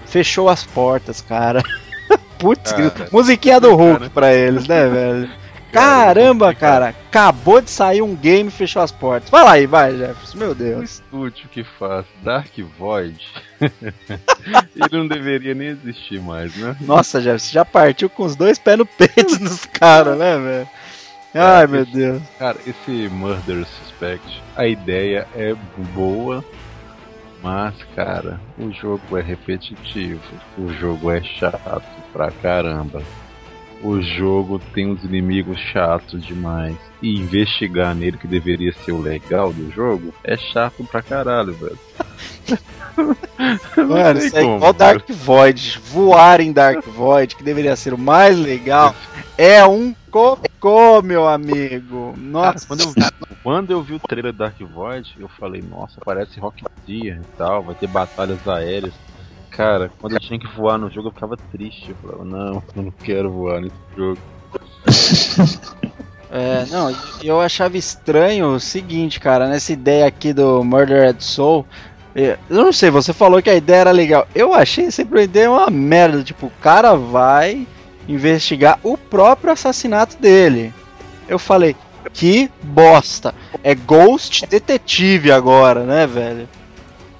fechou 0.06 0.48
as 0.48 0.64
portas, 0.64 1.20
cara. 1.20 1.62
Putz, 2.37 2.72
ah, 2.72 3.06
musiquinha 3.12 3.61
do 3.61 3.76
Hulk 3.76 4.08
pra 4.11 4.34
eles, 4.34 4.66
né, 4.66 4.88
velho? 4.88 5.30
Caramba, 5.72 6.54
cara, 6.54 6.88
acabou 6.88 7.61
de 7.61 7.70
sair 7.70 8.00
um 8.02 8.14
game 8.14 8.48
e 8.48 8.52
fechou 8.52 8.83
as 8.83 8.90
portas. 8.90 9.31
Vai 9.31 9.44
lá 9.44 9.52
aí, 9.52 9.66
vai, 9.66 9.96
Jefferson, 9.96 10.38
meu 10.38 10.54
Deus. 10.54 10.81
O 10.81 10.85
estúdio 10.85 11.48
que 11.50 11.62
faz 11.62 12.07
Dark 12.22 12.52
Void, 12.78 13.26
ele 13.61 14.88
não 14.92 15.07
deveria 15.07 15.54
nem 15.54 15.68
existir 15.68 16.20
mais, 16.20 16.57
né? 16.57 16.76
Nossa, 16.81 17.20
Jefferson, 17.20 17.52
já 17.52 17.64
partiu 17.64 18.09
com 18.09 18.24
os 18.24 18.35
dois 18.35 18.59
pés 18.59 18.78
no 18.78 18.87
peito 18.87 19.38
dos 19.40 19.66
caras, 19.66 20.16
né, 20.18 20.38
velho? 20.38 20.68
Ai, 21.35 21.66
meu 21.66 21.85
Deus. 21.85 22.22
Cara, 22.38 22.57
esse 22.66 23.09
Murder 23.11 23.64
Suspect, 23.66 24.42
a 24.57 24.66
ideia 24.66 25.28
é 25.37 25.54
boa, 25.94 26.42
mas, 27.42 27.74
cara, 27.94 28.40
o 28.59 28.72
jogo 28.72 29.16
é 29.16 29.22
repetitivo, 29.22 30.20
o 30.57 30.72
jogo 30.72 31.11
é 31.11 31.22
chato 31.22 31.85
pra 32.12 32.31
caramba 32.31 33.02
o 33.82 34.00
jogo 34.00 34.58
tem 34.74 34.90
uns 34.90 35.04
inimigos 35.04 35.58
chatos 35.58 36.24
demais. 36.24 36.76
E 37.00 37.16
investigar 37.16 37.94
nele, 37.94 38.16
que 38.16 38.26
deveria 38.26 38.72
ser 38.72 38.90
o 38.90 39.00
legal 39.00 39.52
do 39.52 39.70
jogo, 39.70 40.12
é 40.24 40.36
chato 40.36 40.84
pra 40.84 41.00
caralho, 41.00 41.54
velho. 41.54 41.78
Mano, 43.76 44.18
isso 44.18 44.36
é 44.36 44.42
como, 44.42 44.56
igual 44.56 44.72
Dark 44.72 45.08
Void. 45.08 45.80
Voar 45.84 46.40
em 46.40 46.52
Dark 46.52 46.84
Void, 46.86 47.36
que 47.36 47.44
deveria 47.44 47.76
ser 47.76 47.94
o 47.94 47.98
mais 47.98 48.36
legal, 48.36 48.96
é 49.36 49.64
um 49.64 49.94
cocô, 50.10 51.00
meu 51.02 51.28
amigo. 51.28 52.14
Nossa. 52.16 52.66
Cara, 52.66 52.80
quando, 52.80 52.80
eu, 52.80 53.10
quando 53.44 53.70
eu 53.70 53.82
vi 53.82 53.94
o 53.94 54.00
trailer 54.00 54.32
Dark 54.32 54.58
Void, 54.58 55.14
eu 55.20 55.28
falei, 55.28 55.62
nossa, 55.62 56.00
parece 56.04 56.40
Rock 56.40 56.64
Deer 56.84 57.20
e 57.22 57.36
tal, 57.36 57.62
vai 57.62 57.76
ter 57.76 57.86
batalhas 57.86 58.46
aéreas 58.48 58.92
cara, 59.50 59.90
quando 60.00 60.14
eu 60.14 60.20
tinha 60.20 60.38
que 60.38 60.46
voar 60.46 60.78
no 60.78 60.90
jogo 60.90 61.08
eu 61.08 61.12
ficava 61.12 61.37
triste. 61.37 61.90
Eu 61.90 61.96
falava, 61.96 62.24
não, 62.24 62.62
eu 62.76 62.82
não 62.82 62.90
quero 62.90 63.30
voar 63.30 63.61
nesse 63.61 63.76
jogo. 63.96 64.18
É, 66.30 66.66
não, 66.70 66.94
eu 67.22 67.40
achava 67.40 67.78
estranho 67.78 68.48
o 68.48 68.61
seguinte, 68.61 69.18
cara, 69.18 69.48
nessa 69.48 69.72
ideia 69.72 70.06
aqui 70.06 70.32
do 70.34 70.62
Murdered 70.62 71.24
Soul. 71.24 71.66
É, 72.14 72.38
eu 72.50 72.64
não 72.64 72.72
sei, 72.72 72.90
você 72.90 73.12
falou 73.12 73.40
que 73.40 73.48
a 73.48 73.54
ideia 73.54 73.80
era 73.80 73.90
legal. 73.90 74.28
Eu 74.34 74.52
achei 74.52 74.90
sempre 74.90 75.20
a 75.20 75.24
ideia 75.24 75.50
uma 75.50 75.70
merda. 75.70 76.22
Tipo, 76.22 76.46
o 76.46 76.52
cara 76.61 76.94
vai 76.94 77.66
investigar 78.06 78.78
o 78.82 78.96
próprio 78.96 79.52
assassinato 79.52 80.18
dele. 80.18 80.72
Eu 81.28 81.38
falei, 81.38 81.74
que 82.12 82.50
bosta. 82.62 83.34
É 83.62 83.74
Ghost 83.74 84.46
Detetive 84.46 85.32
agora, 85.32 85.84
né, 85.84 86.06
velho? 86.06 86.48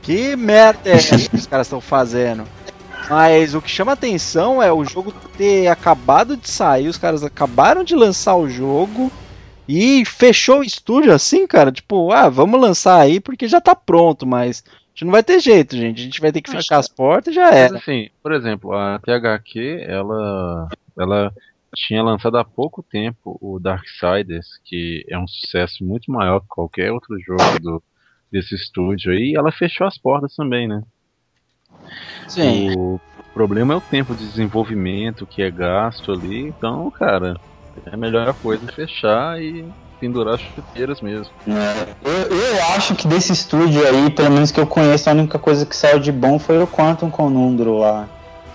Que 0.09 0.35
merda 0.37 0.88
é 0.88 0.92
essa 0.94 1.29
que 1.29 1.37
os 1.37 1.47
caras 1.47 1.66
estão 1.66 1.83
fazendo? 1.83 2.44
Mas 3.11 3.55
o 3.55 3.61
que 3.61 3.68
chama 3.68 3.92
atenção 3.92 4.62
é 4.62 4.73
o 4.73 4.83
jogo 4.83 5.12
ter 5.37 5.66
acabado 5.66 6.35
de 6.35 6.49
sair, 6.49 6.88
os 6.88 6.97
caras 6.97 7.23
acabaram 7.23 7.85
de 7.85 7.94
lançar 7.94 8.35
o 8.35 8.49
jogo 8.49 9.12
e 9.68 10.07
fechou 10.07 10.61
o 10.61 10.64
estúdio 10.64 11.12
assim, 11.12 11.47
cara. 11.47 11.71
Tipo, 11.71 12.11
ah, 12.11 12.31
vamos 12.31 12.59
lançar 12.59 12.99
aí 12.99 13.21
porque 13.21 13.47
já 13.47 13.61
tá 13.61 13.77
pronto, 13.77 14.27
mas 14.27 14.64
a 14.66 14.71
gente 14.94 15.05
não 15.05 15.12
vai 15.12 15.23
ter 15.23 15.40
jeito, 15.40 15.77
gente. 15.77 16.01
A 16.01 16.05
gente 16.05 16.21
vai 16.23 16.33
ter 16.33 16.40
que 16.40 16.51
fechar 16.51 16.79
as 16.79 16.88
portas 16.88 17.35
e 17.35 17.37
já 17.37 17.53
era. 17.53 17.75
Mas, 17.75 17.83
assim, 17.83 18.09
por 18.23 18.33
exemplo, 18.33 18.73
a 18.73 18.99
THQ, 19.01 19.85
ela, 19.87 20.68
ela 20.99 21.33
tinha 21.77 22.03
lançado 22.03 22.38
há 22.38 22.44
pouco 22.47 22.83
tempo 22.83 23.38
o 23.42 23.59
Darksiders, 23.59 24.59
que 24.64 25.05
é 25.07 25.18
um 25.18 25.29
sucesso 25.29 25.85
muito 25.85 26.11
maior 26.11 26.40
que 26.40 26.49
qualquer 26.49 26.90
outro 26.92 27.14
jogo 27.21 27.61
do, 27.61 27.83
desse 28.31 28.55
estúdio 28.55 29.12
aí, 29.12 29.35
ela 29.37 29.51
fechou 29.51 29.87
as 29.87 29.99
portas 29.99 30.35
também, 30.35 30.69
né? 30.69 30.83
Sim. 32.27 32.75
O 32.77 33.01
problema 33.33 33.75
é 33.75 33.77
o 33.77 33.81
tempo 33.81 34.14
de 34.14 34.27
desenvolvimento 34.27 35.27
que 35.27 35.43
é 35.43 35.51
gasto 35.51 36.12
ali, 36.12 36.41
então, 36.43 36.91
cara, 36.91 37.37
é 37.87 37.95
a 37.95 37.97
melhor 37.97 38.35
coisa 38.35 38.67
fechar 38.73 39.41
e 39.41 39.64
pendurar 40.01 40.35
as 40.35 40.41
chuteiras 40.41 41.01
mesmo. 41.01 41.33
É, 41.47 41.95
eu, 42.05 42.37
eu, 42.37 42.64
acho 42.75 42.95
que 42.95 43.07
desse 43.07 43.33
estúdio 43.33 43.87
aí, 43.87 44.11
pelo 44.11 44.31
menos 44.31 44.51
que 44.51 44.61
eu 44.61 44.67
conheço, 44.67 45.09
a 45.09 45.12
única 45.12 45.38
coisa 45.38 45.67
que 45.67 45.75
saiu 45.75 45.99
de 45.99 46.12
bom 46.12 46.38
foi 46.38 46.62
o 46.62 46.67
Quantum 46.67 47.11
Conundro 47.11 47.79
lá. 47.79 48.09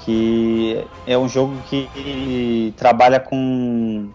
Que 0.06 0.86
é 1.08 1.18
um 1.18 1.30
jogo 1.30 1.56
que 1.70 2.74
trabalha 2.76 3.22
com. 3.22 4.10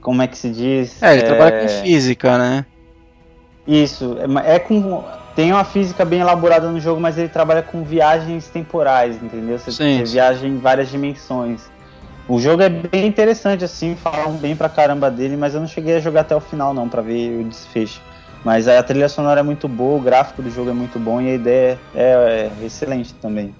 Como 0.00 0.22
é 0.22 0.26
que 0.26 0.38
se 0.38 0.48
diz? 0.48 1.02
É, 1.02 1.12
ele 1.12 1.22
é... 1.22 1.26
trabalha 1.26 1.60
com 1.60 1.68
física, 1.68 2.38
né? 2.38 2.64
Isso, 3.68 4.16
é, 4.18 4.54
é 4.54 4.58
com. 4.58 5.04
Tem 5.36 5.52
uma 5.52 5.62
física 5.62 6.04
bem 6.04 6.20
elaborada 6.20 6.68
no 6.68 6.80
jogo, 6.80 7.00
mas 7.00 7.16
ele 7.16 7.28
trabalha 7.28 7.62
com 7.62 7.84
viagens 7.84 8.48
temporais, 8.48 9.22
entendeu? 9.22 9.56
Você, 9.56 9.70
você 9.70 10.02
viaja 10.02 10.46
em 10.48 10.58
várias 10.58 10.88
dimensões. 10.88 11.70
O 12.26 12.40
jogo 12.40 12.62
é 12.62 12.68
bem 12.68 13.06
interessante, 13.06 13.64
assim, 13.64 13.94
falam 13.94 14.32
bem 14.32 14.56
pra 14.56 14.68
caramba 14.68 15.10
dele, 15.10 15.36
mas 15.36 15.54
eu 15.54 15.60
não 15.60 15.68
cheguei 15.68 15.96
a 15.96 16.00
jogar 16.00 16.22
até 16.22 16.34
o 16.34 16.40
final, 16.40 16.74
não, 16.74 16.88
para 16.88 17.02
ver 17.02 17.40
o 17.40 17.44
desfecho. 17.44 18.02
Mas 18.44 18.66
a 18.66 18.82
trilha 18.82 19.08
sonora 19.08 19.40
é 19.40 19.42
muito 19.42 19.68
boa, 19.68 19.98
o 19.98 20.00
gráfico 20.00 20.42
do 20.42 20.50
jogo 20.50 20.70
é 20.70 20.72
muito 20.72 20.98
bom 20.98 21.20
e 21.20 21.30
a 21.30 21.34
ideia 21.34 21.78
é, 21.94 22.50
é 22.62 22.66
excelente 22.66 23.14
também. 23.14 23.54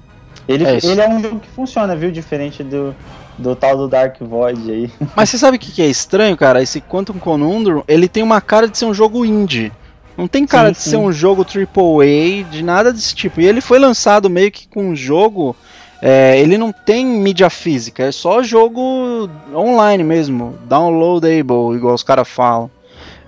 Ele 0.49 0.64
é, 0.64 0.79
ele 0.83 1.01
é 1.01 1.09
um 1.09 1.23
jogo 1.23 1.40
que 1.40 1.49
funciona, 1.49 1.94
viu? 1.94 2.11
Diferente 2.11 2.62
do, 2.62 2.94
do 3.38 3.55
tal 3.55 3.77
do 3.77 3.88
Dark 3.88 4.16
Void 4.21 4.71
aí. 4.71 4.90
Mas 5.14 5.31
você 5.31 5.38
sabe 5.38 5.57
o 5.57 5.61
que, 5.61 5.73
que 5.73 5.83
é 5.83 5.87
estranho, 5.87 6.37
cara? 6.37 6.62
Esse 6.62 6.81
Quantum 6.81 7.18
Conundrum, 7.18 7.83
ele 7.87 8.09
tem 8.09 8.23
uma 8.23 8.40
cara 8.40 8.68
de 8.68 8.77
ser 8.77 8.85
um 8.85 8.94
jogo 8.94 9.25
indie. 9.25 9.73
Não 10.18 10.26
tem 10.26 10.44
cara 10.44 10.68
sim, 10.68 10.72
de 10.72 10.78
sim. 10.81 10.90
ser 10.90 10.96
um 10.96 11.12
jogo 11.12 11.46
AAA, 11.46 12.42
de 12.50 12.64
nada 12.64 12.92
desse 12.92 13.14
tipo. 13.14 13.40
E 13.40 13.46
ele 13.46 13.61
foi 13.61 13.78
lançado 13.78 14.28
meio 14.28 14.50
que 14.50 14.66
com 14.66 14.88
um 14.88 14.96
jogo. 14.96 15.54
É, 16.02 16.40
ele 16.40 16.59
não 16.59 16.72
tem 16.72 17.07
mídia 17.07 17.48
física, 17.48 18.04
é 18.04 18.12
só 18.12 18.40
jogo 18.40 19.28
online 19.52 20.04
mesmo, 20.04 20.57
downloadable, 20.64 21.74
igual 21.76 21.94
os 21.94 22.04
caras 22.04 22.28
falam. 22.28 22.70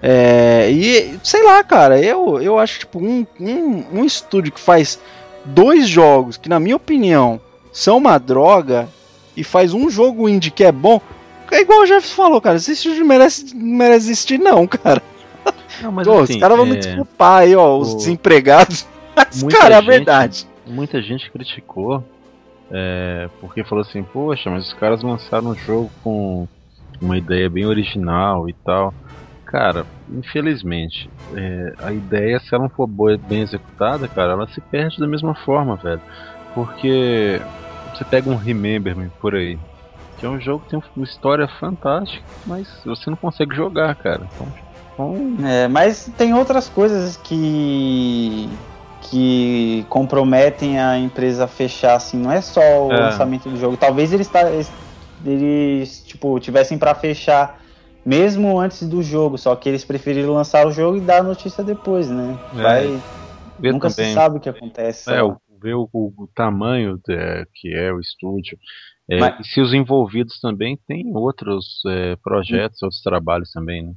É, 0.02 0.70
e 0.70 1.18
sei 1.22 1.42
lá, 1.42 1.62
cara, 1.64 2.00
eu, 2.00 2.40
eu 2.40 2.58
acho 2.58 2.80
tipo 2.80 3.00
um, 3.00 3.26
um, 3.40 3.84
um 3.92 4.04
estúdio 4.04 4.52
que 4.52 4.60
faz 4.60 5.00
dois 5.44 5.88
jogos 5.88 6.36
que, 6.36 6.48
na 6.48 6.60
minha 6.60 6.76
opinião, 6.76 7.40
são 7.72 7.98
uma 7.98 8.18
droga 8.18 8.88
e 9.36 9.42
faz 9.44 9.74
um 9.74 9.90
jogo 9.90 10.28
indie 10.28 10.50
que 10.50 10.64
é 10.64 10.72
bom. 10.72 11.00
é 11.50 11.60
igual 11.60 11.82
o 11.82 11.86
Jeff 11.86 12.08
falou, 12.08 12.40
cara. 12.40 12.56
Esse 12.56 12.72
estúdio 12.72 13.04
merece, 13.04 13.54
merece 13.54 14.06
existir, 14.06 14.38
não, 14.38 14.66
cara. 14.68 15.02
Não, 15.82 15.92
mas 15.92 16.06
Pô, 16.06 16.20
assim, 16.20 16.34
os 16.34 16.40
caras 16.40 16.56
vão 16.56 16.66
é... 16.66 16.70
me 16.70 16.76
desculpar 16.76 17.42
aí, 17.42 17.56
ó, 17.56 17.76
os 17.78 17.94
o... 17.94 17.96
desempregados. 17.96 18.86
Mas, 19.16 19.42
cara, 19.42 19.74
é 19.74 19.78
a 19.78 19.80
verdade. 19.82 20.46
Muita 20.66 21.02
gente 21.02 21.30
criticou 21.30 22.02
é, 22.70 23.28
porque 23.40 23.64
falou 23.64 23.82
assim, 23.82 24.02
poxa, 24.02 24.48
mas 24.48 24.68
os 24.68 24.72
caras 24.74 25.02
lançaram 25.02 25.48
um 25.48 25.54
jogo 25.54 25.90
com 26.04 26.46
uma 27.00 27.18
ideia 27.18 27.50
bem 27.50 27.66
original 27.66 28.48
e 28.48 28.52
tal. 28.52 28.94
Cara, 29.44 29.84
infelizmente, 30.08 31.10
é, 31.34 31.74
a 31.80 31.92
ideia, 31.92 32.38
se 32.38 32.54
ela 32.54 32.64
não 32.64 32.70
for 32.70 32.86
boa, 32.86 33.18
bem 33.18 33.40
executada, 33.40 34.06
cara, 34.06 34.32
ela 34.32 34.46
se 34.46 34.60
perde 34.60 35.00
da 35.00 35.08
mesma 35.08 35.34
forma, 35.34 35.74
velho. 35.74 36.00
Porque 36.54 37.40
você 37.92 38.04
pega 38.04 38.30
um 38.30 38.36
Remember 38.36 38.96
Me 38.96 39.08
por 39.20 39.34
aí, 39.34 39.58
que 40.18 40.26
é 40.26 40.28
um 40.28 40.40
jogo 40.40 40.62
que 40.64 40.70
tem 40.70 40.82
uma 40.94 41.04
história 41.04 41.48
fantástica, 41.48 42.24
mas 42.46 42.68
você 42.84 43.10
não 43.10 43.16
consegue 43.16 43.56
jogar, 43.56 43.92
cara. 43.96 44.22
Então, 44.32 44.46
então... 45.00 45.46
É, 45.46 45.68
mas 45.68 46.10
tem 46.16 46.34
outras 46.34 46.68
coisas 46.68 47.16
que 47.16 48.48
que 49.02 49.84
comprometem 49.88 50.78
a 50.78 50.98
empresa 50.98 51.44
a 51.44 51.48
fechar, 51.48 51.94
assim, 51.96 52.18
não 52.18 52.30
é 52.30 52.40
só 52.40 52.60
o 52.60 52.92
é. 52.92 53.00
lançamento 53.00 53.48
do 53.48 53.56
jogo. 53.56 53.76
Talvez 53.76 54.12
eles, 54.12 54.30
eles 55.24 56.04
tipo, 56.04 56.38
tivessem 56.38 56.78
para 56.78 56.94
fechar 56.94 57.60
mesmo 58.04 58.60
antes 58.60 58.86
do 58.86 59.02
jogo, 59.02 59.36
só 59.38 59.56
que 59.56 59.68
eles 59.68 59.84
preferiram 59.84 60.34
lançar 60.34 60.66
o 60.66 60.70
jogo 60.70 60.98
e 60.98 61.00
dar 61.00 61.20
a 61.20 61.22
notícia 61.22 61.64
depois, 61.64 62.08
né? 62.08 62.38
É. 62.56 62.62
Vai, 62.62 63.02
nunca 63.58 63.90
também. 63.90 64.10
se 64.10 64.14
sabe 64.14 64.36
o 64.36 64.40
que 64.40 64.48
acontece. 64.48 65.10
É, 65.12 65.22
o, 65.22 65.36
ver 65.60 65.74
o, 65.74 65.88
o, 65.92 66.28
tamanho 66.34 66.98
de, 67.04 67.46
que 67.54 67.74
é 67.74 67.92
o 67.92 68.00
estúdio. 68.00 68.58
É, 69.10 69.18
Mas... 69.18 69.40
E 69.40 69.48
se 69.50 69.60
os 69.60 69.74
envolvidos 69.74 70.40
também 70.40 70.78
têm 70.86 71.10
outros 71.14 71.82
é, 71.86 72.16
projetos, 72.22 72.82
outros 72.82 73.02
trabalhos 73.02 73.50
também, 73.50 73.82
né? 73.82 73.92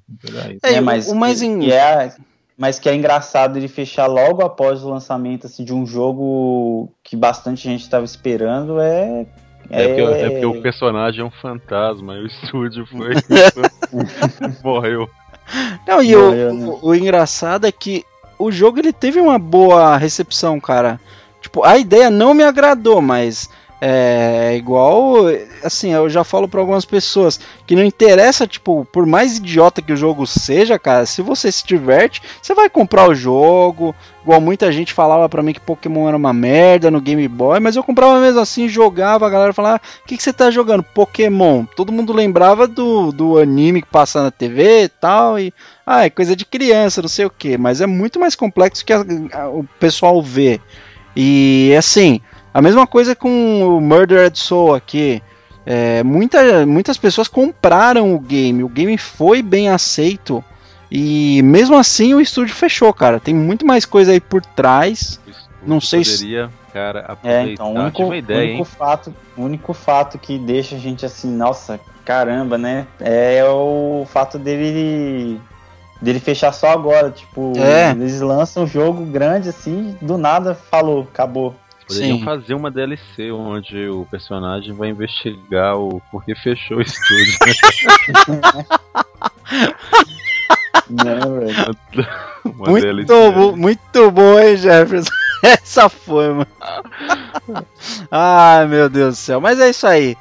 É, 0.63 0.81
mas 0.81 1.09
o 1.09 1.15
mais 1.15 1.41
em... 1.41 1.71
é, 1.71 2.15
mas 2.57 2.79
que 2.79 2.89
é 2.89 2.95
engraçado 2.95 3.57
ele 3.57 3.67
fechar 3.67 4.07
logo 4.07 4.43
após 4.43 4.83
o 4.83 4.89
lançamento 4.89 5.45
assim, 5.45 5.63
de 5.63 5.73
um 5.73 5.85
jogo 5.85 6.91
que 7.03 7.15
bastante 7.15 7.63
gente 7.63 7.81
estava 7.81 8.05
esperando 8.05 8.79
é 8.79 9.27
é, 9.69 9.87
porque, 9.87 10.01
é 10.01 10.29
porque 10.29 10.45
o 10.45 10.61
personagem 10.61 11.21
é 11.21 11.23
um 11.23 11.31
fantasma 11.31 12.15
e 12.15 12.23
o 12.23 12.27
estúdio 12.27 12.85
foi. 12.85 13.13
morreu. 14.63 15.09
Não, 15.87 16.01
e 16.01 16.15
morreu, 16.15 16.49
o, 16.49 16.53
né? 16.53 16.65
o, 16.65 16.87
o, 16.87 16.95
engraçado 16.95 17.65
é 17.65 17.71
que 17.71 18.03
o 18.37 18.51
jogo 18.51 18.79
ele 18.79 18.91
teve 18.91 19.19
uma 19.19 19.39
boa 19.39 19.97
recepção, 19.97 20.59
cara. 20.59 20.99
Tipo, 21.41 21.63
a 21.63 21.77
ideia 21.77 22.09
não 22.09 22.33
me 22.33 22.43
agradou, 22.43 23.01
mas 23.01 23.49
é 23.85 24.55
igual, 24.55 25.25
assim, 25.61 25.91
eu 25.91 26.09
já 26.09 26.23
falo 26.23 26.47
para 26.47 26.61
algumas 26.61 26.85
pessoas 26.85 27.37
que 27.67 27.75
não 27.75 27.83
interessa, 27.83 28.47
tipo, 28.47 28.87
por 28.89 29.05
mais 29.05 29.39
idiota 29.39 29.81
que 29.81 29.91
o 29.91 29.97
jogo 29.97 30.25
seja, 30.25 30.79
cara, 30.79 31.05
se 31.05 31.21
você 31.21 31.51
se 31.51 31.67
diverte, 31.67 32.21
você 32.41 32.55
vai 32.55 32.69
comprar 32.69 33.09
o 33.09 33.13
jogo. 33.13 33.93
Igual 34.21 34.39
muita 34.39 34.71
gente 34.71 34.93
falava 34.93 35.27
para 35.27 35.43
mim 35.43 35.51
que 35.51 35.59
Pokémon 35.59 36.07
era 36.07 36.15
uma 36.15 36.31
merda 36.31 36.89
no 36.89 37.01
Game 37.01 37.27
Boy, 37.27 37.59
mas 37.59 37.75
eu 37.75 37.83
comprava 37.83 38.21
mesmo 38.21 38.39
assim, 38.39 38.69
jogava, 38.69 39.27
a 39.27 39.29
galera 39.29 39.51
falava: 39.51 39.81
"O 40.01 40.07
que 40.07 40.15
que 40.15 40.23
você 40.23 40.31
tá 40.31 40.49
jogando? 40.49 40.81
Pokémon". 40.81 41.65
Todo 41.75 41.91
mundo 41.91 42.13
lembrava 42.13 42.65
do, 42.65 43.11
do 43.11 43.37
anime 43.37 43.81
que 43.81 43.89
passa 43.89 44.23
na 44.23 44.31
TV 44.31 44.83
e 44.83 44.87
tal 44.87 45.37
e 45.37 45.53
ah, 45.85 46.05
é 46.05 46.09
coisa 46.09 46.37
de 46.37 46.45
criança, 46.45 47.01
não 47.01 47.09
sei 47.09 47.25
o 47.25 47.29
que, 47.29 47.57
mas 47.57 47.81
é 47.81 47.85
muito 47.85 48.17
mais 48.17 48.33
complexo 48.33 48.85
que 48.85 48.93
a, 48.93 49.03
a, 49.33 49.49
o 49.49 49.67
pessoal 49.77 50.21
vê. 50.21 50.61
E 51.13 51.75
assim, 51.77 52.21
a 52.53 52.61
mesma 52.61 52.85
coisa 52.85 53.15
com 53.15 53.77
o 53.77 53.81
Murdered 53.81 54.37
Soul 54.37 54.75
aqui. 54.75 55.21
É, 55.65 56.03
muita, 56.03 56.65
muitas 56.65 56.97
pessoas 56.97 57.29
compraram 57.29 58.13
o 58.13 58.19
game, 58.19 58.65
o 58.65 58.67
game 58.67 58.97
foi 58.97 59.41
bem 59.41 59.69
aceito 59.69 60.43
e 60.91 61.41
mesmo 61.41 61.75
assim 61.75 62.13
o 62.13 62.21
estúdio 62.21 62.53
fechou, 62.53 62.93
cara. 62.93 63.19
Tem 63.19 63.33
muito 63.33 63.65
mais 63.65 63.85
coisa 63.85 64.11
aí 64.11 64.19
por 64.19 64.41
trás. 64.41 65.19
Não 65.65 65.81
sei 65.81 66.03
poderia, 66.03 66.47
se. 66.47 66.53
Cara, 66.73 67.17
é, 67.23 67.43
então, 67.49 67.73
o 67.73 67.79
único, 67.79 68.13
ideia, 68.13 68.49
único 68.49 68.65
fato, 68.65 69.15
único 69.37 69.73
fato 69.73 70.19
que 70.19 70.37
deixa 70.37 70.75
a 70.75 70.79
gente 70.79 71.05
assim, 71.05 71.31
nossa, 71.31 71.79
caramba, 72.03 72.57
né? 72.57 72.85
É 72.99 73.43
o 73.45 74.05
fato 74.07 74.37
dele 74.37 75.39
dele 76.01 76.19
fechar 76.19 76.51
só 76.51 76.69
agora, 76.69 77.09
tipo, 77.09 77.53
é. 77.57 77.91
eles 77.91 78.19
lançam 78.19 78.63
um 78.63 78.67
jogo 78.67 79.05
grande 79.05 79.49
assim, 79.49 79.97
do 80.01 80.17
nada 80.17 80.53
falou, 80.53 81.07
acabou. 81.11 81.55
Poderiam 81.83 82.17
Sim. 82.19 82.23
fazer 82.23 82.53
uma 82.53 82.71
DLC 82.71 83.31
onde 83.31 83.87
o 83.87 84.05
personagem 84.09 84.73
vai 84.73 84.89
investigar 84.89 85.77
o 85.77 86.01
porquê 86.11 86.35
fechou 86.35 86.77
o 86.77 86.81
estúdio. 86.81 87.37
Não, 90.89 91.39
velho. 91.39 91.77
muito, 92.43 93.31
bom, 93.31 93.55
muito 93.55 94.11
bom, 94.11 94.39
hein, 94.39 94.57
Jefferson? 94.57 95.11
Essa 95.43 95.89
foi, 95.89 96.29
mano. 96.29 96.47
Ai, 98.09 98.65
meu 98.67 98.89
Deus 98.89 99.15
do 99.15 99.17
céu. 99.17 99.41
Mas 99.41 99.59
é 99.59 99.69
isso 99.69 99.85
aí. 99.85 100.15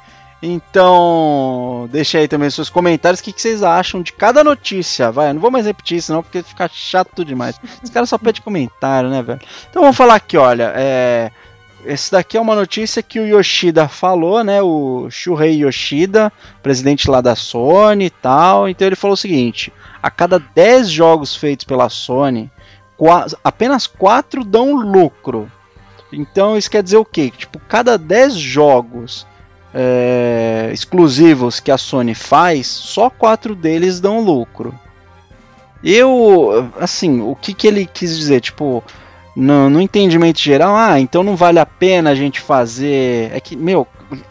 Então, 0.45 1.87
deixa 1.89 2.17
aí 2.17 2.27
também 2.27 2.49
seus 2.49 2.69
comentários. 2.69 3.21
O 3.21 3.23
que, 3.23 3.31
que 3.31 3.41
vocês 3.41 3.63
acham 3.63 4.01
de 4.01 4.11
cada 4.11 4.43
notícia? 4.43 5.09
Vai, 5.09 5.29
eu 5.29 5.35
não 5.35 5.41
vou 5.41 5.49
mais 5.49 5.65
repetir 5.65 5.99
isso, 5.99 6.11
não, 6.11 6.21
porque 6.21 6.43
fica 6.43 6.69
chato 6.71 7.23
demais. 7.23 7.57
Os 7.81 7.89
caras 7.89 8.09
só 8.09 8.17
pedem 8.17 8.41
comentário, 8.41 9.09
né, 9.09 9.23
velho? 9.23 9.39
Então 9.69 9.81
vamos 9.81 9.95
falar 9.95 10.15
aqui, 10.15 10.35
olha. 10.35 10.73
É. 10.75 11.31
Esse 11.85 12.11
daqui 12.11 12.37
é 12.37 12.41
uma 12.41 12.55
notícia 12.55 13.03
que 13.03 13.19
o 13.19 13.25
Yoshida 13.27 13.87
falou, 13.87 14.43
né? 14.43 14.61
O 14.61 15.09
Shuhei 15.09 15.63
Yoshida, 15.63 16.31
presidente 16.61 17.09
lá 17.09 17.19
da 17.19 17.35
Sony 17.35 18.05
e 18.05 18.09
tal. 18.09 18.69
Então 18.69 18.87
ele 18.87 18.95
falou 18.95 19.13
o 19.13 19.17
seguinte: 19.17 19.71
a 20.01 20.09
cada 20.09 20.39
10 20.39 20.89
jogos 20.89 21.35
feitos 21.35 21.65
pela 21.65 21.89
Sony, 21.89 22.49
apenas 23.43 23.87
4 23.87 24.43
dão 24.43 24.75
lucro. 24.75 25.51
Então 26.11 26.57
isso 26.57 26.69
quer 26.69 26.83
dizer 26.83 26.97
o 26.97 27.05
quê? 27.05 27.31
Tipo, 27.35 27.59
cada 27.67 27.97
10 27.97 28.35
jogos 28.35 29.27
é, 29.73 30.69
exclusivos 30.71 31.59
que 31.59 31.71
a 31.71 31.77
Sony 31.77 32.13
faz, 32.13 32.67
só 32.67 33.09
4 33.09 33.55
deles 33.55 33.99
dão 33.99 34.21
lucro. 34.21 34.73
Eu, 35.83 36.71
assim, 36.79 37.19
o 37.19 37.35
que, 37.35 37.53
que 37.53 37.67
ele 37.67 37.85
quis 37.85 38.17
dizer? 38.17 38.39
Tipo, 38.39 38.81
no, 39.35 39.69
no 39.69 39.81
entendimento 39.81 40.39
geral, 40.39 40.75
ah, 40.75 40.99
então 40.99 41.23
não 41.23 41.35
vale 41.35 41.59
a 41.59 41.65
pena 41.65 42.11
a 42.11 42.15
gente 42.15 42.39
fazer. 42.39 43.31
É 43.33 43.39
que, 43.39 43.55
meu, 43.55 43.87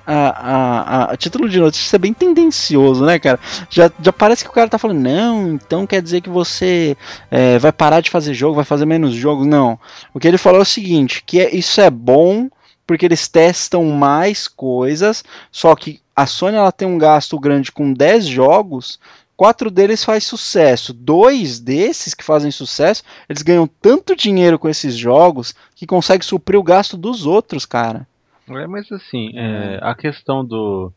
a, 0.07 0.15
a, 0.17 1.05
a, 1.12 1.17
título 1.17 1.49
de 1.49 1.59
notícia 1.59 1.97
é 1.97 1.99
bem 1.99 2.15
tendencioso, 2.15 3.05
né, 3.05 3.19
cara? 3.19 3.38
Já, 3.69 3.91
já 4.01 4.12
parece 4.12 4.45
que 4.45 4.51
o 4.51 4.53
cara 4.53 4.69
tá 4.69 4.79
falando, 4.79 5.01
não, 5.01 5.53
então 5.53 5.87
quer 5.87 6.01
dizer 6.01 6.21
que 6.21 6.31
você 6.31 6.97
é, 7.31 7.59
vai 7.59 7.73
parar 7.73 8.01
de 8.01 8.11
fazer 8.11 8.35
jogo, 8.35 8.55
vai 8.55 8.65
fazer 8.65 8.87
menos 8.87 9.12
jogos. 9.15 9.47
Não. 9.47 9.79
O 10.15 10.21
que 10.21 10.29
ele 10.29 10.38
falou 10.38 10.61
é 10.61 10.62
o 10.62 10.67
seguinte: 10.67 11.23
que 11.27 11.41
é, 11.41 11.55
isso 11.55 11.81
é 11.81 11.91
bom 11.91 12.49
porque 12.87 13.07
eles 13.07 13.29
testam 13.29 13.85
mais 13.85 14.47
coisas, 14.47 15.25
só 15.51 15.75
que 15.75 16.01
a 16.15 16.27
Sony 16.27 16.57
ela 16.57 16.71
tem 16.71 16.87
um 16.87 16.99
gasto 16.99 17.38
grande 17.38 17.73
com 17.73 17.93
10 17.93 18.27
jogos, 18.27 19.01
quatro 19.42 19.72
deles 19.72 20.05
faz 20.05 20.22
sucesso. 20.22 20.92
Dois 20.92 21.59
desses 21.59 22.14
que 22.14 22.22
fazem 22.22 22.52
sucesso, 22.52 23.02
eles 23.28 23.42
ganham 23.42 23.66
tanto 23.66 24.14
dinheiro 24.14 24.57
com 24.57 24.68
esses 24.68 24.96
jogos 24.96 25.52
que 25.74 25.85
consegue 25.85 26.24
suprir 26.24 26.61
o 26.61 26.62
gasto 26.62 26.96
dos 26.96 27.26
outros, 27.26 27.66
cara. 27.66 28.07
É, 28.48 28.68
mas 28.68 28.92
assim, 28.92 29.33
é, 29.35 29.81
a 29.83 29.96
questão 29.96 30.44
do, 30.44 30.92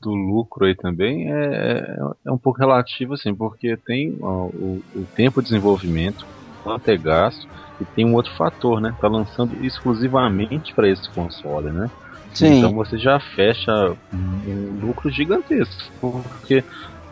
do 0.00 0.14
lucro 0.14 0.66
aí 0.66 0.76
também 0.76 1.32
é, 1.32 1.34
é, 1.34 1.96
é 2.26 2.30
um 2.30 2.38
pouco 2.38 2.60
relativo, 2.60 3.14
assim, 3.14 3.34
porque 3.34 3.76
tem 3.76 4.16
ó, 4.22 4.44
o, 4.44 4.80
o, 4.94 5.04
tempo 5.16 5.42
de 5.42 5.48
desenvolvimento, 5.48 6.24
quanto 6.62 6.88
é 6.90 6.96
gasto, 6.96 7.44
e 7.80 7.84
tem 7.84 8.04
um 8.04 8.14
outro 8.14 8.32
fator, 8.36 8.80
né? 8.80 8.94
Tá 9.00 9.08
lançando 9.08 9.66
exclusivamente 9.66 10.72
para 10.74 10.88
esse 10.88 11.10
console, 11.10 11.72
né? 11.72 11.90
Sim. 12.32 12.58
Então 12.58 12.72
você 12.72 12.96
já 12.96 13.18
fecha 13.18 13.96
um, 14.12 14.16
um 14.16 14.78
lucro 14.80 15.10
gigantesco, 15.10 15.90
porque 16.00 16.62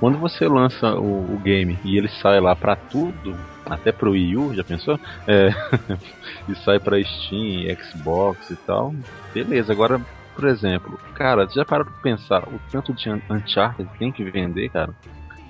quando 0.01 0.19
você 0.19 0.47
lança 0.47 0.95
o, 0.95 1.35
o 1.35 1.39
game 1.39 1.79
e 1.85 1.99
ele 1.99 2.09
sai 2.09 2.41
lá 2.41 2.55
para 2.55 2.77
tudo, 2.77 3.37
até 3.67 3.91
pro 3.91 4.13
Wii 4.13 4.37
U, 4.37 4.55
já 4.55 4.63
pensou? 4.63 4.99
É, 5.27 5.51
e 6.49 6.55
sai 6.57 6.79
pra 6.79 7.03
Steam, 7.03 7.77
Xbox 7.77 8.51
e 8.51 8.57
tal, 8.57 8.95
beleza. 9.35 9.73
Agora, 9.73 10.01
por 10.35 10.47
exemplo, 10.47 10.99
cara, 11.15 11.47
já 11.49 11.65
parou 11.65 11.85
pra 11.85 11.95
pensar 12.01 12.45
o 12.45 12.61
tanto 12.71 12.93
de 12.93 13.11
Uncharted 13.11 13.89
tem 13.99 14.13
que 14.13 14.23
vender, 14.25 14.69
cara, 14.71 14.95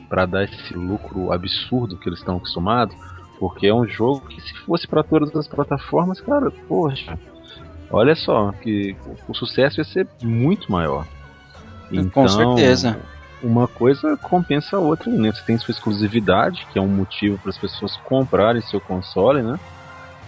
para 0.08 0.24
dar 0.24 0.44
esse 0.44 0.74
lucro 0.74 1.30
absurdo 1.30 1.98
que 1.98 2.08
eles 2.08 2.18
estão 2.18 2.37
acostumados? 2.37 2.96
Porque 3.38 3.66
é 3.66 3.74
um 3.74 3.87
jogo 3.87 4.20
que 4.22 4.40
se 4.40 4.54
fosse 4.64 4.88
para 4.88 5.04
todas 5.04 5.34
as 5.37 5.46
plataformas, 5.46 6.20
cara, 6.20 6.50
poxa, 6.66 7.18
olha 7.90 8.16
só, 8.16 8.50
que 8.52 8.96
o 9.28 9.34
sucesso 9.34 9.78
ia 9.78 9.84
ser 9.84 10.08
muito 10.22 10.72
maior. 10.72 11.06
Então, 11.92 12.11
Com 12.11 12.28
certeza 12.28 12.98
uma 13.42 13.68
coisa 13.68 14.16
compensa 14.16 14.77
a 14.77 14.81
outra, 14.81 15.11
né? 15.11 15.33
Você 15.33 15.42
tem 15.42 15.59
sua 15.59 15.72
exclusividade, 15.72 16.66
que 16.72 16.79
é 16.79 16.83
um 16.83 16.88
motivo 16.88 17.38
para 17.38 17.51
as 17.51 17.59
pessoas 17.59 17.96
comprarem 17.98 18.62
seu 18.62 18.81
console, 18.81 19.42
né? 19.42 19.59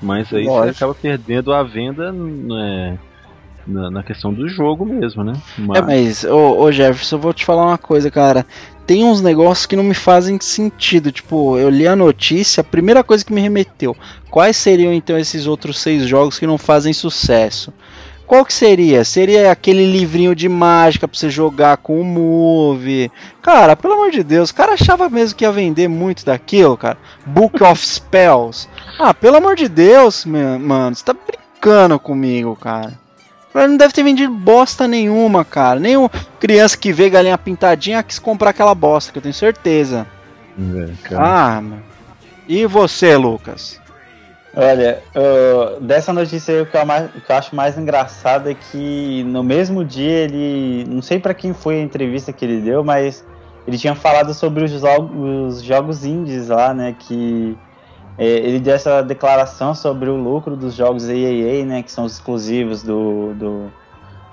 Mas 0.03 0.33
aí 0.33 0.45
Lógico. 0.45 0.65
você 0.65 0.71
acaba 0.71 0.95
perdendo 0.95 1.53
a 1.53 1.63
venda, 1.63 2.13
né? 2.13 2.99
na, 3.67 3.91
na, 3.91 4.03
questão 4.03 4.33
do 4.33 4.49
jogo 4.49 4.85
mesmo, 4.85 5.23
né? 5.23 5.33
Mas... 5.59 5.79
É, 5.79 5.83
mas, 5.83 6.25
ô, 6.25 6.61
ô 6.61 6.73
Jefferson, 6.73 7.17
eu 7.17 7.21
vou 7.21 7.33
te 7.33 7.45
falar 7.45 7.67
uma 7.67 7.79
coisa, 7.79 8.11
cara. 8.11 8.45
Tem 8.87 9.05
uns 9.05 9.21
negócios 9.21 9.67
que 9.67 9.77
não 9.77 9.85
me 9.85 9.95
fazem 9.95 10.39
sentido. 10.41 11.13
Tipo, 11.13 11.57
eu 11.59 11.69
li 11.69 11.87
a 11.87 11.95
notícia, 11.95 12.61
a 12.61 12.65
primeira 12.65 13.05
coisa 13.05 13.25
que 13.25 13.33
me 13.33 13.41
remeteu. 13.41 13.97
Quais 14.31 14.57
seriam 14.57 14.93
então 14.93 15.17
esses 15.17 15.47
outros 15.47 15.79
seis 15.79 16.07
jogos 16.07 16.39
que 16.39 16.47
não 16.47 16.59
fazem 16.59 16.93
sucesso? 16.93 17.73
Qual 18.31 18.45
que 18.45 18.55
seria? 18.55 19.05
Seria 19.05 19.51
aquele 19.51 19.85
livrinho 19.85 20.37
de 20.37 20.49
mágica 20.49 21.09
pra 21.09 21.19
você 21.19 21.29
jogar 21.29 21.79
com 21.79 22.01
o 22.01 22.05
Move. 22.05 23.11
Cara, 23.43 23.75
pelo 23.75 23.95
amor 23.95 24.13
de 24.13 24.23
Deus, 24.23 24.51
o 24.51 24.55
cara 24.55 24.75
achava 24.75 25.09
mesmo 25.09 25.37
que 25.37 25.45
ia 25.45 25.51
vender 25.51 25.89
muito 25.89 26.25
daquilo, 26.25 26.77
cara. 26.77 26.97
Book 27.27 27.61
of 27.67 27.85
Spells. 27.85 28.69
Ah, 29.01 29.13
pelo 29.13 29.39
amor 29.39 29.57
de 29.57 29.69
Deus, 29.69 30.25
mano, 30.25 30.95
você 30.95 31.05
tá 31.05 31.13
brincando 31.13 31.99
comigo, 31.99 32.55
cara. 32.55 32.97
Não 33.53 33.77
deve 33.77 33.93
ter 33.93 34.05
vendido 34.05 34.33
bosta 34.33 34.87
nenhuma, 34.87 35.45
cara. 35.45 35.81
Nenhuma 35.81 36.09
criança 36.39 36.79
que 36.79 36.93
vê 36.93 37.11
galinha 37.11 37.37
pintadinha 37.37 38.01
quis 38.01 38.21
comprar 38.21 38.51
aquela 38.51 38.77
bosta, 38.77 39.11
que 39.11 39.19
eu 39.19 39.23
tenho 39.23 39.35
certeza. 39.35 40.07
É, 40.57 41.17
ah, 41.17 41.61
mano. 41.61 41.83
E 42.47 42.65
você, 42.65 43.17
Lucas? 43.17 43.81
Olha, 44.55 45.01
dessa 45.81 46.13
notícia 46.13 46.53
aí, 46.53 46.61
o 46.61 46.67
que, 46.67 46.77
eu 46.77 46.85
mais, 46.85 47.09
o 47.15 47.21
que 47.21 47.31
eu 47.31 47.37
acho 47.37 47.55
mais 47.55 47.79
engraçado 47.79 48.51
é 48.51 48.55
que 48.55 49.23
no 49.25 49.45
mesmo 49.45 49.85
dia 49.85 50.25
ele. 50.25 50.85
Não 50.89 51.01
sei 51.01 51.21
para 51.21 51.33
quem 51.33 51.53
foi 51.55 51.77
a 51.77 51.83
entrevista 51.83 52.33
que 52.33 52.45
ele 52.45 52.61
deu, 52.61 52.83
mas 52.83 53.25
ele 53.67 53.79
tinha 53.79 53.95
falado 53.95 54.35
sobre 54.35 54.65
os, 54.65 54.73
os 54.73 55.63
jogos 55.63 56.05
indies 56.05 56.49
lá, 56.49 56.75
né? 56.75 56.97
Que 56.99 57.57
é, 58.19 58.27
ele 58.27 58.59
deu 58.59 58.75
essa 58.75 59.03
declaração 59.03 59.73
sobre 59.73 60.11
o 60.11 60.17
lucro 60.17 60.57
dos 60.57 60.75
jogos 60.75 61.09
AAA, 61.09 61.65
né? 61.65 61.83
Que 61.83 61.93
são 61.93 62.05
os 62.05 62.15
exclusivos 62.15 62.83
do, 62.83 63.33
do, 63.35 63.73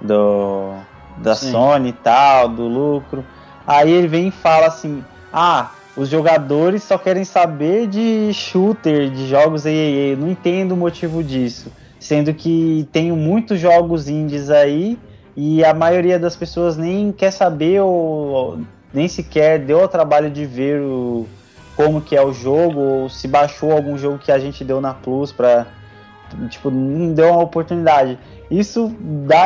do 0.02 0.74
da 1.20 1.36
Sim. 1.36 1.52
Sony 1.52 1.90
e 1.90 1.94
tal, 1.94 2.50
do 2.50 2.68
lucro. 2.68 3.24
Aí 3.68 3.92
ele 3.92 4.08
vem 4.08 4.30
e 4.30 4.32
fala 4.32 4.66
assim: 4.66 5.04
Ah, 5.32 5.77
os 5.98 6.10
jogadores 6.10 6.84
só 6.84 6.96
querem 6.96 7.26
saber 7.26 7.88
de 7.88 8.32
shooter, 8.32 9.10
de 9.10 9.28
jogos. 9.28 9.66
Eu 9.66 10.16
não 10.16 10.30
entendo 10.30 10.74
o 10.74 10.78
motivo 10.78 11.24
disso. 11.24 11.72
Sendo 12.00 12.32
que 12.36 12.88
tem 12.92 13.12
muitos 13.12 13.60
jogos 13.60 14.08
indies 14.08 14.52
aí 14.52 15.00
e 15.36 15.66
a 15.66 15.74
maioria 15.74 16.20
das 16.20 16.36
pessoas 16.36 16.78
nem 16.78 17.12
quer 17.12 17.32
saber 17.32 17.82
ou 17.82 18.60
nem 18.94 19.08
sequer 19.08 19.58
deu 19.58 19.82
o 19.82 19.88
trabalho 19.88 20.30
de 20.30 20.46
ver 20.46 20.80
o, 20.80 21.26
como 21.76 22.00
que 22.00 22.16
é 22.16 22.24
o 22.24 22.32
jogo 22.32 22.80
ou 22.80 23.10
se 23.10 23.28
baixou 23.28 23.72
algum 23.72 23.98
jogo 23.98 24.20
que 24.20 24.32
a 24.32 24.38
gente 24.38 24.64
deu 24.64 24.80
na 24.80 24.94
Plus 24.94 25.32
para 25.32 25.66
tipo 26.50 26.70
não 26.70 27.12
deu 27.12 27.32
uma 27.32 27.42
oportunidade. 27.42 28.20
Isso 28.52 28.96
dá 29.26 29.46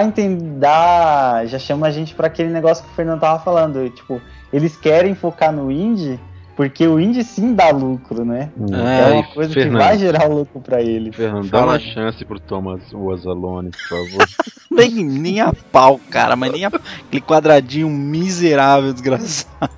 dá 0.57 1.45
já 1.45 1.57
chama 1.57 1.87
a 1.87 1.91
gente 1.91 2.13
para 2.13 2.27
aquele 2.27 2.49
negócio 2.49 2.83
que 2.83 2.91
o 2.91 2.93
Fernando 2.93 3.21
tava 3.21 3.41
falando, 3.41 3.89
tipo, 3.89 4.21
eles 4.51 4.75
querem 4.75 5.15
focar 5.15 5.53
no 5.53 5.71
indie 5.71 6.19
porque 6.55 6.85
o 6.85 6.99
indie 6.99 7.23
sim 7.23 7.53
dá 7.53 7.69
lucro, 7.69 8.25
né? 8.25 8.51
É, 8.71 9.09
é 9.09 9.13
uma 9.13 9.23
coisa 9.23 9.53
Fernando, 9.53 9.79
que 9.79 9.85
vai 9.85 9.97
gerar 9.97 10.25
lucro 10.25 10.59
para 10.59 10.81
ele. 10.81 11.11
Fernando, 11.11 11.49
dá 11.49 11.63
uma 11.63 11.79
chance 11.79 12.23
pro 12.25 12.39
Thomas 12.39 12.81
Wazalone, 12.91 13.71
por 13.71 13.79
favor. 13.87 14.27
nem, 14.69 15.03
nem 15.03 15.39
a 15.39 15.53
pau, 15.71 15.99
cara, 16.09 16.35
mas 16.35 16.51
nem 16.51 16.65
a, 16.65 16.67
aquele 16.67 17.21
quadradinho 17.21 17.89
miserável, 17.89 18.91
desgraçado. 18.91 19.71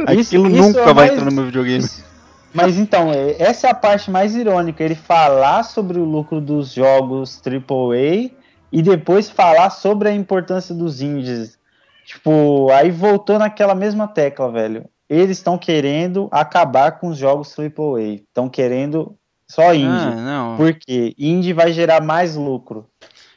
Aquilo 0.00 0.22
isso 0.22 0.62
nunca 0.62 0.80
é 0.80 0.84
vai 0.84 0.94
mais... 0.94 1.12
entrar 1.12 1.24
no 1.26 1.32
meu 1.32 1.44
videogame. 1.46 1.88
Mas 2.52 2.78
então, 2.78 3.12
é, 3.12 3.36
essa 3.38 3.68
é 3.68 3.70
a 3.70 3.74
parte 3.74 4.10
mais 4.10 4.34
irônica, 4.34 4.82
ele 4.82 4.94
falar 4.94 5.62
sobre 5.62 5.98
o 5.98 6.04
lucro 6.04 6.40
dos 6.40 6.72
jogos 6.72 7.40
AAA 7.46 8.30
e 8.72 8.82
depois 8.82 9.30
falar 9.30 9.70
sobre 9.70 10.08
a 10.08 10.12
importância 10.14 10.74
dos 10.74 11.00
indies. 11.00 11.56
Tipo, 12.04 12.70
aí 12.72 12.90
voltou 12.90 13.38
naquela 13.38 13.74
mesma 13.74 14.08
tecla, 14.08 14.50
velho 14.50 14.88
eles 15.08 15.38
estão 15.38 15.56
querendo 15.56 16.28
acabar 16.30 16.98
com 16.98 17.08
os 17.08 17.18
jogos 17.18 17.54
AAA. 17.58 18.22
Estão 18.28 18.48
querendo 18.48 19.16
só 19.48 19.74
indie. 19.74 19.88
Ah, 19.88 20.54
porque 20.56 21.14
indie 21.18 21.52
vai 21.52 21.72
gerar 21.72 22.02
mais 22.02 22.34
lucro. 22.34 22.86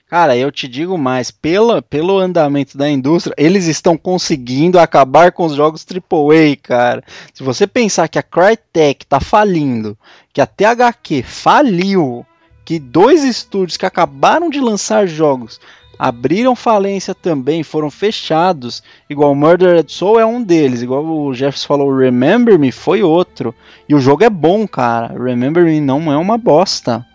Cara, 0.08 0.36
eu 0.36 0.52
te 0.52 0.68
digo 0.68 0.98
mais, 0.98 1.30
pela, 1.30 1.84
pelo 1.84 2.18
andamento 2.18 2.76
da 2.76 2.90
indústria, 2.90 3.36
eles 3.38 3.68
estão 3.68 3.96
conseguindo 3.96 4.80
acabar 4.80 5.32
com 5.32 5.46
os 5.46 5.54
jogos 5.54 5.86
AAA, 5.86 6.58
cara. 6.64 7.04
Se 7.32 7.44
você 7.44 7.68
pensar 7.68 8.08
que 8.08 8.18
a 8.18 8.24
Crytek 8.24 9.06
tá 9.06 9.20
falindo, 9.20 9.96
que 10.34 10.42
a 10.42 10.48
THQ 10.48 11.22
faliu, 11.22 12.26
que 12.66 12.80
dois 12.80 13.24
estúdios 13.24 13.78
que 13.78 13.86
acabaram 13.86 14.50
de 14.50 14.60
lançar 14.60 15.08
jogos 15.08 15.60
abriram 16.00 16.56
falência 16.56 17.14
também, 17.14 17.62
foram 17.62 17.92
fechados. 17.92 18.82
Igual 19.10 19.36
Murdered 19.36 19.92
Soul 19.92 20.18
é 20.18 20.26
um 20.26 20.42
deles, 20.42 20.82
igual 20.82 21.06
o 21.06 21.34
Jeffs 21.34 21.66
falou, 21.66 21.94
Remember 21.94 22.58
Me 22.58 22.72
foi 22.72 23.04
outro. 23.04 23.54
E 23.88 23.94
o 23.94 24.00
jogo 24.00 24.24
é 24.24 24.30
bom, 24.30 24.66
cara. 24.66 25.14
Remember 25.22 25.66
Me 25.66 25.82
não 25.82 26.10
é 26.10 26.16
uma 26.16 26.38
bosta. 26.38 27.06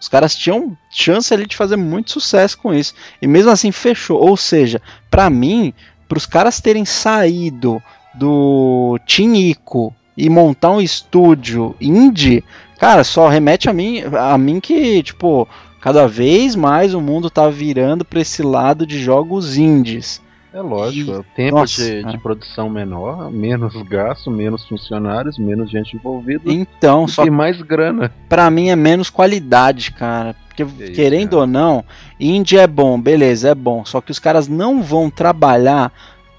Os 0.00 0.08
caras 0.08 0.36
tinham 0.36 0.78
chance 0.90 1.34
ali 1.34 1.44
de 1.44 1.56
fazer 1.56 1.76
muito 1.76 2.12
sucesso 2.12 2.56
com 2.56 2.72
isso. 2.72 2.94
E 3.20 3.26
mesmo 3.26 3.50
assim 3.50 3.72
fechou. 3.72 4.18
Ou 4.20 4.36
seja, 4.36 4.80
para 5.10 5.28
mim, 5.28 5.74
para 6.08 6.16
os 6.16 6.24
caras 6.24 6.60
terem 6.60 6.84
saído 6.84 7.82
do 8.14 8.98
Tinico 9.04 9.94
e 10.16 10.30
montar 10.30 10.70
um 10.70 10.80
estúdio 10.80 11.74
indie, 11.80 12.44
cara, 12.78 13.04
só 13.04 13.28
remete 13.28 13.68
a 13.68 13.72
mim, 13.72 14.02
a 14.18 14.38
mim 14.38 14.60
que, 14.60 15.02
tipo, 15.02 15.46
cada 15.80 16.06
vez 16.06 16.54
mais 16.54 16.94
o 16.94 17.00
mundo 17.00 17.30
tá 17.30 17.48
virando 17.48 18.04
para 18.04 18.20
esse 18.20 18.42
lado 18.42 18.86
de 18.86 18.98
jogos 18.98 19.56
indies. 19.56 20.22
É 20.52 20.60
lógico, 20.60 21.12
e, 21.12 21.36
tempo 21.36 21.56
nossa, 21.56 21.80
de, 21.80 22.04
de, 22.04 22.18
produção 22.18 22.68
menor, 22.68 23.30
menos 23.30 23.72
gasto, 23.82 24.32
menos 24.32 24.66
funcionários, 24.66 25.38
menos 25.38 25.70
gente 25.70 25.94
envolvida. 25.94 26.42
Então, 26.44 27.06
só 27.06 27.24
e 27.24 27.30
mais 27.30 27.62
grana. 27.62 28.12
Para 28.28 28.50
mim 28.50 28.68
é 28.68 28.74
menos 28.74 29.08
qualidade, 29.10 29.92
cara. 29.92 30.34
Porque 30.48 30.64
é 30.82 30.90
querendo 30.90 31.34
ou 31.34 31.46
não, 31.46 31.84
indie 32.18 32.58
é 32.58 32.66
bom, 32.66 33.00
beleza, 33.00 33.50
é 33.50 33.54
bom. 33.54 33.84
Só 33.84 34.00
que 34.00 34.10
os 34.10 34.18
caras 34.18 34.48
não 34.48 34.82
vão 34.82 35.08
trabalhar 35.08 35.92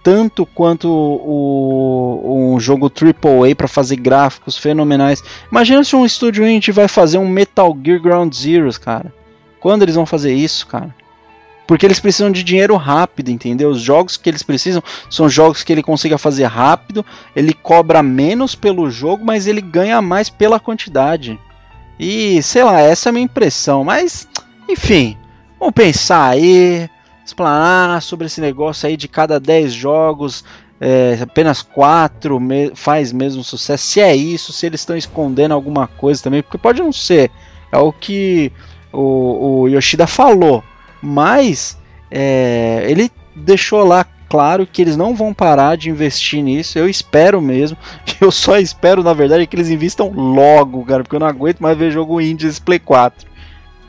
tanto 0.04 0.45
quanto 0.45 0.89
o, 0.89 2.54
um 2.54 2.60
jogo 2.60 2.91
AAA 2.91 3.56
para 3.56 3.67
fazer 3.67 3.95
gráficos 3.95 4.58
fenomenais. 4.58 5.23
Imagina 5.49 5.86
se 5.86 5.95
um 5.95 6.06
estúdio 6.06 6.45
indie 6.45 6.73
vai 6.73 6.89
fazer 6.89 7.17
um 7.17 7.30
Metal 7.30 7.77
Gear 7.82 8.01
Ground 8.01 8.34
Zeroes, 8.34 8.77
cara. 8.77 9.20
Quando 9.62 9.84
eles 9.84 9.95
vão 9.95 10.06
fazer 10.06 10.34
isso, 10.34 10.67
cara? 10.67 10.93
Porque 11.67 11.86
eles 11.86 12.02
precisam 12.02 12.30
de 12.30 12.43
dinheiro 12.43 12.76
rápido, 12.76 13.30
entendeu? 13.30 13.69
Os 13.69 13.80
jogos 13.80 14.17
que 14.17 14.30
eles 14.30 14.43
precisam 14.43 14.84
são 15.10 15.30
jogos 15.30 15.63
que 15.63 15.71
ele 15.71 15.82
consiga 15.82 16.17
fazer 16.17 16.43
rápido, 16.45 17.06
ele 17.34 17.54
cobra 17.54 18.04
menos 18.04 18.56
pelo 18.56 18.89
jogo, 18.89 19.24
mas 19.24 19.47
ele 19.47 19.62
ganha 19.62 20.02
mais 20.02 20.30
pela 20.30 20.60
quantidade. 20.60 21.39
E 21.97 22.41
sei 22.43 22.63
lá, 22.63 22.82
essa 22.82 23.08
é 23.08 23.10
a 23.12 23.13
minha 23.13 23.24
impressão. 23.24 23.86
Mas, 23.86 24.28
enfim, 24.68 25.16
vamos 25.59 25.74
pensar 25.74 26.32
aí, 26.32 26.89
explanar 27.24 28.01
sobre 28.01 28.26
esse 28.26 28.41
negócio 28.41 28.89
aí 28.89 28.97
de 28.97 29.07
cada 29.07 29.39
10 29.39 29.72
jogos. 29.72 30.43
É, 30.84 31.20
apenas 31.22 31.62
4 31.62 32.39
me 32.39 32.72
faz 32.74 33.14
mesmo 33.14 33.43
sucesso. 33.43 33.86
Se 33.86 34.01
é 34.01 34.16
isso, 34.16 34.51
se 34.51 34.66
eles 34.66 34.82
estão 34.82 34.97
escondendo 34.97 35.53
alguma 35.53 35.88
coisa 35.88 36.24
também, 36.24 36.41
porque 36.41 36.57
pode 36.57 36.82
não 36.82 36.91
ser. 36.91 37.30
É 37.72 37.78
o 37.78 37.93
que 37.93 38.51
o, 38.91 39.61
o 39.61 39.67
Yoshida 39.67 40.07
falou, 40.07 40.63
mas 41.01 41.77
é, 42.09 42.85
ele 42.87 43.11
deixou 43.35 43.83
lá 43.83 44.05
claro 44.29 44.65
que 44.65 44.81
eles 44.81 44.95
não 44.95 45.13
vão 45.13 45.33
parar 45.33 45.75
de 45.75 45.89
investir 45.89 46.41
nisso. 46.41 46.79
Eu 46.79 46.87
espero 46.87 47.41
mesmo. 47.41 47.77
Eu 48.19 48.31
só 48.31 48.57
espero, 48.57 49.03
na 49.03 49.13
verdade, 49.13 49.45
que 49.45 49.55
eles 49.55 49.69
investam 49.69 50.09
logo, 50.09 50.85
cara, 50.85 51.03
porque 51.03 51.15
eu 51.15 51.19
não 51.19 51.27
aguento 51.27 51.59
mais 51.59 51.77
ver 51.77 51.91
jogo 51.91 52.21
indie 52.21 52.61
Play 52.61 52.79
4. 52.79 53.27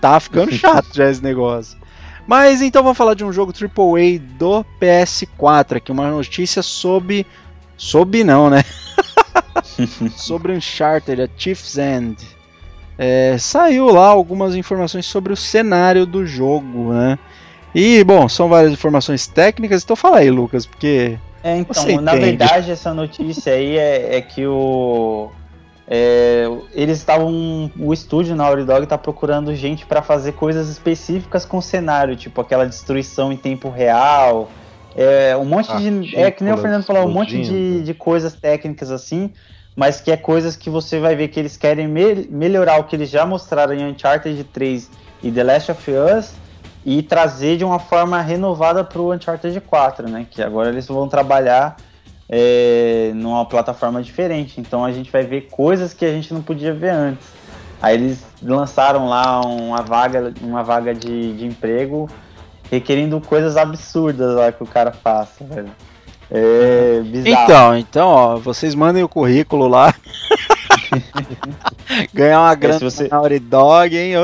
Tá 0.00 0.18
ficando 0.18 0.50
chato 0.56 0.88
já 0.92 1.08
esse 1.08 1.22
negócio. 1.22 1.78
Mas 2.26 2.62
então 2.62 2.82
vamos 2.82 2.96
falar 2.96 3.14
de 3.14 3.24
um 3.24 3.32
jogo 3.32 3.52
AAA 3.52 4.18
do 4.38 4.64
PS4 4.80 5.76
aqui, 5.76 5.92
uma 5.92 6.10
notícia 6.10 6.62
sobre 6.62 7.26
sobre 7.76 8.24
não, 8.24 8.48
né? 8.48 8.64
sobre 10.16 10.52
Uncharted, 10.52 11.20
a 11.20 11.28
Chief's 11.36 11.76
End 11.76 12.16
é, 12.98 13.36
saiu 13.38 13.86
lá 13.86 14.06
algumas 14.06 14.54
informações 14.54 15.06
sobre 15.06 15.32
o 15.32 15.36
cenário 15.36 16.04
do 16.04 16.26
jogo, 16.26 16.92
né? 16.92 17.18
E, 17.74 18.04
bom, 18.04 18.28
são 18.28 18.48
várias 18.48 18.72
informações 18.72 19.26
técnicas, 19.26 19.82
então 19.82 19.96
fala 19.96 20.18
aí, 20.18 20.30
Lucas, 20.30 20.66
porque. 20.66 21.18
É, 21.42 21.56
então, 21.56 22.00
na 22.00 22.14
verdade, 22.14 22.70
essa 22.70 22.92
notícia 22.92 23.54
aí 23.54 23.76
é, 23.76 24.16
é 24.16 24.20
que 24.20 24.46
o. 24.46 25.30
É, 25.88 26.44
eles 26.74 26.98
estavam. 26.98 27.70
O 27.78 27.92
estúdio 27.92 28.36
na 28.36 28.44
Naughty 28.44 28.64
Dog 28.64 28.84
está 28.84 28.98
procurando 28.98 29.54
gente 29.54 29.86
para 29.86 30.02
fazer 30.02 30.32
coisas 30.32 30.68
específicas 30.68 31.44
com 31.44 31.58
o 31.58 31.62
cenário, 31.62 32.14
tipo 32.14 32.40
aquela 32.40 32.66
destruição 32.66 33.32
em 33.32 33.36
tempo 33.36 33.70
real. 33.70 34.50
É, 34.94 35.34
um 35.36 35.46
monte 35.46 35.74
de. 35.78 36.14
É 36.14 36.30
que 36.30 36.44
nem 36.44 36.52
o 36.52 36.58
Fernando 36.58 36.84
falou, 36.84 37.06
um 37.06 37.12
monte 37.12 37.40
de, 37.40 37.82
de 37.82 37.94
coisas 37.94 38.34
técnicas 38.34 38.90
assim 38.90 39.32
mas 39.76 40.00
que 40.00 40.10
é 40.10 40.16
coisas 40.16 40.56
que 40.56 40.68
você 40.68 41.00
vai 41.00 41.16
ver 41.16 41.28
que 41.28 41.40
eles 41.40 41.56
querem 41.56 41.88
me 41.88 42.26
melhorar 42.30 42.78
o 42.78 42.84
que 42.84 42.96
eles 42.96 43.10
já 43.10 43.24
mostraram 43.24 43.72
em 43.72 43.90
Uncharted 43.90 44.44
3 44.44 44.90
e 45.22 45.30
The 45.30 45.44
Last 45.44 45.72
of 45.72 45.90
Us 45.90 46.32
e 46.84 47.02
trazer 47.02 47.56
de 47.56 47.64
uma 47.64 47.78
forma 47.78 48.20
renovada 48.20 48.84
para 48.84 49.00
o 49.00 49.12
Uncharted 49.12 49.60
4, 49.60 50.08
né? 50.08 50.26
Que 50.30 50.42
agora 50.42 50.68
eles 50.68 50.86
vão 50.86 51.08
trabalhar 51.08 51.76
é, 52.28 53.12
numa 53.14 53.46
plataforma 53.46 54.02
diferente. 54.02 54.60
Então 54.60 54.84
a 54.84 54.92
gente 54.92 55.10
vai 55.10 55.22
ver 55.22 55.48
coisas 55.50 55.94
que 55.94 56.04
a 56.04 56.10
gente 56.10 56.34
não 56.34 56.42
podia 56.42 56.74
ver 56.74 56.90
antes. 56.90 57.26
Aí 57.80 57.94
eles 57.94 58.24
lançaram 58.42 59.08
lá 59.08 59.40
uma 59.40 59.82
vaga, 59.82 60.32
uma 60.40 60.62
vaga 60.62 60.94
de, 60.94 61.34
de 61.34 61.46
emprego 61.46 62.08
requerendo 62.70 63.20
coisas 63.20 63.56
absurdas 63.56 64.34
lá 64.34 64.50
que 64.50 64.62
o 64.62 64.66
cara 64.66 64.92
faça, 64.92 65.44
velho. 65.44 65.70
É 66.30 67.00
bizarro. 67.04 67.44
Então, 67.44 67.78
então, 67.78 68.08
ó, 68.08 68.36
vocês 68.36 68.74
mandem 68.74 69.02
o 69.02 69.08
currículo 69.08 69.68
lá. 69.68 69.94
Ganhar 72.12 72.40
uma 72.40 72.54
grana 72.54 72.76
é, 72.76 72.78
você... 72.78 73.08
na 73.08 73.16
Naughty 73.16 73.38
Dog, 73.38 73.96
hein? 73.96 74.14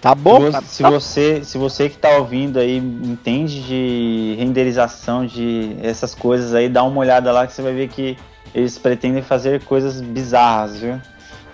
Tá 0.00 0.14
bom, 0.14 0.40
se, 0.40 0.50
você, 0.50 0.62
se 0.62 0.82
você, 0.82 1.44
se 1.44 1.58
você 1.58 1.88
que 1.88 1.96
tá 1.96 2.10
ouvindo 2.18 2.58
aí 2.58 2.76
entende 2.76 3.62
de 3.62 4.36
renderização 4.38 5.26
de 5.26 5.76
essas 5.82 6.14
coisas 6.14 6.54
aí, 6.54 6.68
dá 6.68 6.84
uma 6.84 7.00
olhada 7.00 7.32
lá 7.32 7.46
que 7.46 7.52
você 7.52 7.62
vai 7.62 7.72
ver 7.72 7.88
que 7.88 8.16
eles 8.54 8.78
pretendem 8.78 9.22
fazer 9.22 9.62
coisas 9.64 10.00
bizarras, 10.00 10.78
viu? 10.78 11.00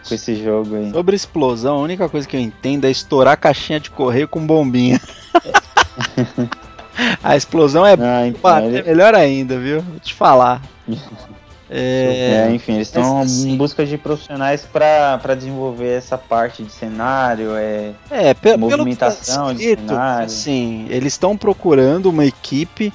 Com 0.07 0.15
esse 0.15 0.43
jogo 0.43 0.77
aí. 0.77 0.91
Sobre 0.91 1.17
explosão, 1.17 1.77
a 1.77 1.81
única 1.81 2.09
coisa 2.09 2.27
que 2.27 2.37
eu 2.37 2.41
entendo 2.41 2.87
é 2.87 2.91
estourar 2.91 3.39
caixinha 3.39 3.79
de 3.79 3.91
correio 3.91 4.29
com 4.29 4.45
bombinha. 4.45 5.01
a 7.23 7.37
explosão 7.37 7.87
é, 7.87 7.95
ah, 7.99 8.27
então, 8.27 8.67
ele... 8.67 8.83
melhor 8.83 9.15
ainda, 9.15 9.59
viu? 9.59 9.81
Vou 9.81 10.01
te 10.01 10.15
falar. 10.15 10.63
É, 11.75 12.49
é, 12.51 12.55
enfim, 12.55 12.75
eles 12.75 12.89
estão 12.89 13.23
assim. 13.23 13.53
em 13.53 13.57
busca 13.57 13.87
de 13.87 13.97
profissionais 13.97 14.69
para 14.71 15.35
desenvolver 15.35 15.97
essa 15.97 16.19
parte 16.19 16.63
de 16.63 16.71
cenário, 16.71 17.57
é, 17.57 17.93
é 18.11 18.35
pelo, 18.35 18.59
movimentação 18.59 19.47
pelo 19.47 19.59
escrito, 19.59 19.81
de 19.81 19.89
cenário. 19.89 20.29
Sim, 20.29 20.87
eles 20.91 21.15
estão 21.15 21.35
procurando 21.35 22.11
uma 22.11 22.27
equipe 22.27 22.93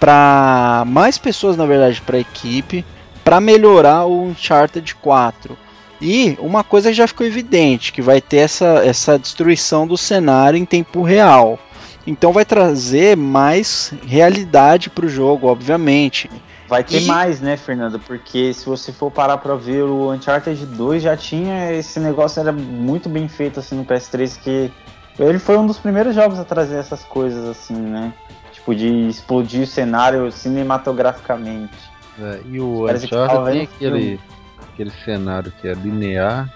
para 0.00 0.84
mais 0.86 1.18
pessoas, 1.18 1.54
na 1.58 1.66
verdade, 1.66 2.00
para 2.00 2.16
a 2.16 2.20
equipe 2.20 2.82
para 3.24 3.40
melhorar 3.40 4.04
o 4.04 4.28
Uncharted 4.28 4.94
4. 4.96 5.56
E 6.00 6.36
uma 6.38 6.62
coisa 6.62 6.92
já 6.92 7.06
ficou 7.06 7.26
evidente, 7.26 7.92
que 7.92 8.02
vai 8.02 8.20
ter 8.20 8.38
essa, 8.38 8.82
essa 8.84 9.18
destruição 9.18 9.86
do 9.86 9.96
cenário 9.96 10.58
em 10.58 10.64
tempo 10.64 11.02
real. 11.02 11.58
Então 12.06 12.32
vai 12.32 12.44
trazer 12.44 13.16
mais 13.16 13.92
realidade 14.06 14.90
para 14.90 15.06
o 15.06 15.08
jogo, 15.08 15.46
obviamente. 15.46 16.30
Vai 16.68 16.82
ter 16.82 17.02
e... 17.02 17.06
mais, 17.06 17.40
né, 17.40 17.56
Fernando? 17.56 17.98
Porque 17.98 18.52
se 18.52 18.66
você 18.66 18.92
for 18.92 19.10
parar 19.10 19.38
pra 19.38 19.54
ver, 19.54 19.82
o 19.82 20.12
Uncharted 20.12 20.64
2 20.66 21.02
já 21.02 21.16
tinha. 21.16 21.72
Esse 21.72 22.00
negócio 22.00 22.40
era 22.40 22.52
muito 22.52 23.08
bem 23.08 23.28
feito 23.28 23.60
assim 23.60 23.76
no 23.76 23.84
PS3, 23.84 24.38
que 24.40 24.72
ele 25.18 25.38
foi 25.38 25.56
um 25.56 25.66
dos 25.66 25.78
primeiros 25.78 26.14
jogos 26.14 26.38
a 26.38 26.44
trazer 26.44 26.76
essas 26.76 27.04
coisas 27.04 27.46
assim, 27.46 27.76
né? 27.76 28.12
Tipo, 28.52 28.74
de 28.74 29.08
explodir 29.08 29.62
o 29.62 29.66
cenário 29.66 30.30
cinematograficamente. 30.32 31.76
É, 32.18 32.40
e 32.46 32.60
o 32.60 32.84
Uncharted 32.84 33.52
tem 33.52 33.62
aquele, 33.62 34.20
aquele 34.72 34.90
cenário 35.04 35.52
que 35.60 35.68
é 35.68 35.74
linear, 35.74 36.52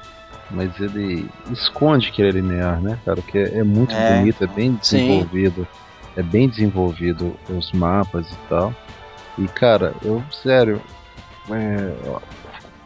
mas 0.51 0.78
ele 0.80 1.28
esconde 1.51 2.11
que 2.11 2.22
ele 2.22 2.38
é 2.38 2.40
linear, 2.40 2.80
né, 2.80 2.99
cara? 3.05 3.20
Que 3.20 3.38
é, 3.38 3.59
é 3.59 3.62
muito 3.62 3.94
é, 3.94 4.18
bonito, 4.18 4.44
é 4.44 4.46
bem 4.46 4.74
desenvolvido. 4.74 5.62
Sim. 5.62 5.78
É 6.16 6.22
bem 6.22 6.49
desenvolvido 6.49 7.36
os 7.49 7.70
mapas 7.72 8.28
e 8.30 8.36
tal. 8.49 8.74
E 9.38 9.46
cara, 9.46 9.94
eu, 10.03 10.22
sério, 10.32 10.80
é, 11.51 11.92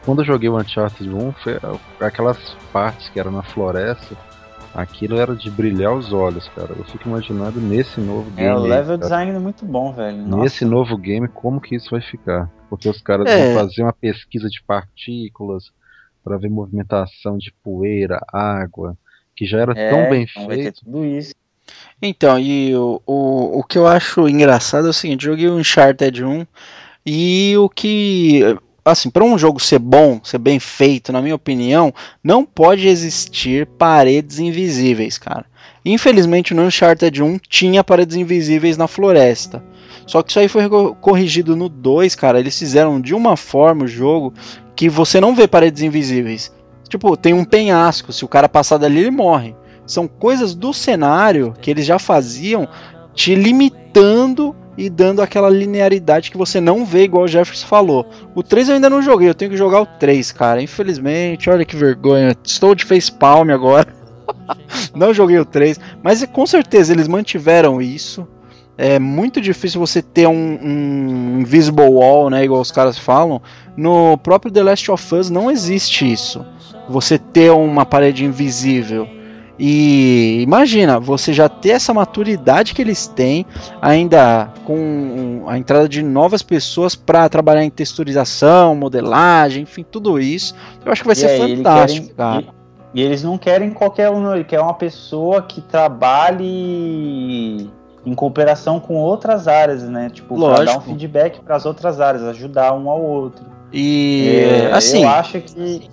quando 0.05 0.21
eu 0.21 0.27
joguei 0.27 0.49
o 0.49 0.59
Uncharted 0.59 1.09
1, 1.09 1.33
foi 1.33 1.59
aquelas 2.01 2.39
partes 2.73 3.09
que 3.09 3.19
eram 3.19 3.31
na 3.31 3.43
floresta, 3.43 4.17
aquilo 4.75 5.19
era 5.19 5.35
de 5.35 5.51
brilhar 5.51 5.95
os 5.95 6.13
olhos, 6.13 6.49
cara. 6.49 6.75
Eu 6.77 6.85
fico 6.85 7.09
imaginando 7.09 7.61
nesse 7.61 8.01
novo 8.01 8.31
game. 8.31 8.49
É, 8.49 8.55
o 8.55 8.61
level 8.61 8.95
aí, 8.95 8.99
design 8.99 9.31
é 9.31 9.39
muito 9.39 9.65
bom, 9.65 9.93
velho. 9.93 10.19
Nossa. 10.19 10.43
Nesse 10.43 10.65
novo 10.65 10.97
game, 10.97 11.29
como 11.29 11.61
que 11.61 11.77
isso 11.77 11.91
vai 11.91 12.01
ficar? 12.01 12.51
Porque 12.69 12.89
os 12.89 13.01
caras 13.01 13.27
é. 13.31 13.55
vão 13.55 13.63
fazer 13.63 13.83
uma 13.83 13.93
pesquisa 13.93 14.49
de 14.49 14.63
partículas 14.63 15.71
para 16.23 16.37
ver 16.37 16.49
movimentação 16.49 17.37
de 17.37 17.53
poeira, 17.63 18.21
água, 18.33 18.97
que 19.35 19.47
já 19.47 19.61
era 19.61 19.73
é, 19.77 19.91
tão 19.91 20.11
bem 20.11 20.27
então 20.29 20.49
feito. 20.49 20.85
tudo 20.85 21.05
isso. 21.05 21.35
Então, 22.01 22.39
e 22.39 22.75
o, 22.75 23.01
o, 23.07 23.61
o 23.61 23.65
que 23.65 23.79
eu 23.79 23.87
acho 23.87 24.29
engraçado 24.29 24.87
é 24.87 24.91
o 24.91 24.95
seguinte, 24.95 25.25
joguei 25.25 25.49
o 25.49 25.57
Uncharted 25.57 26.25
1 26.25 26.47
e 27.07 27.55
o 27.57 27.69
que 27.69 28.43
assim, 28.85 29.11
para 29.11 29.25
um 29.25 29.39
jogo 29.39 29.61
ser 29.61 29.79
bom, 29.79 30.21
ser 30.25 30.39
bem 30.39 30.59
feito, 30.59 31.13
na 31.13 31.23
minha 31.23 31.35
opinião, 31.35 31.95
não 32.23 32.45
pode 32.45 32.89
existir 32.89 33.67
paredes 33.67 34.39
invisíveis, 34.39 35.19
cara. 35.19 35.47
Infelizmente 35.85 36.55
no 36.55 36.63
Uncharted 36.63 37.23
1 37.23 37.39
tinha 37.49 37.85
paredes 37.85 38.17
invisíveis 38.17 38.77
na 38.77 38.89
floresta. 38.89 39.63
Só 40.07 40.23
que 40.23 40.31
isso 40.31 40.41
aí 40.41 40.49
foi 40.49 40.69
corrigido 41.01 41.55
no 41.55 41.69
2, 41.69 42.15
cara. 42.15 42.41
Eles 42.41 42.59
fizeram 42.59 43.01
de 43.01 43.15
uma 43.15 43.37
forma 43.37 43.85
o 43.85 43.89
jogo 43.89 44.33
que 44.75 44.89
você 44.89 45.21
não 45.21 45.35
vê 45.35 45.47
paredes 45.47 45.83
invisíveis. 45.83 46.53
Tipo, 46.89 47.17
tem 47.17 47.33
um 47.33 47.45
penhasco, 47.45 48.13
se 48.13 48.25
o 48.25 48.29
cara 48.29 48.49
passar 48.49 48.79
dali 48.79 49.01
ele 49.01 49.11
morre. 49.11 49.55
São 49.87 50.07
coisas 50.07 50.55
do 50.55 50.73
cenário 50.73 51.55
que 51.61 51.71
eles 51.71 51.85
já 51.85 51.99
faziam, 51.99 52.69
te 53.15 53.35
limitando 53.35 54.55
e 54.77 54.89
dando 54.89 55.21
aquela 55.21 55.51
linearidade 55.51 56.31
que 56.31 56.37
você 56.37 56.61
não 56.61 56.85
vê, 56.85 57.05
igual 57.05 57.25
o 57.25 57.29
Jefferson 57.29 57.67
falou. 57.67 58.07
O 58.35 58.43
3 58.43 58.69
eu 58.69 58.75
ainda 58.77 58.89
não 58.89 59.03
joguei, 59.03 59.29
eu 59.29 59.35
tenho 59.35 59.51
que 59.51 59.57
jogar 59.57 59.83
o 59.83 59.87
3, 59.87 60.33
cara. 60.33 60.63
Infelizmente, 60.63 61.51
olha 61.51 61.65
que 61.65 61.77
vergonha. 61.77 62.35
Estou 62.45 62.75
de 62.75 62.85
facepalm 62.85 63.51
agora. 63.51 63.87
não 64.95 65.13
joguei 65.13 65.39
o 65.39 65.45
3, 65.45 65.79
mas 66.03 66.25
com 66.25 66.47
certeza 66.47 66.93
eles 66.93 67.09
mantiveram 67.09 67.83
isso. 67.83 68.27
É 68.79 68.99
muito 68.99 69.41
difícil 69.41 69.79
você 69.79 70.01
ter 70.01 70.27
um, 70.27 70.59
um 70.63 71.41
invisible 71.41 71.85
wall, 71.85 72.31
né, 72.31 72.45
igual 72.45 72.61
os 72.61 72.73
caras 72.73 72.97
falam. 72.97 73.43
No 73.77 74.19
próprio 74.19 74.53
The 74.53 74.63
Last 74.63 74.91
of 74.91 75.15
Us 75.15 75.31
não 75.31 75.51
existe 75.51 76.11
isso. 76.11 76.45
Você 76.89 77.19
ter 77.19 77.51
uma 77.51 77.87
parede 77.87 78.25
invisível. 78.25 79.09
E 79.59 80.43
imagina, 80.43 80.99
você 80.99 81.33
já 81.33 81.49
ter 81.49 81.71
essa 81.71 81.95
maturidade 81.95 82.75
que 82.75 82.83
eles 82.83 83.07
têm, 83.07 83.47
ainda 83.81 84.51
com 84.65 85.45
a 85.47 85.57
entrada 85.57 85.89
de 85.89 86.03
novas 86.03 86.43
pessoas 86.43 86.97
para 86.97 87.29
trabalhar 87.29 87.63
em 87.63 87.71
texturização, 87.71 88.75
modelagem, 88.75 89.63
enfim, 89.63 89.85
tudo 89.89 90.19
isso. 90.19 90.55
Eu 90.85 90.91
acho 90.91 91.03
que 91.03 91.07
vai 91.07 91.13
e 91.13 91.17
ser 91.17 91.29
aí, 91.29 91.57
fantástico, 91.57 92.09
querem, 92.09 92.17
cara. 92.17 92.45
E, 92.93 93.01
e, 93.01 93.05
eles 93.05 93.23
não 93.23 93.39
querem 93.39 93.71
qualquer 93.71 94.11
um, 94.11 94.35
ele 94.35 94.45
quer 94.45 94.61
uma 94.61 94.75
pessoa 94.75 95.43
que 95.43 95.61
trabalhe 95.61 97.71
em 98.05 98.15
cooperação 98.15 98.81
com 98.81 98.97
outras 98.97 99.47
áreas, 99.47 99.85
né? 99.85 100.11
Tipo, 100.11 100.41
para 100.41 100.65
dar 100.65 100.79
um 100.79 100.81
feedback 100.81 101.41
para 101.41 101.57
as 101.57 101.67
outras 101.67 102.01
áreas, 102.01 102.25
ajudar 102.25 102.73
um 102.73 102.91
ao 102.91 103.01
outro. 103.01 103.45
E 103.73 104.45
é, 104.45 104.73
assim, 104.73 105.03
eu 105.03 105.09
acho 105.09 105.41
que 105.41 105.89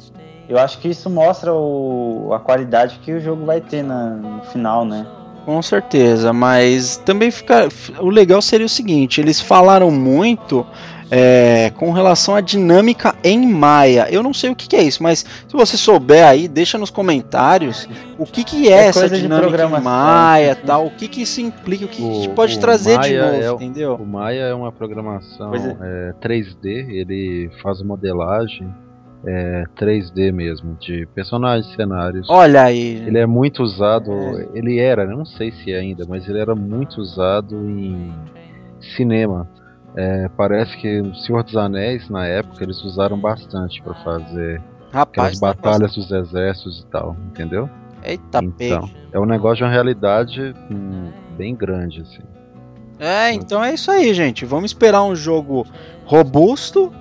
eu 0.49 0.57
acho 0.57 0.80
que 0.80 0.88
isso 0.88 1.09
mostra 1.09 1.53
o, 1.53 2.32
a 2.34 2.39
qualidade 2.39 2.99
que 3.03 3.13
o 3.13 3.21
jogo 3.21 3.45
vai 3.45 3.61
ter 3.61 3.84
na, 3.84 4.09
no 4.09 4.41
final, 4.45 4.84
né? 4.84 5.05
Com 5.45 5.61
certeza, 5.61 6.34
mas 6.34 6.97
também 6.97 7.30
fica. 7.30 7.69
O 7.99 8.09
legal 8.09 8.41
seria 8.41 8.65
o 8.65 8.69
seguinte: 8.69 9.21
eles 9.21 9.39
falaram 9.39 9.91
muito 9.91 10.65
é, 11.12 11.72
com 11.72 11.91
relação 11.91 12.36
à 12.36 12.41
dinâmica 12.41 13.16
em 13.24 13.47
Maia. 13.47 14.07
Eu 14.10 14.22
não 14.22 14.34
sei 14.34 14.49
o 14.49 14.55
que, 14.55 14.68
que, 14.68 14.76
é 14.76 14.84
isso, 14.84 15.01
mas 15.01 15.20
se 15.20 15.53
você 15.53 15.78
souber 15.78 16.26
aí, 16.26 16.47
deixa 16.47 16.78
nos 16.78 16.89
comentários 16.89 17.88
o 18.18 18.26
que, 18.26 18.43
que 18.43 18.68
é, 18.68 18.72
é 18.72 18.88
essa 18.88 19.10
dinâmica 19.10 19.64
em 19.64 19.82
Maia, 19.82 20.55
tal, 20.55 20.86
o 20.88 20.91
que, 20.91 21.07
que 21.07 21.22
isso 21.22 21.41
implica, 21.41 21.86
o 21.86 21.88
que, 21.88 22.01
o, 22.01 22.22
que 22.22 22.30
pode 22.30 22.60
trazer 22.60 22.97
Maia 22.97 23.32
de 23.32 23.43
novo, 23.43 23.62
é, 23.62 23.66
entendeu? 23.66 23.95
O 23.95 24.05
Maia 24.05 24.41
é 24.41 24.53
uma 24.53 24.72
programação 24.72 25.53
é. 25.53 26.14
3D, 26.22 26.89
ele 26.89 27.49
faz 27.62 27.82
modelagem 27.82 28.70
é, 29.26 29.64
3D 29.78 30.32
mesmo, 30.32 30.78
de 30.80 31.05
personagens, 31.14 31.74
cenários. 31.76 32.28
Olha 32.30 32.64
aí. 32.64 33.03
Ele 33.05 33.18
é 33.18 33.26
muito 33.26 33.64
usado, 33.64 34.12
é. 34.12 34.47
ele 34.53 34.80
era, 34.80 35.05
não 35.05 35.26
sei 35.26 35.51
se 35.51 35.72
é 35.72 35.80
ainda, 35.80 36.05
mas 36.07 36.28
ele 36.28 36.39
era 36.39 36.55
muito 36.55 36.99
usado 36.99 37.55
em 37.55 38.14
cinema. 38.95 39.47
É, 39.95 40.29
parece 40.37 40.77
que 40.77 41.01
o 41.01 41.15
Senhor 41.15 41.43
dos 41.43 41.55
Anéis, 41.55 42.09
na 42.09 42.25
época, 42.25 42.63
eles 42.63 42.81
usaram 42.83 43.17
bastante 43.17 43.81
para 43.81 43.93
fazer 43.95 44.61
Rapaz, 44.91 45.37
aquelas 45.37 45.39
tá 45.39 45.47
batalhas 45.47 45.95
dos 45.95 46.11
exércitos 46.11 46.81
e 46.81 46.85
tal, 46.87 47.15
entendeu? 47.27 47.69
Eita, 48.03 48.39
então, 48.41 48.89
é 49.11 49.19
um 49.19 49.25
negócio 49.25 49.57
de 49.57 49.63
uma 49.63 49.71
realidade 49.71 50.55
hum, 50.71 51.11
bem 51.37 51.55
grande, 51.55 52.01
assim. 52.01 52.23
É, 52.99 53.31
então 53.33 53.63
é 53.63 53.73
isso 53.73 53.89
aí, 53.89 54.13
gente. 54.13 54.45
Vamos 54.45 54.71
esperar 54.71 55.03
um 55.03 55.15
jogo 55.15 55.65
robusto, 56.05 56.91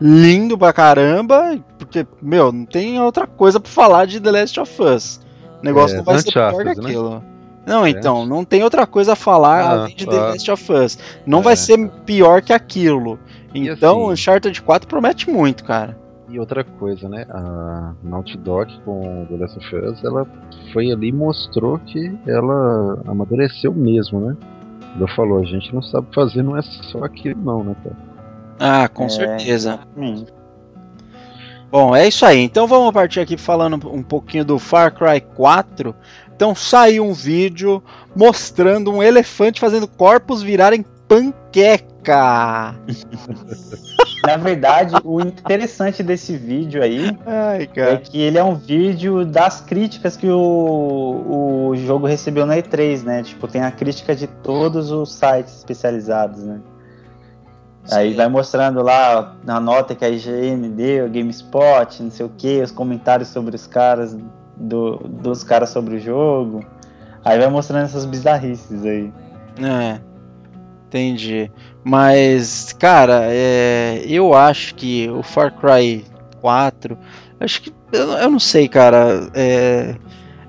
lindo 0.00 0.56
pra 0.56 0.72
caramba, 0.72 1.58
porque, 1.78 2.06
meu, 2.22 2.52
não 2.52 2.64
tem 2.64 3.00
outra 3.00 3.26
coisa 3.26 3.58
pra 3.58 3.70
falar 3.70 4.06
de 4.06 4.20
The 4.20 4.30
Last 4.30 4.60
of 4.60 4.82
Us. 4.82 5.20
O 5.60 5.64
negócio 5.64 5.94
é, 5.94 5.98
não 5.98 6.04
vai 6.04 6.18
ser 6.18 6.32
pior 6.32 6.56
que 6.56 6.64
né? 6.64 6.70
aquilo. 6.72 7.10
Né? 7.10 7.22
Não, 7.66 7.84
é. 7.84 7.90
então, 7.90 8.24
não 8.24 8.44
tem 8.44 8.62
outra 8.62 8.86
coisa 8.86 9.14
a 9.14 9.16
falar 9.16 9.60
ah, 9.60 9.70
além 9.72 9.96
de 9.96 10.06
The 10.06 10.16
ah, 10.16 10.28
Last 10.28 10.50
of 10.50 10.72
Us. 10.72 10.98
Não 11.26 11.40
é. 11.40 11.42
vai 11.42 11.56
ser 11.56 11.90
pior 12.06 12.40
que 12.40 12.52
aquilo. 12.52 13.18
Então, 13.52 14.04
assim, 14.04 14.12
Uncharted 14.12 14.62
4 14.62 14.88
promete 14.88 15.28
muito, 15.28 15.64
cara. 15.64 15.98
E 16.28 16.38
outra 16.38 16.62
coisa, 16.64 17.08
né? 17.08 17.26
A 17.30 17.92
Naughty 18.02 18.36
Dog 18.38 18.72
com 18.84 19.26
The 19.28 19.36
Last 19.36 19.58
of 19.58 19.76
Us, 19.76 20.04
ela 20.04 20.26
foi 20.72 20.90
ali 20.90 21.08
e 21.08 21.12
mostrou 21.12 21.78
que 21.78 22.16
ela 22.26 23.00
amadureceu 23.06 23.72
mesmo, 23.72 24.20
né? 24.20 24.36
Ela 24.96 25.08
falou, 25.14 25.40
a 25.40 25.44
gente 25.44 25.74
não 25.74 25.82
sabe 25.82 26.06
fazer, 26.14 26.42
não 26.42 26.56
é 26.56 26.62
só 26.62 27.04
aquilo 27.04 27.40
não, 27.42 27.64
né, 27.64 27.76
cara? 27.82 27.96
Ah, 28.58 28.88
com 28.88 29.04
é, 29.04 29.08
certeza. 29.08 29.72
Exatamente. 29.72 30.32
Bom, 31.70 31.94
é 31.94 32.06
isso 32.06 32.24
aí. 32.24 32.40
Então 32.40 32.66
vamos 32.66 32.92
partir 32.92 33.20
aqui 33.20 33.36
falando 33.36 33.74
um 33.92 34.02
pouquinho 34.02 34.44
do 34.44 34.58
Far 34.58 34.94
Cry 34.94 35.20
4. 35.20 35.94
Então 36.36 36.54
saiu 36.54 37.02
um 37.02 37.14
vídeo 37.14 37.82
mostrando 38.14 38.92
um 38.92 39.02
elefante 39.02 39.58
fazendo 39.58 39.88
corpos 39.88 40.42
virarem 40.42 40.84
panqueca. 41.08 42.74
Na 44.22 44.36
verdade, 44.36 44.96
o 45.02 45.20
interessante 45.20 46.02
desse 46.02 46.36
vídeo 46.36 46.82
aí 46.82 47.16
Ai, 47.24 47.70
é 47.74 47.96
que 47.96 48.20
ele 48.20 48.36
é 48.36 48.44
um 48.44 48.54
vídeo 48.54 49.24
das 49.24 49.62
críticas 49.62 50.14
que 50.16 50.28
o, 50.28 51.70
o 51.70 51.76
jogo 51.76 52.06
recebeu 52.06 52.44
na 52.44 52.56
E3, 52.56 53.02
né? 53.02 53.22
Tipo, 53.22 53.48
tem 53.48 53.62
a 53.62 53.70
crítica 53.70 54.14
de 54.14 54.26
todos 54.26 54.90
os 54.90 55.14
sites 55.14 55.56
especializados, 55.56 56.42
né? 56.42 56.60
Sim. 57.84 57.94
Aí 57.94 58.14
vai 58.14 58.28
mostrando 58.28 58.82
lá 58.82 59.36
na 59.44 59.58
nota 59.58 59.94
que 59.94 60.04
a 60.04 60.08
IGN 60.10 60.68
deu, 60.70 61.08
GameSpot, 61.08 62.02
não 62.02 62.10
sei 62.10 62.26
o 62.26 62.30
que, 62.36 62.60
os 62.60 62.72
comentários 62.72 63.28
sobre 63.28 63.54
os 63.54 63.66
caras, 63.66 64.16
do, 64.56 64.96
dos 64.98 65.44
caras 65.44 65.70
sobre 65.70 65.96
o 65.96 66.00
jogo. 66.00 66.64
Aí 67.24 67.38
vai 67.38 67.48
mostrando 67.48 67.84
essas 67.84 68.04
bizarrices 68.04 68.84
aí. 68.84 69.12
É. 69.62 70.00
Entendi. 70.86 71.50
Mas, 71.82 72.72
cara, 72.78 73.22
é, 73.24 74.02
eu 74.06 74.34
acho 74.34 74.74
que 74.74 75.10
o 75.10 75.22
Far 75.22 75.52
Cry 75.52 76.04
4. 76.40 76.96
Acho 77.40 77.62
que. 77.62 77.72
Eu, 77.92 78.12
eu 78.12 78.30
não 78.30 78.38
sei, 78.38 78.68
cara. 78.68 79.28
É, 79.34 79.96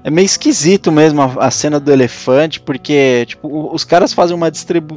é 0.04 0.10
meio 0.10 0.26
esquisito 0.26 0.92
mesmo 0.92 1.22
a, 1.22 1.48
a, 1.48 1.52
cena 1.52 1.80
do 1.80 1.92
elefante, 1.92 2.60
porque 2.62 3.26
tipo, 3.28 3.74
os 3.74 3.84
caras 3.84 4.14
fazem 4.14 4.36
uma, 4.36 4.50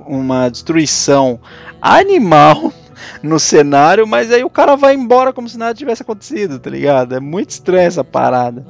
uma 0.06 0.48
destruição 0.48 1.40
animal 1.80 2.72
no 3.22 3.40
cenário, 3.40 4.06
mas 4.06 4.30
aí 4.30 4.44
o 4.44 4.50
cara 4.50 4.76
vai 4.76 4.94
embora 4.94 5.32
como 5.32 5.48
se 5.48 5.58
nada 5.58 5.74
tivesse 5.74 6.02
acontecido, 6.02 6.58
tá 6.58 6.70
ligado? 6.70 7.14
É 7.14 7.20
muito 7.20 7.50
estranha 7.50 7.86
essa 7.86 8.04
parada. 8.04 8.64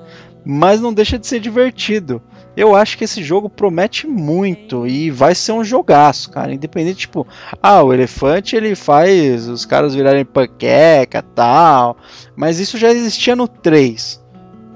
Mas 0.44 0.80
não 0.80 0.92
deixa 0.92 1.18
de 1.18 1.26
ser 1.26 1.40
divertido. 1.40 2.22
Eu 2.56 2.74
acho 2.74 2.98
que 2.98 3.04
esse 3.04 3.22
jogo 3.22 3.48
promete 3.48 4.06
muito 4.06 4.86
e 4.86 5.10
vai 5.10 5.34
ser 5.34 5.52
um 5.52 5.64
jogaço, 5.64 6.30
cara. 6.30 6.52
Independente, 6.52 7.00
tipo, 7.00 7.26
ah, 7.62 7.82
o 7.82 7.92
elefante 7.92 8.56
ele 8.56 8.74
faz 8.74 9.48
os 9.48 9.64
caras 9.64 9.94
virarem 9.94 10.24
panqueca 10.24 11.22
tal. 11.22 11.96
Mas 12.34 12.58
isso 12.58 12.76
já 12.76 12.90
existia 12.90 13.36
no 13.36 13.46
3 13.46 14.20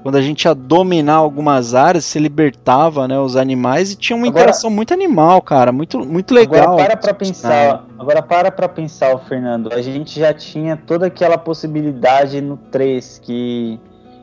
quando 0.05 0.17
a 0.17 0.21
gente 0.21 0.43
ia 0.43 0.53
dominar 0.53 1.15
algumas 1.15 1.73
áreas, 1.73 2.05
se 2.05 2.19
libertava, 2.19 3.07
né, 3.07 3.19
os 3.19 3.35
animais 3.35 3.91
e 3.91 3.95
tinha 3.95 4.15
uma 4.15 4.27
agora, 4.27 4.43
interação 4.43 4.69
muito 4.69 4.93
animal, 4.93 5.41
cara, 5.41 5.71
muito, 5.71 5.97
muito 6.05 6.31
legal. 6.31 6.73
Agora 6.73 6.95
para 6.95 6.97
para 6.97 7.13
pensar, 7.15 7.85
agora 7.97 8.21
para 8.21 8.51
para 8.51 8.69
pensar, 8.69 9.17
Fernando, 9.27 9.73
a 9.73 9.81
gente 9.81 10.19
já 10.19 10.31
tinha 10.31 10.77
toda 10.77 11.07
aquela 11.07 11.39
possibilidade 11.39 12.39
no 12.39 12.55
3 12.55 13.17
que 13.17 13.79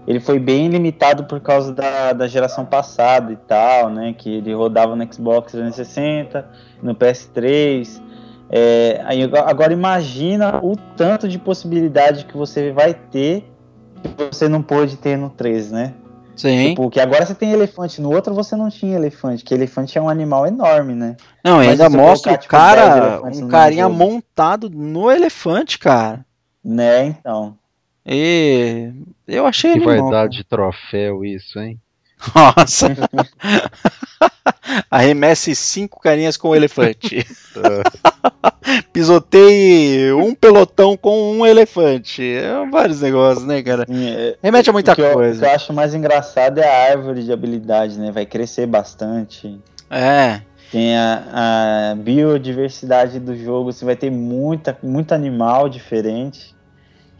ele 0.07 0.21
foi 0.21 0.39
bem 0.39 0.69
limitado 0.69 1.25
por 1.25 1.41
causa 1.41 1.73
da, 1.73 2.13
da 2.13 2.27
geração 2.27 2.65
passada 2.65 3.33
e 3.33 3.37
tal, 3.37 3.91
né, 3.91 4.15
que 4.17 4.37
ele 4.37 4.55
rodava 4.55 4.97
no 4.97 5.13
Xbox 5.13 5.53
360, 5.53 6.49
no 6.83 6.95
PS3, 6.95 8.01
é, 8.55 9.01
aí, 9.07 9.23
agora 9.47 9.73
imagina 9.73 10.61
o 10.63 10.77
tanto 10.77 11.27
de 11.27 11.39
possibilidade 11.39 12.27
que 12.27 12.37
você 12.37 12.71
vai 12.71 12.93
ter 12.93 13.51
que 14.03 14.25
você 14.31 14.47
não 14.47 14.63
pôde 14.63 14.97
ter 14.97 15.17
no 15.17 15.31
3, 15.31 15.71
né? 15.71 15.95
Sim. 16.37 16.71
Tipo, 16.71 16.91
que 16.91 17.01
agora 17.01 17.25
você 17.25 17.35
tem 17.35 17.53
elefante, 17.53 18.01
no 18.01 18.13
outro 18.13 18.35
você 18.35 18.55
não 18.55 18.69
tinha 18.69 18.97
elefante, 18.97 19.45
que 19.45 19.55
elefante 19.55 19.97
é 19.97 20.03
um 20.03 20.09
animal 20.09 20.47
enorme, 20.47 20.95
né? 20.95 21.17
Não, 21.43 21.59
Mas 21.59 21.69
ainda 21.69 21.89
mostra 21.89 22.33
colocar, 22.33 22.35
o 22.35 22.39
tipo, 22.39 22.51
cara, 22.51 23.23
um 23.25 23.49
carinha 23.49 23.89
montado 23.89 24.69
no 24.69 25.11
elefante, 25.11 25.79
cara. 25.79 26.25
Né, 26.63 27.07
então. 27.07 27.57
E 28.07 28.93
eu 29.29 29.47
achei 29.47 29.75
Que 29.75 29.81
vai 29.81 29.99
dar 30.11 30.29
de 30.29 30.45
troféu 30.45 31.25
isso, 31.25 31.59
hein? 31.59 31.79
Nossa! 32.35 32.89
Arremesse 34.91 35.55
cinco 35.55 36.01
carinhas 36.01 36.37
com 36.37 36.49
o 36.49 36.57
elefante. 36.57 37.25
Pisotei 38.93 40.13
um 40.13 40.35
pelotão 40.35 40.97
com 40.97 41.33
um 41.33 41.47
elefante. 41.47 42.23
É 42.23 42.65
vários 42.71 43.01
negócios, 43.01 43.47
né, 43.47 43.63
cara? 43.63 43.87
É, 43.89 44.37
Remete 44.43 44.71
a 44.71 44.73
muita 44.73 44.93
o 44.93 44.97
coisa. 44.97 45.17
Eu, 45.17 45.37
o 45.37 45.39
que 45.39 45.45
eu 45.45 45.51
acho 45.51 45.73
mais 45.73 45.95
engraçado 45.95 46.59
é 46.59 46.67
a 46.67 46.93
árvore 46.93 47.25
de 47.25 47.33
habilidade, 47.33 47.99
né? 47.99 48.11
Vai 48.11 48.27
crescer 48.27 48.67
bastante. 48.67 49.59
É. 49.91 50.41
Tem 50.71 50.97
a, 50.97 51.93
a 51.93 51.95
biodiversidade 51.97 53.21
do 53.21 53.37
jogo, 53.37 53.73
você 53.73 53.85
vai 53.85 53.95
ter 53.95 54.11
muita, 54.11 54.77
muito 54.83 55.13
animal 55.13 55.69
diferente. 55.69 56.55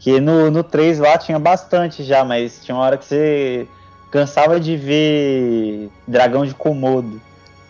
Que 0.03 0.19
no, 0.19 0.51
no 0.51 0.65
3 0.65 0.99
lá 0.99 1.17
tinha 1.17 1.39
bastante 1.39 2.03
já, 2.03 2.25
mas 2.25 2.59
tinha 2.61 2.75
uma 2.75 2.83
hora 2.83 2.97
que 2.97 3.05
você 3.05 3.65
cansava 4.11 4.59
de 4.59 4.75
ver 4.75 5.89
dragão 6.05 6.45
de 6.45 6.53
Komodo. 6.53 7.21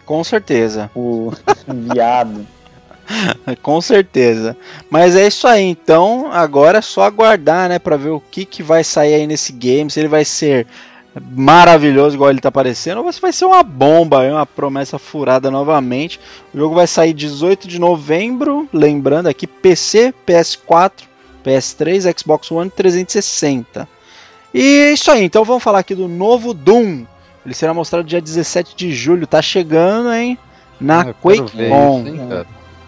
Com 0.04 0.24
certeza. 0.24 0.90
O 0.96 1.32
viado. 1.68 2.44
Com 3.62 3.80
certeza. 3.80 4.58
Mas 4.90 5.16
é 5.16 5.28
isso 5.28 5.48
aí, 5.48 5.62
então 5.62 6.32
agora 6.32 6.80
é 6.80 6.82
só 6.82 7.04
aguardar, 7.04 7.70
né, 7.70 7.78
para 7.78 7.98
ver 7.98 8.10
o 8.10 8.20
que, 8.20 8.46
que 8.46 8.64
vai 8.64 8.84
sair 8.84 9.14
aí 9.14 9.28
nesse 9.28 9.54
game, 9.54 9.92
se 9.92 10.00
ele 10.00 10.08
vai 10.08 10.26
ser 10.26 10.66
maravilhoso 11.32 12.16
igual 12.16 12.32
ele 12.32 12.42
tá 12.42 12.52
parecendo, 12.52 13.04
ou 13.04 13.14
se 13.14 13.22
vai 13.22 13.32
ser 13.32 13.46
uma 13.46 13.62
bomba, 13.62 14.28
uma 14.28 14.46
promessa 14.48 14.98
furada 14.98 15.52
novamente. 15.52 16.20
O 16.52 16.58
jogo 16.58 16.74
vai 16.74 16.88
sair 16.88 17.14
18 17.14 17.68
de 17.68 17.78
novembro, 17.78 18.68
lembrando 18.74 19.28
aqui 19.28 19.46
PC, 19.46 20.12
PS4, 20.26 21.13
PS3, 21.44 22.20
Xbox 22.20 22.52
One 22.52 22.70
360. 22.70 23.88
E 24.54 24.62
é 24.62 24.92
isso 24.92 25.12
aí, 25.12 25.24
então 25.24 25.44
vamos 25.44 25.64
falar 25.64 25.80
aqui 25.80 25.96
do 25.96 26.08
novo 26.08 26.54
Doom. 26.54 27.06
Ele 27.46 27.54
será 27.54 27.74
mostrado 27.74 28.08
dia 28.08 28.22
17 28.22 28.76
de 28.76 28.94
julho, 28.94 29.28
tá 29.28 29.42
chegando, 29.42 30.14
hein? 30.14 30.38
Na 30.80 31.02
ah, 31.02 31.14
QuakeCon. 31.14 32.46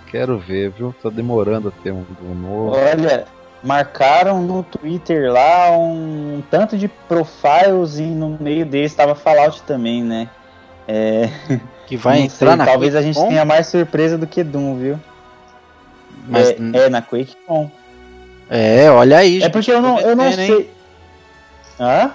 Quero 0.08 0.38
ver, 0.38 0.70
viu? 0.70 0.96
Tá 1.02 1.10
demorando 1.10 1.70
a 1.70 1.72
ter 1.84 1.92
um 1.92 2.06
Doom 2.22 2.36
novo. 2.36 2.78
Olha, 2.78 3.26
marcaram 3.64 4.42
no 4.42 4.64
Twitter 4.64 5.32
lá 5.32 5.72
um 5.72 6.42
tanto 6.50 6.78
de 6.78 6.88
profiles 6.88 7.98
e 7.98 8.04
no 8.04 8.38
meio 8.40 8.66
desse 8.66 8.96
tava 8.96 9.16
Fallout 9.16 9.64
também, 9.64 10.04
né? 10.04 10.30
É... 10.88 11.30
Que 11.86 11.96
vai 11.96 12.22
entrar 12.22 12.50
sei, 12.50 12.56
na 12.56 12.66
Talvez 12.66 12.94
QuakeCon? 12.94 12.98
a 12.98 13.14
gente 13.14 13.30
tenha 13.30 13.46
mais 13.46 13.68
surpresa 13.68 14.18
do 14.18 14.26
que 14.26 14.44
Doom, 14.44 14.76
viu? 14.76 15.00
Mas... 16.28 16.50
É, 16.50 16.86
é 16.86 16.90
na 16.90 17.00
QuakeCon. 17.00 17.70
É, 18.50 18.90
olha 18.90 19.18
aí. 19.18 19.42
É 19.42 19.50
porque 19.50 19.72
eu 19.72 19.82
não, 19.82 20.00
eu 20.00 20.16
não 20.16 20.32
sei. 20.32 20.70
Hã? 21.80 22.12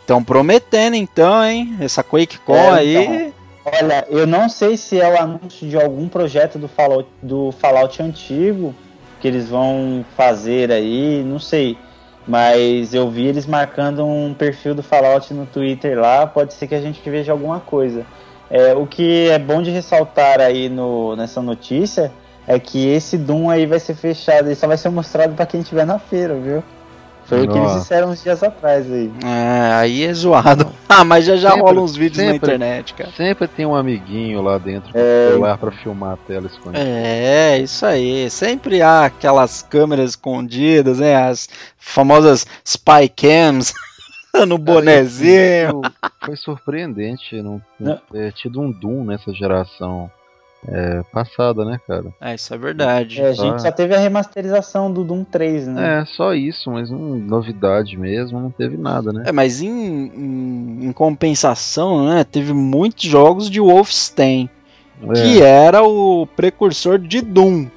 Estão 0.00 0.22
prometendo 0.22 0.94
então, 0.94 1.44
hein? 1.44 1.76
Essa 1.80 2.02
QuakeCon 2.02 2.54
é, 2.54 2.70
aí. 2.70 2.96
Então, 2.96 3.32
olha, 3.64 4.06
eu 4.08 4.26
não 4.26 4.48
sei 4.48 4.76
se 4.76 5.00
é 5.00 5.08
o 5.08 5.20
anúncio 5.20 5.68
de 5.68 5.76
algum 5.76 6.08
projeto 6.08 6.58
do 6.58 6.68
Fallout, 6.68 7.08
do 7.20 7.52
Fallout 7.52 8.00
antigo 8.02 8.74
que 9.20 9.26
eles 9.26 9.48
vão 9.48 10.04
fazer 10.16 10.70
aí, 10.70 11.22
não 11.24 11.38
sei. 11.38 11.76
Mas 12.26 12.92
eu 12.92 13.08
vi 13.10 13.26
eles 13.26 13.46
marcando 13.46 14.04
um 14.04 14.34
perfil 14.34 14.74
do 14.74 14.82
Fallout 14.82 15.32
no 15.32 15.46
Twitter 15.46 15.98
lá, 15.98 16.26
pode 16.26 16.54
ser 16.54 16.66
que 16.66 16.74
a 16.74 16.80
gente 16.80 17.00
veja 17.08 17.32
alguma 17.32 17.60
coisa. 17.60 18.04
É, 18.50 18.74
o 18.74 18.86
que 18.86 19.28
é 19.28 19.38
bom 19.38 19.62
de 19.62 19.70
ressaltar 19.70 20.40
aí 20.40 20.68
no, 20.68 21.16
nessa 21.16 21.42
notícia 21.42 22.12
é 22.46 22.58
que 22.58 22.88
esse 22.88 23.18
Doom 23.18 23.50
aí 23.50 23.66
vai 23.66 23.80
ser 23.80 23.94
fechado, 23.94 24.50
e 24.50 24.54
só 24.54 24.66
vai 24.66 24.76
ser 24.76 24.88
mostrado 24.88 25.34
para 25.34 25.46
quem 25.46 25.60
estiver 25.60 25.84
na 25.84 25.98
feira, 25.98 26.34
viu? 26.34 26.62
Foi 27.26 27.38
Nossa. 27.38 27.50
o 27.50 27.52
que 27.52 27.58
eles 27.58 27.80
disseram 27.80 28.10
uns 28.10 28.22
dias 28.22 28.42
atrás 28.42 28.90
aí. 28.90 29.12
É, 29.24 29.74
aí 29.74 30.04
é 30.04 30.14
zoado. 30.14 30.72
Ah, 30.88 31.04
mas 31.04 31.26
já 31.26 31.36
já 31.36 31.50
rolam 31.50 31.84
uns 31.84 31.94
vídeos 31.94 32.16
sempre, 32.16 32.30
na 32.30 32.36
internet, 32.36 32.94
cara. 32.94 33.10
Sempre 33.10 33.46
tem 33.48 33.66
um 33.66 33.74
amiguinho 33.74 34.40
lá 34.40 34.56
dentro 34.56 34.90
com 34.90 34.98
é... 34.98 35.28
celular 35.28 35.58
pra 35.58 35.70
filmar 35.70 36.12
a 36.14 36.16
tela 36.16 36.46
escondida. 36.46 36.82
É, 36.82 37.58
isso 37.58 37.84
aí. 37.84 38.30
Sempre 38.30 38.80
há 38.80 39.04
aquelas 39.04 39.60
câmeras 39.60 40.10
escondidas, 40.10 41.00
né? 41.00 41.14
As 41.14 41.50
famosas 41.76 42.46
spy 42.64 43.10
cams. 43.14 43.74
no 44.46 44.58
bonezinho. 44.58 45.82
Foi 46.24 46.36
surpreendente 46.36 47.40
não, 47.42 47.60
não 47.78 48.00
ter 48.10 48.32
tido 48.32 48.60
um 48.60 48.70
Doom 48.70 49.04
nessa 49.04 49.32
geração 49.32 50.10
é, 50.68 51.02
passada, 51.12 51.64
né, 51.64 51.80
cara? 51.86 52.06
É, 52.20 52.34
isso 52.34 52.52
é 52.52 52.58
verdade. 52.58 53.20
É, 53.20 53.28
a 53.28 53.32
gente 53.32 53.62
só 53.62 53.70
teve 53.70 53.94
a 53.94 53.98
remasterização 53.98 54.92
do 54.92 55.04
Doom 55.04 55.24
3, 55.24 55.68
né? 55.68 56.00
É, 56.00 56.04
só 56.04 56.34
isso, 56.34 56.70
mas 56.70 56.90
não, 56.90 56.98
novidade 57.16 57.96
mesmo, 57.96 58.40
não 58.40 58.50
teve 58.50 58.76
nada, 58.76 59.12
né? 59.12 59.24
É, 59.26 59.32
mas 59.32 59.60
em, 59.60 59.68
em, 59.68 60.86
em 60.86 60.92
compensação, 60.92 62.06
né, 62.06 62.24
teve 62.24 62.52
muitos 62.52 63.04
jogos 63.04 63.50
de 63.50 63.60
Wolfenstein, 63.60 64.50
é. 65.02 65.12
que 65.12 65.42
era 65.42 65.82
o 65.82 66.26
precursor 66.34 66.98
de 66.98 67.20
Doom. 67.20 67.68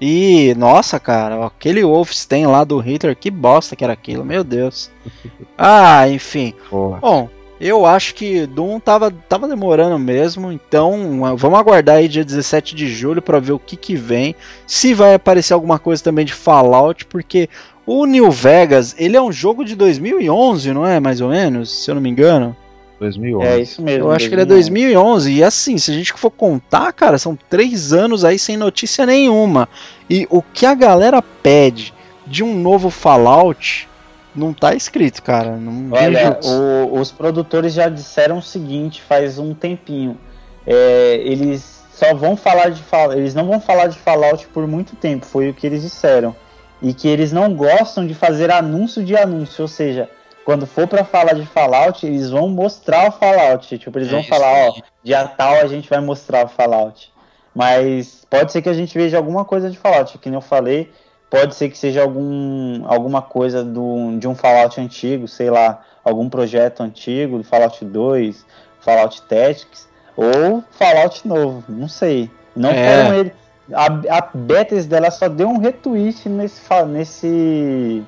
E, 0.00 0.52
nossa, 0.56 0.98
cara, 0.98 1.46
aquele 1.46 1.84
Wolfenstein 1.84 2.46
lá 2.46 2.64
do 2.64 2.78
Hitler, 2.78 3.14
que 3.14 3.30
bosta 3.30 3.76
que 3.76 3.84
era 3.84 3.92
aquilo, 3.92 4.24
meu 4.24 4.42
Deus. 4.42 4.90
Ah, 5.64 6.08
enfim. 6.08 6.54
Porra. 6.68 6.98
Bom, 6.98 7.28
eu 7.62 7.86
acho 7.86 8.16
que 8.16 8.44
Doom 8.44 8.80
tava, 8.80 9.08
tava 9.28 9.46
demorando 9.46 9.96
mesmo, 9.96 10.50
então 10.50 11.20
vamos 11.36 11.58
aguardar 11.58 11.96
aí 11.96 12.08
dia 12.08 12.24
17 12.24 12.74
de 12.74 12.88
julho 12.88 13.22
para 13.22 13.38
ver 13.38 13.52
o 13.52 13.58
que 13.58 13.76
que 13.76 13.94
vem. 13.94 14.34
Se 14.66 14.92
vai 14.92 15.14
aparecer 15.14 15.54
alguma 15.54 15.78
coisa 15.78 16.02
também 16.02 16.24
de 16.24 16.32
Fallout, 16.32 17.06
porque 17.06 17.48
o 17.86 18.04
New 18.04 18.32
Vegas, 18.32 18.96
ele 18.98 19.16
é 19.16 19.22
um 19.22 19.30
jogo 19.30 19.64
de 19.64 19.76
2011, 19.76 20.72
não 20.72 20.84
é? 20.84 20.98
Mais 20.98 21.20
ou 21.20 21.28
menos, 21.28 21.84
se 21.84 21.88
eu 21.88 21.94
não 21.94 22.02
me 22.02 22.10
engano. 22.10 22.56
2011. 22.98 23.46
É 23.46 23.60
isso 23.60 23.80
mesmo. 23.80 24.06
Eu 24.06 24.10
acho 24.10 24.28
2011. 24.28 24.28
que 24.28 24.34
ele 24.34 24.42
é 24.42 24.44
2011. 24.44 25.32
E 25.32 25.44
assim, 25.44 25.78
se 25.78 25.90
a 25.90 25.94
gente 25.94 26.12
for 26.14 26.30
contar, 26.30 26.92
cara, 26.92 27.16
são 27.16 27.38
três 27.48 27.92
anos 27.92 28.24
aí 28.24 28.40
sem 28.40 28.56
notícia 28.56 29.06
nenhuma. 29.06 29.68
E 30.10 30.26
o 30.30 30.42
que 30.42 30.66
a 30.66 30.74
galera 30.74 31.22
pede 31.22 31.94
de 32.26 32.42
um 32.42 32.58
novo 32.58 32.90
Fallout 32.90 33.88
não 34.34 34.52
tá 34.52 34.74
escrito, 34.74 35.22
cara. 35.22 35.56
Não 35.56 35.96
Olha, 35.96 36.38
o, 36.44 36.98
os 36.98 37.10
produtores 37.10 37.72
já 37.72 37.88
disseram 37.88 38.38
o 38.38 38.42
seguinte 38.42 39.02
faz 39.02 39.38
um 39.38 39.54
tempinho. 39.54 40.18
É, 40.66 41.16
eles 41.24 41.82
só 41.92 42.14
vão 42.14 42.36
falar 42.36 42.70
de 42.70 42.82
eles 43.16 43.34
não 43.34 43.46
vão 43.46 43.60
falar 43.60 43.86
de 43.86 43.98
Fallout 43.98 44.46
por 44.48 44.66
muito 44.66 44.96
tempo, 44.96 45.26
foi 45.26 45.50
o 45.50 45.54
que 45.54 45.66
eles 45.66 45.82
disseram. 45.82 46.34
E 46.80 46.92
que 46.92 47.06
eles 47.06 47.30
não 47.30 47.54
gostam 47.54 48.06
de 48.06 48.14
fazer 48.14 48.50
anúncio 48.50 49.04
de 49.04 49.16
anúncio, 49.16 49.62
ou 49.62 49.68
seja, 49.68 50.08
quando 50.44 50.66
for 50.66 50.88
para 50.88 51.04
falar 51.04 51.34
de 51.34 51.46
Fallout, 51.46 52.04
eles 52.04 52.30
vão 52.30 52.48
mostrar 52.48 53.08
o 53.08 53.12
Fallout. 53.12 53.78
Tipo, 53.78 53.98
eles 53.98 54.08
é 54.08 54.10
vão 54.10 54.24
falar, 54.24 54.52
aí. 54.52 54.68
ó, 54.68 54.82
dia 55.04 55.28
tal 55.28 55.54
a 55.54 55.66
gente 55.66 55.88
vai 55.88 56.00
mostrar 56.00 56.44
o 56.44 56.48
Fallout. 56.48 57.12
Mas 57.54 58.26
pode 58.28 58.50
ser 58.50 58.62
que 58.62 58.68
a 58.68 58.72
gente 58.72 58.96
veja 58.96 59.16
alguma 59.16 59.44
coisa 59.44 59.70
de 59.70 59.78
Fallout, 59.78 60.18
que 60.18 60.28
nem 60.28 60.36
eu 60.36 60.40
falei, 60.40 60.90
pode 61.32 61.54
ser 61.54 61.70
que 61.70 61.78
seja 61.78 62.02
algum, 62.02 62.82
alguma 62.86 63.22
coisa 63.22 63.64
do, 63.64 64.18
de 64.18 64.28
um 64.28 64.34
Fallout 64.34 64.78
antigo, 64.78 65.26
sei 65.26 65.48
lá, 65.48 65.80
algum 66.04 66.28
projeto 66.28 66.82
antigo, 66.82 67.38
do 67.38 67.44
Fallout 67.44 67.82
2, 67.82 68.44
Fallout 68.80 69.22
Tactics, 69.22 69.88
ou 70.14 70.62
Fallout 70.72 71.26
novo, 71.26 71.64
não 71.66 71.88
sei. 71.88 72.30
Não 72.54 72.68
é. 72.68 73.02
foram 73.02 73.14
ele. 73.18 73.32
A, 73.72 73.86
a 74.18 74.28
Bethesda 74.34 74.96
dela 74.96 75.10
só 75.10 75.26
deu 75.26 75.48
um 75.48 75.56
retweet 75.56 76.28
nesse, 76.28 76.60
nesse 76.84 78.04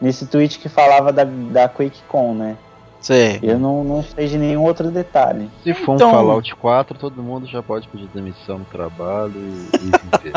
nesse 0.00 0.26
tweet 0.26 0.58
que 0.58 0.68
falava 0.68 1.12
da, 1.12 1.22
da 1.24 1.68
QuakeCon, 1.68 2.34
né? 2.34 2.56
Sim. 3.04 3.38
Eu 3.42 3.58
não, 3.58 3.84
não 3.84 4.02
sei 4.02 4.26
de 4.26 4.38
nenhum 4.38 4.62
outro 4.62 4.90
detalhe. 4.90 5.50
Se 5.62 5.74
for 5.74 5.94
então... 5.94 6.08
um 6.08 6.12
Fallout 6.12 6.56
4, 6.56 6.98
todo 6.98 7.22
mundo 7.22 7.46
já 7.46 7.62
pode 7.62 7.86
pedir 7.86 8.08
demissão 8.14 8.58
no 8.58 8.64
trabalho 8.64 9.34
e, 9.36 10.32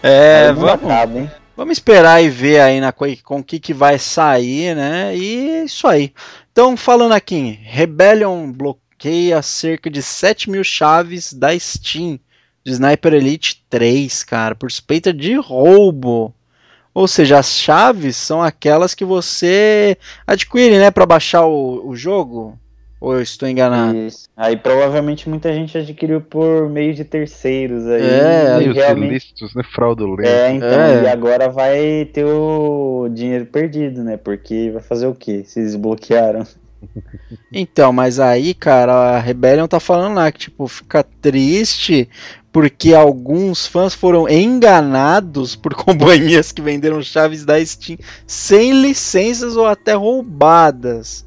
é, 0.00 0.52
vamos, 0.52 0.70
acaba, 0.70 1.28
vamos 1.58 1.72
esperar 1.72 2.22
e 2.22 2.30
ver 2.30 2.60
aí 2.60 2.80
na 2.80 2.92
QuakeCon 2.92 3.40
o 3.40 3.44
que, 3.44 3.58
que 3.58 3.74
vai 3.74 3.98
sair, 3.98 4.76
né? 4.76 5.16
E 5.16 5.50
é 5.50 5.64
isso 5.64 5.88
aí. 5.88 6.14
Então, 6.52 6.76
falando 6.76 7.10
aqui, 7.10 7.58
Rebellion 7.64 8.52
bloqueia 8.52 9.42
cerca 9.42 9.90
de 9.90 10.00
7 10.00 10.48
mil 10.48 10.62
chaves 10.62 11.32
da 11.32 11.58
Steam 11.58 12.20
de 12.64 12.70
Sniper 12.70 13.12
Elite 13.12 13.64
3, 13.68 14.22
cara, 14.22 14.54
por 14.54 14.70
suspeita 14.70 15.12
de 15.12 15.34
roubo. 15.34 16.32
Ou 16.94 17.08
seja, 17.08 17.40
as 17.40 17.50
chaves 17.50 18.16
são 18.16 18.40
aquelas 18.40 18.94
que 18.94 19.04
você 19.04 19.98
adquire, 20.24 20.78
né, 20.78 20.92
para 20.92 21.06
baixar 21.06 21.44
o, 21.44 21.88
o 21.88 21.96
jogo. 21.96 22.56
Ou 23.00 23.14
eu 23.14 23.22
estou 23.22 23.48
enganado? 23.48 23.96
Isso. 23.96 24.28
Aí 24.36 24.56
provavelmente 24.56 25.28
muita 25.28 25.52
gente 25.52 25.78
adquiriu 25.78 26.20
por 26.20 26.68
meio 26.68 26.92
de 26.94 27.04
terceiros 27.04 27.86
aí. 27.86 28.02
É, 28.02 28.58
meios 28.58 28.76
realmente... 28.76 29.10
ilícitos, 29.10 29.54
né? 29.54 29.62
Fraudulentos. 29.72 30.32
É, 30.32 30.52
então, 30.52 30.68
é. 30.68 31.02
e 31.04 31.08
agora 31.08 31.48
vai 31.48 32.08
ter 32.12 32.24
o 32.24 33.08
dinheiro 33.08 33.46
perdido, 33.46 34.02
né? 34.02 34.16
Porque 34.16 34.70
vai 34.72 34.82
fazer 34.82 35.06
o 35.06 35.14
quê? 35.14 35.42
Se 35.44 35.60
desbloquearam. 35.60 36.44
Então, 37.52 37.92
mas 37.92 38.20
aí, 38.20 38.54
cara, 38.54 38.92
a 38.92 39.18
Rebellion 39.18 39.66
tá 39.66 39.80
falando 39.80 40.14
lá 40.14 40.30
que, 40.30 40.38
tipo, 40.38 40.68
fica 40.68 41.02
triste 41.02 42.08
porque 42.52 42.94
alguns 42.94 43.66
fãs 43.66 43.94
foram 43.94 44.28
enganados 44.28 45.54
por 45.54 45.74
companhias 45.78 46.52
que 46.52 46.62
venderam 46.62 47.02
chaves 47.02 47.44
da 47.44 47.64
Steam 47.64 47.98
sem 48.26 48.80
licenças 48.82 49.56
ou 49.56 49.66
até 49.66 49.94
roubadas. 49.94 51.24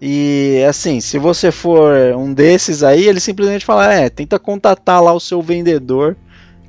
E 0.00 0.62
assim, 0.68 1.00
se 1.00 1.18
você 1.18 1.50
for 1.50 1.94
um 2.16 2.32
desses 2.32 2.82
aí, 2.82 3.06
ele 3.06 3.20
simplesmente 3.20 3.64
fala: 3.64 3.92
é, 3.92 4.10
tenta 4.10 4.38
contatar 4.38 5.02
lá 5.02 5.12
o 5.12 5.20
seu 5.20 5.40
vendedor 5.40 6.16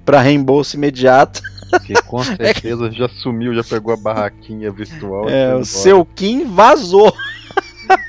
para 0.05 0.21
reembolso 0.21 0.78
imediato. 0.78 1.41
Que 1.86 1.93
com 2.03 2.23
certeza 2.23 2.89
já 2.91 3.09
sumiu, 3.09 3.53
já 3.53 3.63
pegou 3.63 3.93
a 3.93 3.97
barraquinha 3.97 4.71
virtual. 4.71 5.30
É, 5.30 5.53
o 5.53 5.65
seu 5.65 6.05
Kim 6.05 6.45
vazou. 6.45 7.13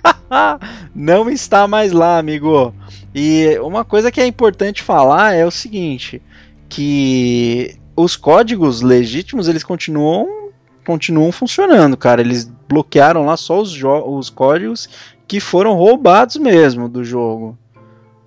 Não 0.95 1.29
está 1.29 1.67
mais 1.67 1.91
lá, 1.91 2.19
amigo. 2.19 2.73
E 3.13 3.59
uma 3.61 3.85
coisa 3.85 4.13
que 4.13 4.21
é 4.21 4.27
importante 4.27 4.83
falar 4.83 5.35
é 5.35 5.45
o 5.45 5.51
seguinte, 5.51 6.23
que 6.69 7.77
os 7.97 8.15
códigos 8.15 8.81
legítimos 8.81 9.49
eles 9.49 9.65
continuam 9.65 10.39
continuam 10.87 11.31
funcionando, 11.33 11.97
cara. 11.97 12.21
Eles 12.21 12.51
bloquearam 12.69 13.25
lá 13.25 13.37
só 13.37 13.61
os, 13.61 13.77
os 13.83 14.31
códigos 14.31 14.89
que 15.27 15.41
foram 15.41 15.75
roubados 15.75 16.37
mesmo 16.37 16.89
do 16.89 17.05
jogo. 17.05 17.57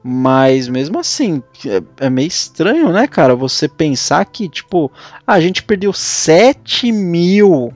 Mas 0.04 0.68
mesmo 0.68 1.00
assim, 1.00 1.44
é, 1.66 2.06
é, 2.06 2.10
meio 2.10 2.28
estranho, 2.28 2.92
né, 2.92 3.08
cara? 3.08 3.36
Você 3.36 3.68
pensar 3.68 4.26
que, 4.26 4.50
tipo, 4.50 4.92
a 5.26 5.40
gente 5.40 5.62
perdeu 5.62 5.94
7 5.94 6.92
mil 6.92 7.72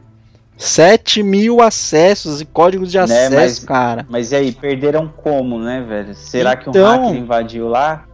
7 0.58 1.22
mil 1.22 1.62
acessos 1.62 2.40
e 2.40 2.46
códigos 2.46 2.90
de 2.90 2.98
né, 2.98 3.04
acesso, 3.04 3.32
né, 3.32 3.38
mas, 3.38 3.60
cara. 3.60 4.06
Mas 4.10 4.32
e 4.32 4.36
aí, 4.36 4.52
perderam 4.52 5.08
como, 5.08 5.60
né, 5.60 5.84
velho? 5.88 6.16
Será 6.16 6.54
então... 6.54 6.72
que 6.72 6.80
um 6.80 6.86
hacker 6.86 7.16
invadiu 7.16 7.68
lá? 7.68 8.06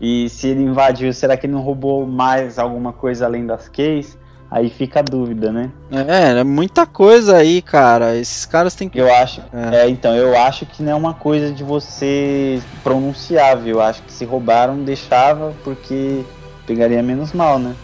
E 0.00 0.28
se 0.30 0.48
ele 0.48 0.62
invadiu, 0.62 1.12
será 1.12 1.36
que 1.36 1.46
ele 1.46 1.52
não 1.52 1.60
roubou 1.60 2.06
mais 2.06 2.58
alguma 2.58 2.92
coisa 2.92 3.26
além 3.26 3.44
das 3.44 3.68
keys? 3.68 4.16
Aí 4.50 4.68
fica 4.68 4.98
a 4.98 5.02
dúvida, 5.02 5.52
né? 5.52 5.70
É, 5.92 6.40
é 6.40 6.44
muita 6.44 6.84
coisa 6.84 7.36
aí, 7.36 7.62
cara. 7.62 8.16
Esses 8.16 8.44
caras 8.44 8.74
têm 8.74 8.88
que. 8.88 8.98
Eu 8.98 9.12
acho. 9.14 9.40
É. 9.52 9.82
é. 9.82 9.88
então, 9.88 10.16
eu 10.16 10.36
acho 10.36 10.66
que 10.66 10.82
não 10.82 10.92
é 10.92 10.94
uma 10.94 11.14
coisa 11.14 11.52
de 11.52 11.62
você 11.62 12.60
pronunciar, 12.82 13.56
viu? 13.58 13.76
Eu 13.76 13.82
acho 13.82 14.02
que 14.02 14.12
se 14.12 14.24
roubaram, 14.24 14.82
deixava, 14.82 15.54
porque 15.62 16.24
pegaria 16.66 17.00
menos 17.00 17.32
mal, 17.32 17.60
né? 17.60 17.76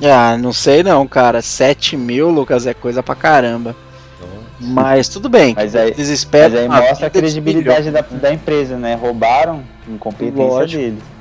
Ah, 0.00 0.36
não 0.38 0.52
sei 0.52 0.84
não, 0.84 1.08
cara. 1.08 1.42
7 1.42 1.96
mil, 1.96 2.30
Lucas, 2.30 2.64
é 2.64 2.72
coisa 2.72 3.02
pra 3.02 3.16
caramba. 3.16 3.74
Mas 4.60 5.08
tudo 5.08 5.28
bem. 5.28 5.54
Mas 5.56 5.74
aí, 5.74 5.92
desespero, 5.92 6.54
mas 6.54 6.60
aí 6.60 6.68
mostra 6.68 7.06
a 7.06 7.10
credibilidade 7.10 7.90
da, 7.90 8.00
da, 8.00 8.32
empresa, 8.32 8.76
né? 8.76 8.94
Roubaram 8.94 9.62
incompetência 9.88 10.44
Lógico. 10.44 10.82
deles. 10.82 11.17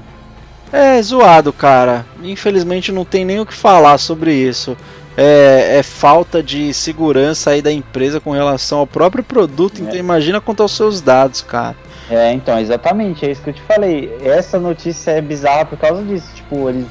É 0.72 1.02
zoado, 1.02 1.54
cara. 1.54 2.06
Infelizmente 2.24 2.92
não 2.92 3.06
tem 3.06 3.24
nem 3.24 3.40
o 3.40 3.46
que 3.46 3.54
falar 3.54 3.98
sobre 3.98 4.34
isso. 4.34 4.76
É, 5.16 5.78
é, 5.80 5.84
falta 5.84 6.44
de 6.44 6.72
segurança 6.74 7.50
aí 7.50 7.62
da 7.62 7.72
empresa 7.72 8.20
com 8.20 8.32
relação 8.32 8.80
ao 8.80 8.88
próprio 8.88 9.24
produto. 9.24 9.80
É. 9.80 9.82
Então 9.82 9.96
imagina 9.96 10.40
quanto 10.40 10.62
aos 10.62 10.76
seus 10.76 11.02
dados, 11.02 11.42
cara. 11.42 11.76
É, 12.10 12.32
então, 12.32 12.58
exatamente, 12.58 13.26
é 13.26 13.32
isso 13.32 13.42
que 13.42 13.50
eu 13.50 13.54
te 13.54 13.62
falei. 13.64 14.16
Essa 14.22 14.60
notícia 14.60 15.12
é 15.12 15.22
bizarra 15.22 15.66
por 15.66 15.78
causa 15.78 16.04
disso. 16.04 16.28
Tipo, 16.36 16.70
eles 16.70 16.86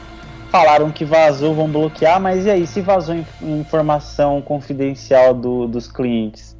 falaram 0.50 0.90
que 0.90 1.04
vazou, 1.04 1.54
vão 1.54 1.68
bloquear, 1.68 2.20
mas 2.20 2.46
e 2.46 2.50
aí, 2.50 2.66
se 2.66 2.80
vazou 2.80 3.16
informação 3.40 4.42
confidencial 4.42 5.32
do, 5.32 5.66
dos 5.66 5.86
clientes? 5.86 6.55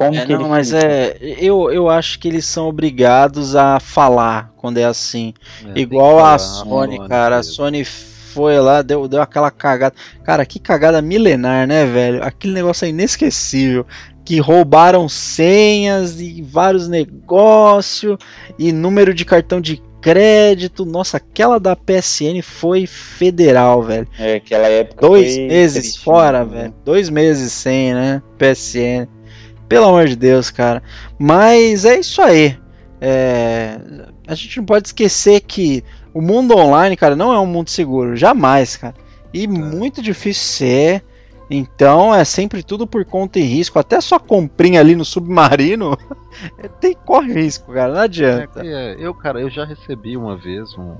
Como 0.00 0.16
é, 0.16 0.24
que 0.24 0.34
não, 0.34 0.48
mas 0.48 0.72
é, 0.72 1.14
eu, 1.20 1.70
eu 1.70 1.90
acho 1.90 2.18
que 2.18 2.26
eles 2.26 2.46
são 2.46 2.66
obrigados 2.66 3.54
a 3.54 3.78
falar 3.78 4.50
quando 4.56 4.78
é 4.78 4.84
assim. 4.84 5.34
É, 5.74 5.78
Igual 5.78 6.24
a 6.24 6.38
Sony, 6.38 7.06
cara. 7.06 7.36
A 7.36 7.42
Sony 7.42 7.84
foi 7.84 8.58
lá, 8.58 8.80
deu, 8.80 9.06
deu 9.06 9.20
aquela 9.20 9.50
cagada. 9.50 9.94
Cara, 10.24 10.46
que 10.46 10.58
cagada 10.58 11.02
milenar, 11.02 11.66
né, 11.66 11.84
velho? 11.84 12.24
Aquele 12.24 12.54
negócio 12.54 12.86
é 12.86 12.88
inesquecível. 12.88 13.86
Que 14.24 14.40
roubaram 14.40 15.06
senhas 15.06 16.18
e 16.18 16.40
vários 16.40 16.88
negócios 16.88 18.16
e 18.58 18.72
número 18.72 19.12
de 19.12 19.26
cartão 19.26 19.60
de 19.60 19.82
crédito. 20.00 20.86
Nossa, 20.86 21.18
aquela 21.18 21.60
da 21.60 21.76
PSN 21.76 22.40
foi 22.42 22.86
federal, 22.86 23.82
velho. 23.82 24.08
É, 24.18 24.36
aquela 24.36 24.66
época. 24.66 25.06
Dois 25.06 25.36
meses 25.36 25.82
triste, 25.82 26.00
fora, 26.02 26.42
né? 26.42 26.54
velho. 26.54 26.74
Dois 26.86 27.10
meses 27.10 27.52
sem, 27.52 27.92
né? 27.92 28.22
PSN. 28.38 29.19
Pelo 29.70 29.86
amor 29.86 30.08
de 30.08 30.16
Deus, 30.16 30.50
cara. 30.50 30.82
Mas 31.16 31.84
é 31.84 32.00
isso 32.00 32.20
aí. 32.20 32.58
É... 33.00 33.78
A 34.26 34.34
gente 34.34 34.56
não 34.56 34.64
pode 34.64 34.88
esquecer 34.88 35.40
que 35.42 35.84
o 36.12 36.20
mundo 36.20 36.56
online, 36.56 36.96
cara, 36.96 37.14
não 37.14 37.32
é 37.32 37.38
um 37.38 37.46
mundo 37.46 37.70
seguro. 37.70 38.16
Jamais, 38.16 38.76
cara. 38.76 38.96
E 39.32 39.44
é. 39.44 39.46
muito 39.46 40.02
difícil 40.02 40.42
ser. 40.42 41.04
Então 41.48 42.12
é 42.12 42.24
sempre 42.24 42.64
tudo 42.64 42.84
por 42.84 43.04
conta 43.04 43.38
e 43.38 43.42
risco. 43.42 43.78
Até 43.78 44.00
sua 44.00 44.18
comprinha 44.18 44.80
ali 44.80 44.96
no 44.96 45.04
submarino 45.04 45.96
tem 46.80 46.92
corre 47.06 47.32
risco, 47.32 47.72
cara. 47.72 47.92
Não 47.92 48.00
adianta. 48.00 48.66
É, 48.66 48.94
é, 48.94 48.96
eu, 48.98 49.14
cara, 49.14 49.40
eu 49.40 49.48
já 49.48 49.64
recebi 49.64 50.16
uma 50.16 50.36
vez 50.36 50.76
um, 50.76 50.96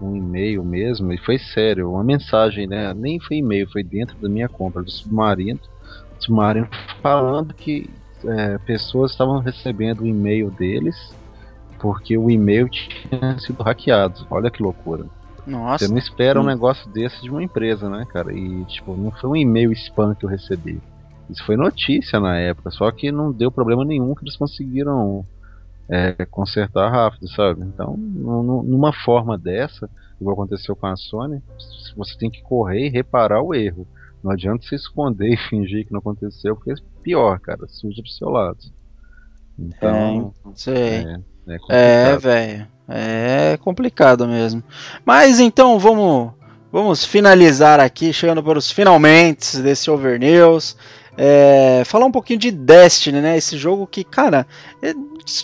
um 0.00 0.16
e-mail 0.16 0.64
mesmo, 0.64 1.12
e 1.12 1.18
foi 1.18 1.38
sério, 1.38 1.90
uma 1.90 2.04
mensagem, 2.04 2.68
né? 2.68 2.94
Nem 2.94 3.18
foi 3.18 3.38
e-mail, 3.38 3.68
foi 3.68 3.82
dentro 3.82 4.16
da 4.18 4.28
minha 4.28 4.48
compra 4.48 4.80
do 4.80 4.90
Submarino. 4.90 5.58
Submarino 6.18 6.68
falando 7.02 7.54
que 7.54 7.90
é, 8.24 8.58
pessoas 8.58 9.12
estavam 9.12 9.40
recebendo 9.40 10.00
o 10.00 10.06
e-mail 10.06 10.50
deles 10.50 11.14
porque 11.78 12.16
o 12.16 12.30
e-mail 12.30 12.68
tinha 12.68 13.38
sido 13.38 13.62
hackeado. 13.62 14.26
Olha 14.30 14.50
que 14.50 14.62
loucura. 14.62 15.04
Nossa. 15.46 15.86
Você 15.86 15.92
não 15.92 15.98
espera 15.98 16.40
um 16.40 16.44
negócio 16.44 16.90
desse 16.90 17.20
de 17.20 17.30
uma 17.30 17.42
empresa, 17.42 17.90
né, 17.90 18.06
cara? 18.10 18.32
E, 18.32 18.64
tipo, 18.64 18.96
não 18.96 19.10
foi 19.10 19.28
um 19.28 19.36
e-mail 19.36 19.70
spam 19.72 20.14
que 20.14 20.24
eu 20.24 20.30
recebi. 20.30 20.80
Isso 21.28 21.44
foi 21.44 21.56
notícia 21.56 22.18
na 22.18 22.38
época, 22.38 22.70
só 22.70 22.90
que 22.90 23.12
não 23.12 23.32
deu 23.32 23.50
problema 23.50 23.84
nenhum 23.84 24.14
que 24.14 24.24
eles 24.24 24.36
conseguiram 24.36 25.26
é, 25.88 26.24
consertar 26.26 26.90
rápido, 26.90 27.28
sabe? 27.28 27.62
Então, 27.62 27.96
numa 27.96 28.92
forma 28.92 29.36
dessa, 29.36 29.88
igual 30.20 30.34
aconteceu 30.34 30.74
com 30.74 30.86
a 30.86 30.96
Sony, 30.96 31.42
você 31.96 32.16
tem 32.16 32.30
que 32.30 32.42
correr 32.42 32.86
e 32.86 32.90
reparar 32.90 33.42
o 33.42 33.54
erro. 33.54 33.86
Não 34.24 34.30
adianta 34.30 34.66
se 34.66 34.74
esconder 34.74 35.34
e 35.34 35.36
fingir 35.36 35.84
que 35.84 35.92
não 35.92 35.98
aconteceu, 35.98 36.56
porque 36.56 36.72
é 36.72 36.74
pior, 37.02 37.38
cara, 37.38 37.68
suja 37.68 38.00
pro 38.00 38.10
seu 38.10 38.30
lado. 38.30 38.56
Então, 39.58 40.32
é, 40.46 40.50
sei. 40.54 41.04
É, 41.46 41.58
é, 41.68 42.08
é 42.08 42.16
velho. 42.16 42.66
É 42.88 43.58
complicado 43.58 44.26
mesmo. 44.26 44.64
Mas 45.04 45.40
então 45.40 45.78
vamos 45.78 46.32
vamos 46.72 47.04
finalizar 47.04 47.78
aqui, 47.78 48.14
chegando 48.14 48.42
para 48.42 48.58
os 48.58 48.70
finalmente 48.70 49.58
desse 49.58 49.90
Overnews. 49.90 50.74
É, 51.16 51.82
falar 51.84 52.06
um 52.06 52.10
pouquinho 52.10 52.40
de 52.40 52.50
Destiny, 52.50 53.20
né? 53.20 53.36
Esse 53.36 53.56
jogo 53.56 53.86
que, 53.86 54.02
cara, 54.02 54.46
é, 54.82 54.92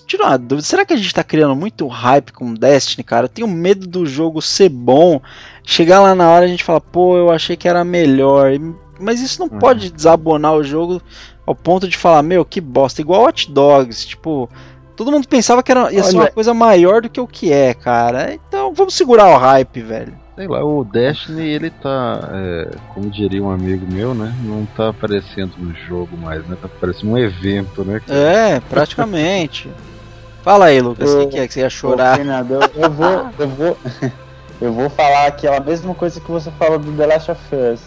tira 0.07 0.25
uma 0.25 0.37
dúvida, 0.37 0.63
será 0.63 0.85
que 0.85 0.93
a 0.93 0.97
gente 0.97 1.15
tá 1.15 1.23
criando 1.23 1.55
muito 1.55 1.87
hype 1.87 2.33
com 2.33 2.53
Destiny, 2.53 3.05
cara? 3.05 3.27
Eu 3.27 3.29
tenho 3.29 3.47
medo 3.47 3.87
do 3.87 4.05
jogo 4.05 4.43
ser 4.43 4.69
bom, 4.69 5.23
chegar 5.71 6.01
lá 6.01 6.15
na 6.15 6.29
hora 6.29 6.45
a 6.45 6.49
gente 6.49 6.65
fala, 6.65 6.81
pô, 6.81 7.17
eu 7.17 7.31
achei 7.31 7.57
que 7.57 7.69
era 7.69 7.85
melhor. 7.85 8.51
Mas 8.99 9.21
isso 9.21 9.41
não 9.41 9.49
uhum. 9.49 9.59
pode 9.59 9.91
desabonar 9.91 10.55
o 10.55 10.65
jogo 10.65 11.01
ao 11.47 11.55
ponto 11.55 11.89
de 11.89 11.97
falar, 11.97 12.23
meu, 12.23 12.45
que 12.45 12.61
bosta. 12.61 13.01
Igual 13.01 13.25
Hot 13.25 13.51
Dogs, 13.51 14.07
tipo, 14.07 14.51
todo 14.97 15.13
mundo 15.13 15.29
pensava 15.29 15.63
que 15.63 15.71
era, 15.71 15.93
ia 15.93 16.03
Olha, 16.03 16.03
ser 16.03 16.17
uma 16.17 16.31
coisa 16.31 16.53
maior 16.53 17.03
do 17.03 17.09
que 17.09 17.21
o 17.21 17.27
que 17.27 17.53
é, 17.53 17.73
cara. 17.73 18.35
Então 18.35 18.75
vamos 18.75 18.95
segurar 18.95 19.29
o 19.29 19.39
hype, 19.39 19.81
velho 19.81 20.21
sei 20.41 20.49
lá, 20.49 20.65
o 20.65 20.83
Destiny, 20.85 21.51
ele 21.51 21.69
tá, 21.69 22.31
é, 22.33 22.71
como 22.95 23.11
diria 23.11 23.43
um 23.43 23.51
amigo 23.51 23.85
meu, 23.93 24.15
né? 24.15 24.35
Não 24.43 24.65
tá 24.75 24.89
aparecendo 24.89 25.53
no 25.59 25.75
jogo 25.87 26.17
mais, 26.17 26.47
né? 26.47 26.57
Tá 26.63 26.67
parecendo 26.67 27.13
um 27.13 27.19
evento, 27.19 27.85
né? 27.85 28.01
É, 28.09 28.59
praticamente. 28.61 29.69
Fala 30.43 30.67
aí, 30.67 30.81
Lucas, 30.81 31.11
o 31.11 31.29
que 31.29 31.37
é 31.37 31.47
que 31.47 31.53
você 31.53 31.61
ia 31.61 31.69
chorar? 31.69 32.19
Ô, 32.19 32.23
eu, 32.23 32.61
eu 32.75 32.91
vou, 32.91 33.31
eu 33.39 33.49
vou, 33.49 33.77
eu 34.61 34.73
vou 34.73 34.91
falar 34.91 35.27
aquela 35.27 35.61
mesma 35.61 35.95
coisa 35.95 36.21
que 36.21 36.31
você 36.31 36.51
falou 36.53 36.79
do 36.79 36.93
The 36.93 37.07
Last 37.07 37.31
of 37.31 37.41
Us. 37.55 37.81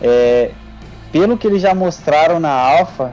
É, 0.00 0.50
pelo 1.10 1.36
que 1.36 1.46
eles 1.46 1.60
já 1.60 1.74
mostraram 1.74 2.40
na 2.40 2.50
Alpha, 2.50 3.12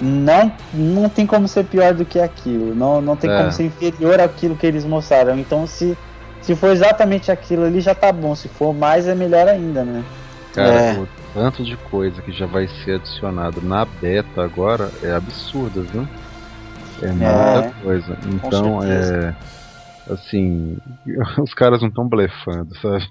não, 0.00 0.52
não 0.72 1.08
tem 1.08 1.26
como 1.26 1.46
ser 1.48 1.64
pior 1.64 1.94
do 1.94 2.04
que 2.04 2.18
aquilo. 2.18 2.74
Não, 2.74 3.00
não 3.00 3.16
tem 3.16 3.30
é. 3.30 3.36
como 3.36 3.52
ser 3.52 3.64
inferior 3.64 4.20
àquilo 4.20 4.56
que 4.56 4.66
eles 4.66 4.84
mostraram. 4.84 5.38
Então, 5.38 5.66
se 5.66 5.96
se 6.46 6.54
for 6.54 6.70
exatamente 6.70 7.32
aquilo 7.32 7.64
ali, 7.64 7.80
já 7.80 7.92
tá 7.92 8.12
bom. 8.12 8.32
Se 8.36 8.46
for 8.46 8.72
mais, 8.72 9.08
é 9.08 9.16
melhor 9.16 9.48
ainda, 9.48 9.84
né? 9.84 10.04
Cara, 10.54 10.70
é. 10.70 10.92
o 10.96 11.08
tanto 11.34 11.64
de 11.64 11.76
coisa 11.76 12.22
que 12.22 12.30
já 12.30 12.46
vai 12.46 12.68
ser 12.68 12.94
adicionado 12.94 13.60
na 13.60 13.84
beta 13.84 14.44
agora 14.44 14.88
é 15.02 15.12
absurdo, 15.12 15.82
viu? 15.82 16.06
É 17.02 17.08
muita 17.08 17.66
é, 17.66 17.72
coisa. 17.82 18.16
Então, 18.32 18.80
é. 18.84 19.34
Assim, 20.08 20.76
os 21.42 21.52
caras 21.52 21.80
não 21.80 21.88
estão 21.88 22.08
blefando, 22.08 22.76
sabe? 22.80 23.08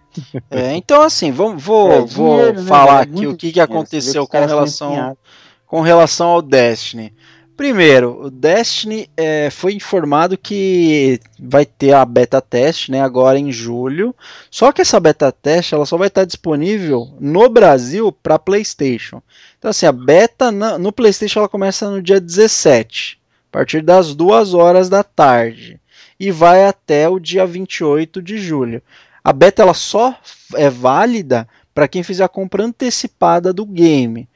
É, 0.50 0.76
então, 0.76 1.02
assim, 1.02 1.32
vamos, 1.32 1.62
vou, 1.62 1.92
é, 1.92 2.02
vou 2.02 2.38
dinheiro, 2.38 2.62
né, 2.62 2.68
falar 2.68 3.06
né? 3.06 3.14
aqui 3.14 3.28
o 3.28 3.36
que, 3.36 3.52
que 3.52 3.60
aconteceu 3.60 4.28
com 4.28 4.46
relação, 4.46 5.18
com 5.66 5.82
relação 5.82 6.28
ao 6.28 6.42
Destiny. 6.42 7.14
Primeiro, 7.58 8.26
o 8.26 8.30
Destiny 8.30 9.10
é, 9.16 9.50
foi 9.50 9.74
informado 9.74 10.38
que 10.38 11.22
vai 11.40 11.66
ter 11.66 11.94
a 11.94 12.04
beta 12.04 12.42
teste, 12.42 12.92
né, 12.92 13.02
agora 13.02 13.40
em 13.40 13.50
julho. 13.50 14.14
Só 14.52 14.74
que 14.74 14.82
essa 14.82 15.00
beta 15.00 15.32
teste 15.32 15.74
ela 15.74 15.86
só 15.86 15.98
vai 15.98 16.08
estar 16.08 16.26
disponível 16.26 17.14
no 17.18 17.48
Brasil 17.48 18.12
para 18.12 18.38
PlayStation. 18.38 19.22
Então 19.58 19.72
assim, 19.72 19.86
a 19.86 19.92
beta 19.94 20.52
na, 20.52 20.78
no 20.78 20.92
PlayStation 20.92 21.40
ela 21.40 21.50
começa 21.50 21.90
no 21.90 22.02
dia 22.02 22.20
17, 22.20 23.18
a 23.50 23.52
partir 23.52 23.82
das 23.82 24.14
2 24.14 24.54
horas 24.54 24.90
da 24.90 25.02
tarde 25.02 25.80
e 26.20 26.32
vai 26.32 26.66
até 26.66 27.08
o 27.10 27.20
dia 27.20 27.46
28 27.46 28.22
de 28.22 28.38
julho. 28.38 28.82
A 29.24 29.34
beta 29.34 29.62
ela 29.62 29.74
só 29.74 30.16
é 30.54 30.70
válida 30.70 31.48
para 31.74 31.88
quem 31.88 32.04
fizer 32.04 32.24
a 32.24 32.30
compra 32.30 32.64
antecipada 32.64 33.52
do 33.52 33.66
game. 33.66 34.28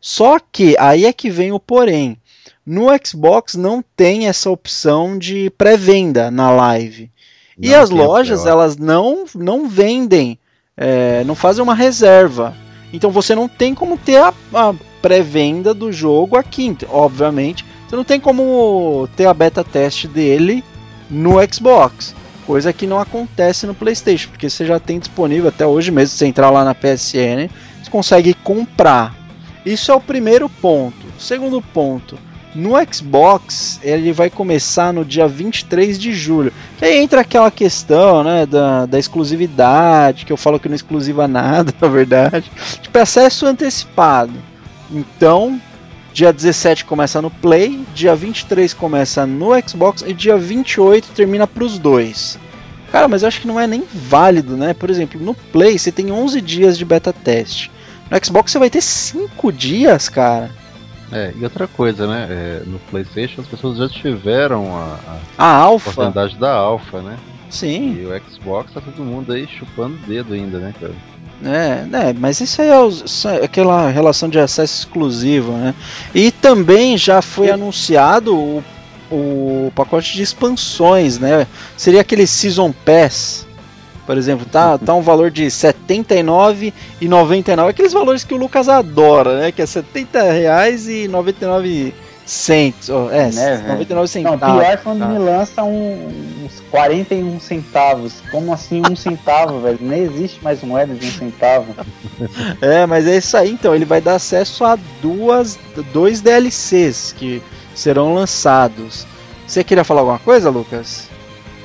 Só 0.00 0.38
que 0.38 0.76
aí 0.78 1.04
é 1.04 1.12
que 1.12 1.30
vem 1.30 1.52
o 1.52 1.60
porém 1.60 2.18
no 2.68 2.86
Xbox 3.02 3.54
não 3.54 3.82
tem 3.96 4.28
essa 4.28 4.50
opção 4.50 5.18
de 5.18 5.48
pré-venda 5.56 6.30
na 6.30 6.50
live. 6.50 7.10
Não 7.56 7.70
e 7.70 7.74
as 7.74 7.88
lojas, 7.88 8.44
elas 8.44 8.76
não, 8.76 9.24
não 9.34 9.66
vendem, 9.66 10.38
é, 10.76 11.24
não 11.24 11.34
fazem 11.34 11.62
uma 11.62 11.74
reserva. 11.74 12.54
Então 12.92 13.10
você 13.10 13.34
não 13.34 13.48
tem 13.48 13.74
como 13.74 13.96
ter 13.96 14.18
a, 14.18 14.34
a 14.52 14.74
pré-venda 15.00 15.72
do 15.72 15.90
jogo 15.90 16.36
aqui. 16.36 16.76
Obviamente, 16.90 17.64
você 17.88 17.96
não 17.96 18.04
tem 18.04 18.20
como 18.20 19.08
ter 19.16 19.24
a 19.24 19.32
beta 19.32 19.64
teste 19.64 20.06
dele 20.06 20.62
no 21.10 21.36
Xbox. 21.52 22.14
Coisa 22.46 22.72
que 22.72 22.86
não 22.86 22.98
acontece 22.98 23.66
no 23.66 23.74
PlayStation, 23.74 24.30
porque 24.30 24.48
você 24.48 24.64
já 24.64 24.80
tem 24.80 24.98
disponível 24.98 25.48
até 25.48 25.66
hoje 25.66 25.90
mesmo. 25.90 26.16
Você 26.16 26.26
entrar 26.26 26.50
lá 26.50 26.64
na 26.64 26.74
PSN, 26.74 27.50
você 27.82 27.90
consegue 27.90 28.32
comprar. 28.32 29.14
Isso 29.66 29.92
é 29.92 29.94
o 29.94 30.00
primeiro 30.00 30.48
ponto. 30.48 31.06
Segundo 31.18 31.60
ponto, 31.60 32.18
no 32.54 32.72
Xbox, 32.92 33.78
ele 33.82 34.12
vai 34.12 34.30
começar 34.30 34.92
no 34.92 35.04
dia 35.04 35.28
23 35.28 35.98
de 35.98 36.12
julho. 36.12 36.52
E 36.80 36.84
aí 36.84 36.98
entra 36.98 37.20
aquela 37.20 37.50
questão, 37.50 38.24
né, 38.24 38.46
da, 38.46 38.86
da 38.86 38.98
exclusividade, 38.98 40.24
que 40.24 40.32
eu 40.32 40.36
falo 40.36 40.58
que 40.58 40.68
não 40.68 40.74
é 40.74 40.76
exclusiva 40.76 41.28
nada, 41.28 41.72
na 41.80 41.88
verdade. 41.88 42.50
Tipo, 42.80 42.98
acesso 42.98 43.46
antecipado. 43.46 44.32
Então, 44.90 45.60
dia 46.18 46.32
17 46.32 46.84
começa 46.84 47.22
no 47.22 47.30
Play, 47.30 47.86
dia 47.94 48.12
23 48.12 48.74
começa 48.74 49.24
no 49.24 49.50
Xbox 49.64 50.02
e 50.04 50.12
dia 50.12 50.36
28 50.36 51.12
termina 51.12 51.46
para 51.46 51.62
os 51.62 51.78
dois. 51.78 52.36
Cara, 52.90 53.06
mas 53.06 53.22
eu 53.22 53.28
acho 53.28 53.40
que 53.40 53.46
não 53.46 53.60
é 53.60 53.68
nem 53.68 53.84
válido, 53.94 54.56
né? 54.56 54.74
Por 54.74 54.90
exemplo, 54.90 55.20
no 55.20 55.32
Play 55.32 55.78
você 55.78 55.92
tem 55.92 56.10
11 56.10 56.40
dias 56.40 56.76
de 56.76 56.84
beta 56.84 57.12
teste. 57.12 57.70
No 58.10 58.18
Xbox 58.24 58.50
você 58.50 58.58
vai 58.58 58.68
ter 58.68 58.80
5 58.80 59.52
dias, 59.52 60.08
cara. 60.08 60.50
É, 61.12 61.32
e 61.38 61.44
outra 61.44 61.68
coisa, 61.68 62.08
né? 62.08 62.26
É, 62.28 62.62
no 62.66 62.80
PlayStation 62.80 63.40
as 63.40 63.46
pessoas 63.46 63.78
já 63.78 63.88
tiveram 63.88 64.76
a, 64.76 64.98
a, 65.38 65.44
a 65.44 65.56
alfa. 65.56 65.90
oportunidade 65.90 66.36
da 66.36 66.52
alfa, 66.52 67.00
né? 67.00 67.16
Sim. 67.48 67.96
E 67.96 68.06
o 68.06 68.22
Xbox 68.28 68.72
tá 68.72 68.80
todo 68.80 69.04
mundo 69.04 69.32
aí 69.32 69.46
chupando 69.46 69.94
o 69.94 70.06
dedo 70.08 70.34
ainda, 70.34 70.58
né, 70.58 70.74
cara? 70.80 70.94
É, 71.44 71.84
né, 71.84 72.16
mas 72.18 72.40
isso 72.40 72.60
aí 72.60 72.68
é, 72.68 73.40
é 73.40 73.44
aquela 73.44 73.88
relação 73.90 74.28
de 74.28 74.40
acesso 74.40 74.80
exclusivo, 74.80 75.52
né? 75.52 75.72
E 76.12 76.32
também 76.32 76.98
já 76.98 77.22
foi 77.22 77.48
anunciado 77.48 78.36
o, 78.36 78.64
o 79.08 79.72
pacote 79.72 80.14
de 80.14 80.22
expansões, 80.22 81.20
né? 81.20 81.46
Seria 81.76 82.00
aquele 82.00 82.26
Season 82.26 82.72
Pass 82.72 83.46
por 84.08 84.16
exemplo, 84.16 84.44
tá, 84.46 84.78
tá 84.78 84.94
um 84.94 85.02
valor 85.02 85.30
de 85.30 85.42
R$ 85.42 85.50
79,99, 85.50 87.68
aqueles 87.68 87.92
valores 87.92 88.24
que 88.24 88.32
o 88.32 88.38
Lucas 88.38 88.66
adora, 88.66 89.38
né? 89.38 89.52
Que 89.52 89.60
é 89.60 89.66
R$ 89.66 89.70
70,99 89.70 91.92
centos. 92.28 92.90
Oh, 92.90 93.10
é, 93.10 93.30
né, 93.30 93.64
99 93.66 94.08
centavos. 94.08 94.40
Não, 94.40 94.60
pior 94.60 94.76
quando 94.78 94.98
tá. 95.00 95.06
me 95.06 95.18
lança 95.18 95.64
um, 95.64 96.44
uns 96.44 96.60
41 96.70 97.40
centavos. 97.40 98.22
Como 98.30 98.52
assim 98.52 98.82
um 98.88 98.94
centavo, 98.94 99.60
velho? 99.62 99.78
Nem 99.80 100.02
existe 100.02 100.42
mais 100.44 100.62
moeda 100.62 100.94
de 100.94 101.06
um 101.06 101.10
centavo. 101.10 101.74
é, 102.60 102.84
mas 102.84 103.06
é 103.06 103.16
isso 103.16 103.36
aí 103.36 103.52
então. 103.52 103.74
Ele 103.74 103.86
vai 103.86 104.00
dar 104.00 104.16
acesso 104.16 104.64
a 104.64 104.76
duas, 105.00 105.58
dois 105.92 106.20
DLCs 106.20 107.14
que 107.16 107.42
serão 107.74 108.14
lançados. 108.14 109.06
Você 109.46 109.64
queria 109.64 109.84
falar 109.84 110.00
alguma 110.00 110.18
coisa, 110.18 110.50
Lucas? 110.50 111.08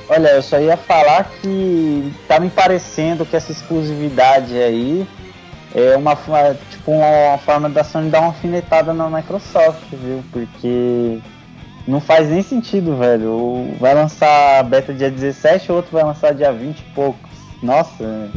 Olha, 0.08 0.28
eu 0.28 0.42
só 0.42 0.58
ia 0.58 0.76
falar 0.76 1.30
que 1.42 2.12
tá 2.26 2.40
me 2.40 2.48
parecendo 2.48 3.26
que 3.26 3.36
essa 3.36 3.52
exclusividade 3.52 4.56
aí 4.56 5.06
é 5.74 5.96
uma, 5.96 6.16
tipo, 6.84 6.92
uma 6.92 7.38
forma 7.38 7.68
da 7.68 7.82
Sony 7.82 8.10
dar 8.10 8.20
uma 8.20 8.28
alfinetada 8.28 8.92
na 8.92 9.08
Microsoft, 9.08 9.82
viu? 9.90 10.22
Porque 10.30 11.18
não 11.88 12.00
faz 12.00 12.28
nem 12.28 12.42
sentido, 12.42 12.96
velho. 12.96 13.74
Vai 13.80 13.94
lançar 13.94 14.60
a 14.60 14.62
beta 14.62 14.92
dia 14.92 15.10
17, 15.10 15.72
o 15.72 15.76
outro 15.76 15.92
vai 15.92 16.04
lançar 16.04 16.34
dia 16.34 16.52
20 16.52 16.78
e 16.78 16.82
poucos. 16.94 17.30
Nossa. 17.62 18.30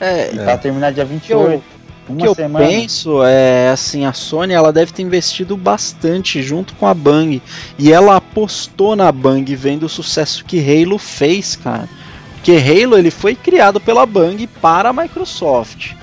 É, 0.00 0.32
e 0.32 0.38
tá 0.38 0.56
terminar 0.56 0.92
dia 0.92 1.04
28. 1.04 1.52
Eu, 1.52 1.62
o 2.08 2.16
que 2.16 2.26
eu 2.26 2.34
penso 2.34 3.22
é 3.24 3.70
assim, 3.70 4.06
a 4.06 4.12
Sony 4.12 4.52
ela 4.52 4.72
deve 4.72 4.92
ter 4.92 5.02
investido 5.02 5.56
bastante 5.56 6.40
junto 6.42 6.74
com 6.76 6.86
a 6.86 6.94
Bang 6.94 7.42
e 7.78 7.92
ela 7.92 8.16
apostou 8.16 8.94
na 8.94 9.10
Bang 9.10 9.54
vendo 9.56 9.84
o 9.84 9.88
sucesso 9.88 10.44
que 10.44 10.58
Halo 10.60 10.98
fez, 10.98 11.56
cara. 11.56 11.88
Porque 12.34 12.52
Halo 12.52 12.96
ele 12.96 13.10
foi 13.10 13.34
criado 13.34 13.80
pela 13.80 14.06
Bang 14.06 14.46
para 14.46 14.90
a 14.90 14.92
Microsoft. 14.92 15.94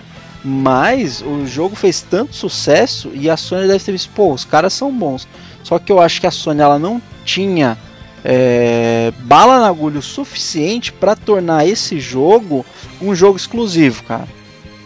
Mas 0.44 1.22
o 1.22 1.46
jogo 1.48 1.76
fez 1.76 2.02
tanto 2.02 2.36
sucesso 2.36 3.12
e 3.14 3.30
a 3.30 3.38
Sony 3.38 3.68
deve 3.68 3.84
ter 3.84 3.94
visto, 3.94 4.12
pô, 4.14 4.34
os 4.34 4.44
caras 4.44 4.74
são 4.74 4.92
bons. 4.92 5.28
Só 5.64 5.80
que 5.80 5.92
eu 5.92 6.02
acho 6.02 6.20
que 6.20 6.28
a 6.28 6.32
Sony 6.32 6.62
ela 6.62 6.78
não 6.78 7.02
tinha 7.24 7.78
é, 8.24 9.14
bala 9.20 9.60
na 9.60 9.68
agulha 9.68 10.00
o 10.00 10.02
suficiente 10.02 10.92
para 10.92 11.16
tornar 11.16 11.68
esse 11.68 12.00
jogo 12.00 12.66
um 13.02 13.16
jogo 13.16 13.38
exclusivo, 13.38 14.04
cara. 14.04 14.28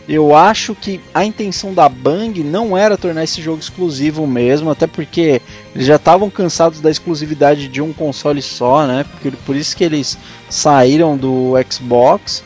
Eu 0.07 0.33
acho 0.33 0.73
que 0.73 1.01
a 1.13 1.25
intenção 1.25 1.73
da 1.73 1.89
Bang 1.89 2.41
não 2.41 2.77
era 2.77 2.97
tornar 2.97 3.25
esse 3.25 3.41
jogo 3.41 3.59
exclusivo 3.59 4.25
mesmo, 4.25 4.71
até 4.71 4.87
porque 4.87 5.41
eles 5.75 5.85
já 5.85 5.97
estavam 5.97 6.29
cansados 6.29 6.79
da 6.79 6.89
exclusividade 6.89 7.67
de 7.67 7.81
um 7.81 7.91
console 7.91 8.41
só, 8.41 8.87
né? 8.87 9.05
Por 9.45 9.53
isso 9.53 9.75
que 9.75 9.83
eles 9.83 10.17
saíram 10.49 11.17
do 11.17 11.55
Xbox. 11.69 12.41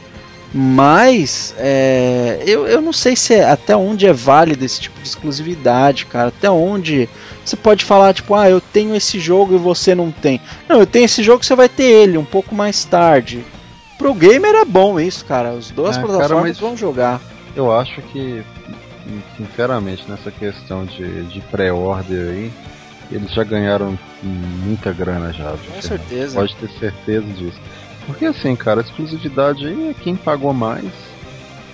Mas 0.54 1.56
é, 1.58 2.44
eu, 2.46 2.68
eu 2.68 2.82
não 2.82 2.92
sei 2.92 3.16
se 3.16 3.34
é, 3.34 3.50
até 3.50 3.76
onde 3.76 4.06
é 4.06 4.12
válido 4.12 4.66
esse 4.66 4.82
tipo 4.82 5.00
de 5.00 5.08
exclusividade, 5.08 6.06
cara. 6.06 6.28
Até 6.28 6.50
onde 6.50 7.08
você 7.44 7.56
pode 7.56 7.86
falar, 7.86 8.14
tipo, 8.14 8.36
ah, 8.36 8.50
eu 8.50 8.60
tenho 8.60 8.94
esse 8.96 9.18
jogo 9.18 9.56
e 9.56 9.58
você 9.58 9.96
não 9.96 10.12
tem. 10.12 10.42
Não, 10.68 10.80
eu 10.80 10.86
tenho 10.86 11.06
esse 11.06 11.24
jogo, 11.24 11.44
você 11.44 11.56
vai 11.56 11.70
ter 11.70 11.84
ele 11.84 12.18
um 12.18 12.26
pouco 12.26 12.54
mais 12.54 12.84
tarde. 12.84 13.46
Pro 13.98 14.14
gamer 14.14 14.56
é 14.56 14.66
bom 14.66 15.00
isso, 15.00 15.24
cara. 15.24 15.52
As 15.52 15.72
duas 15.72 15.96
é, 15.96 16.02
plataformas 16.02 16.58
cara, 16.58 16.68
vão 16.68 16.76
jogar. 16.76 17.22
Eu 17.56 17.72
acho 17.72 18.02
que, 18.02 18.44
sinceramente, 19.38 20.04
nessa 20.10 20.32
questão 20.32 20.86
de, 20.86 21.24
de 21.24 21.40
pré-order 21.42 22.30
aí, 22.30 22.52
eles 23.10 23.32
já 23.32 23.44
ganharam 23.44 23.98
muita 24.22 24.92
grana 24.92 25.32
já. 25.32 25.52
Com 25.52 25.82
certeza. 25.82 26.40
Pode 26.40 26.56
ter 26.56 26.70
certeza 26.80 27.28
disso. 27.28 27.60
Porque 28.06 28.26
assim, 28.26 28.56
cara, 28.56 28.82
a 28.82 28.84
exclusividade 28.84 29.66
aí 29.66 29.90
é 29.90 29.94
quem 29.94 30.16
pagou 30.16 30.54
mais. 30.54 30.92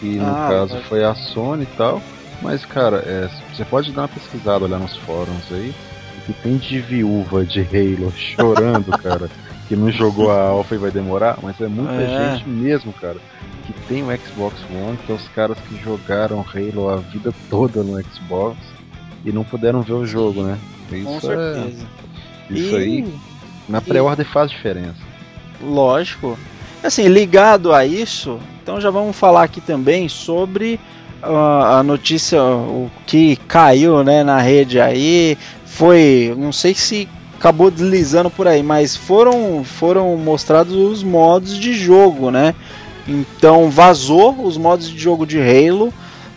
E 0.02 0.16
no 0.16 0.28
ah, 0.28 0.48
caso 0.50 0.76
mas... 0.76 0.86
foi 0.86 1.04
a 1.04 1.16
Sony 1.16 1.64
e 1.64 1.78
tal. 1.78 2.02
Mas, 2.42 2.64
cara, 2.66 2.98
é, 2.98 3.30
você 3.52 3.66
pode 3.66 3.92
dar 3.92 4.04
uma 4.04 4.08
pesquisada 4.08 4.66
olhar 4.66 4.80
nos 4.80 4.96
fóruns 4.98 5.52
aí. 5.52 5.74
O 6.20 6.22
que 6.26 6.34
tem 6.34 6.58
de 6.58 6.80
viúva 6.80 7.44
de 7.44 7.62
Halo 7.62 8.12
chorando, 8.12 8.92
cara, 9.02 9.30
que 9.68 9.76
não 9.76 9.92
jogou 9.92 10.32
a 10.32 10.50
Alpha 10.50 10.76
e 10.76 10.78
vai 10.78 10.92
demorar, 10.92 11.40
mas 11.42 11.60
é 11.60 11.68
muita 11.68 11.94
é. 11.94 12.36
gente 12.36 12.48
mesmo, 12.48 12.94
cara 12.94 13.18
que 13.68 13.74
tem 13.88 14.02
o 14.02 14.18
Xbox 14.18 14.58
One, 14.72 14.98
que 15.06 15.12
é 15.12 15.16
os 15.16 15.28
caras 15.30 15.58
que 15.60 15.78
jogaram 15.84 16.40
Halo 16.40 16.90
a 16.90 16.98
vida 16.98 17.34
toda 17.50 17.84
no 17.84 18.02
Xbox 18.02 18.58
e 19.26 19.32
não 19.32 19.44
puderam 19.44 19.82
ver 19.82 19.94
o 19.94 20.06
jogo, 20.06 20.42
né? 20.42 20.58
Isso 20.90 21.04
Com 21.04 21.18
é- 21.18 21.20
certeza. 21.20 21.86
É... 22.50 22.54
Isso 22.54 22.76
e... 22.76 22.82
aí, 22.82 23.20
na 23.68 23.82
pré-ordem 23.82 24.26
faz 24.26 24.50
diferença. 24.50 25.07
Lógico. 25.62 26.38
Assim, 26.84 27.08
ligado 27.08 27.74
a 27.74 27.86
isso, 27.86 28.40
então 28.62 28.80
já 28.80 28.90
vamos 28.90 29.16
falar 29.16 29.44
aqui 29.44 29.60
também 29.60 30.08
sobre 30.08 30.80
uh, 31.24 31.78
a 31.78 31.84
notícia, 31.84 32.42
o 32.44 32.90
que 33.06 33.36
caiu 33.48 34.04
né, 34.04 34.24
na 34.24 34.40
rede 34.40 34.80
aí. 34.80 35.38
Foi, 35.66 36.34
não 36.38 36.52
sei 36.52 36.74
se 36.74 37.08
acabou 37.38 37.70
deslizando 37.70 38.30
por 38.30 38.48
aí, 38.48 38.64
mas 38.64 38.96
foram, 38.96 39.64
foram 39.64 40.16
mostrados 40.18 40.76
os 40.76 41.04
modos 41.04 41.58
de 41.58 41.74
jogo, 41.74 42.32
né? 42.32 42.54
Então 43.08 43.70
vazou 43.70 44.44
os 44.44 44.58
modos 44.58 44.90
de 44.90 44.98
jogo 44.98 45.26
de 45.26 45.40
Halo. 45.40 45.94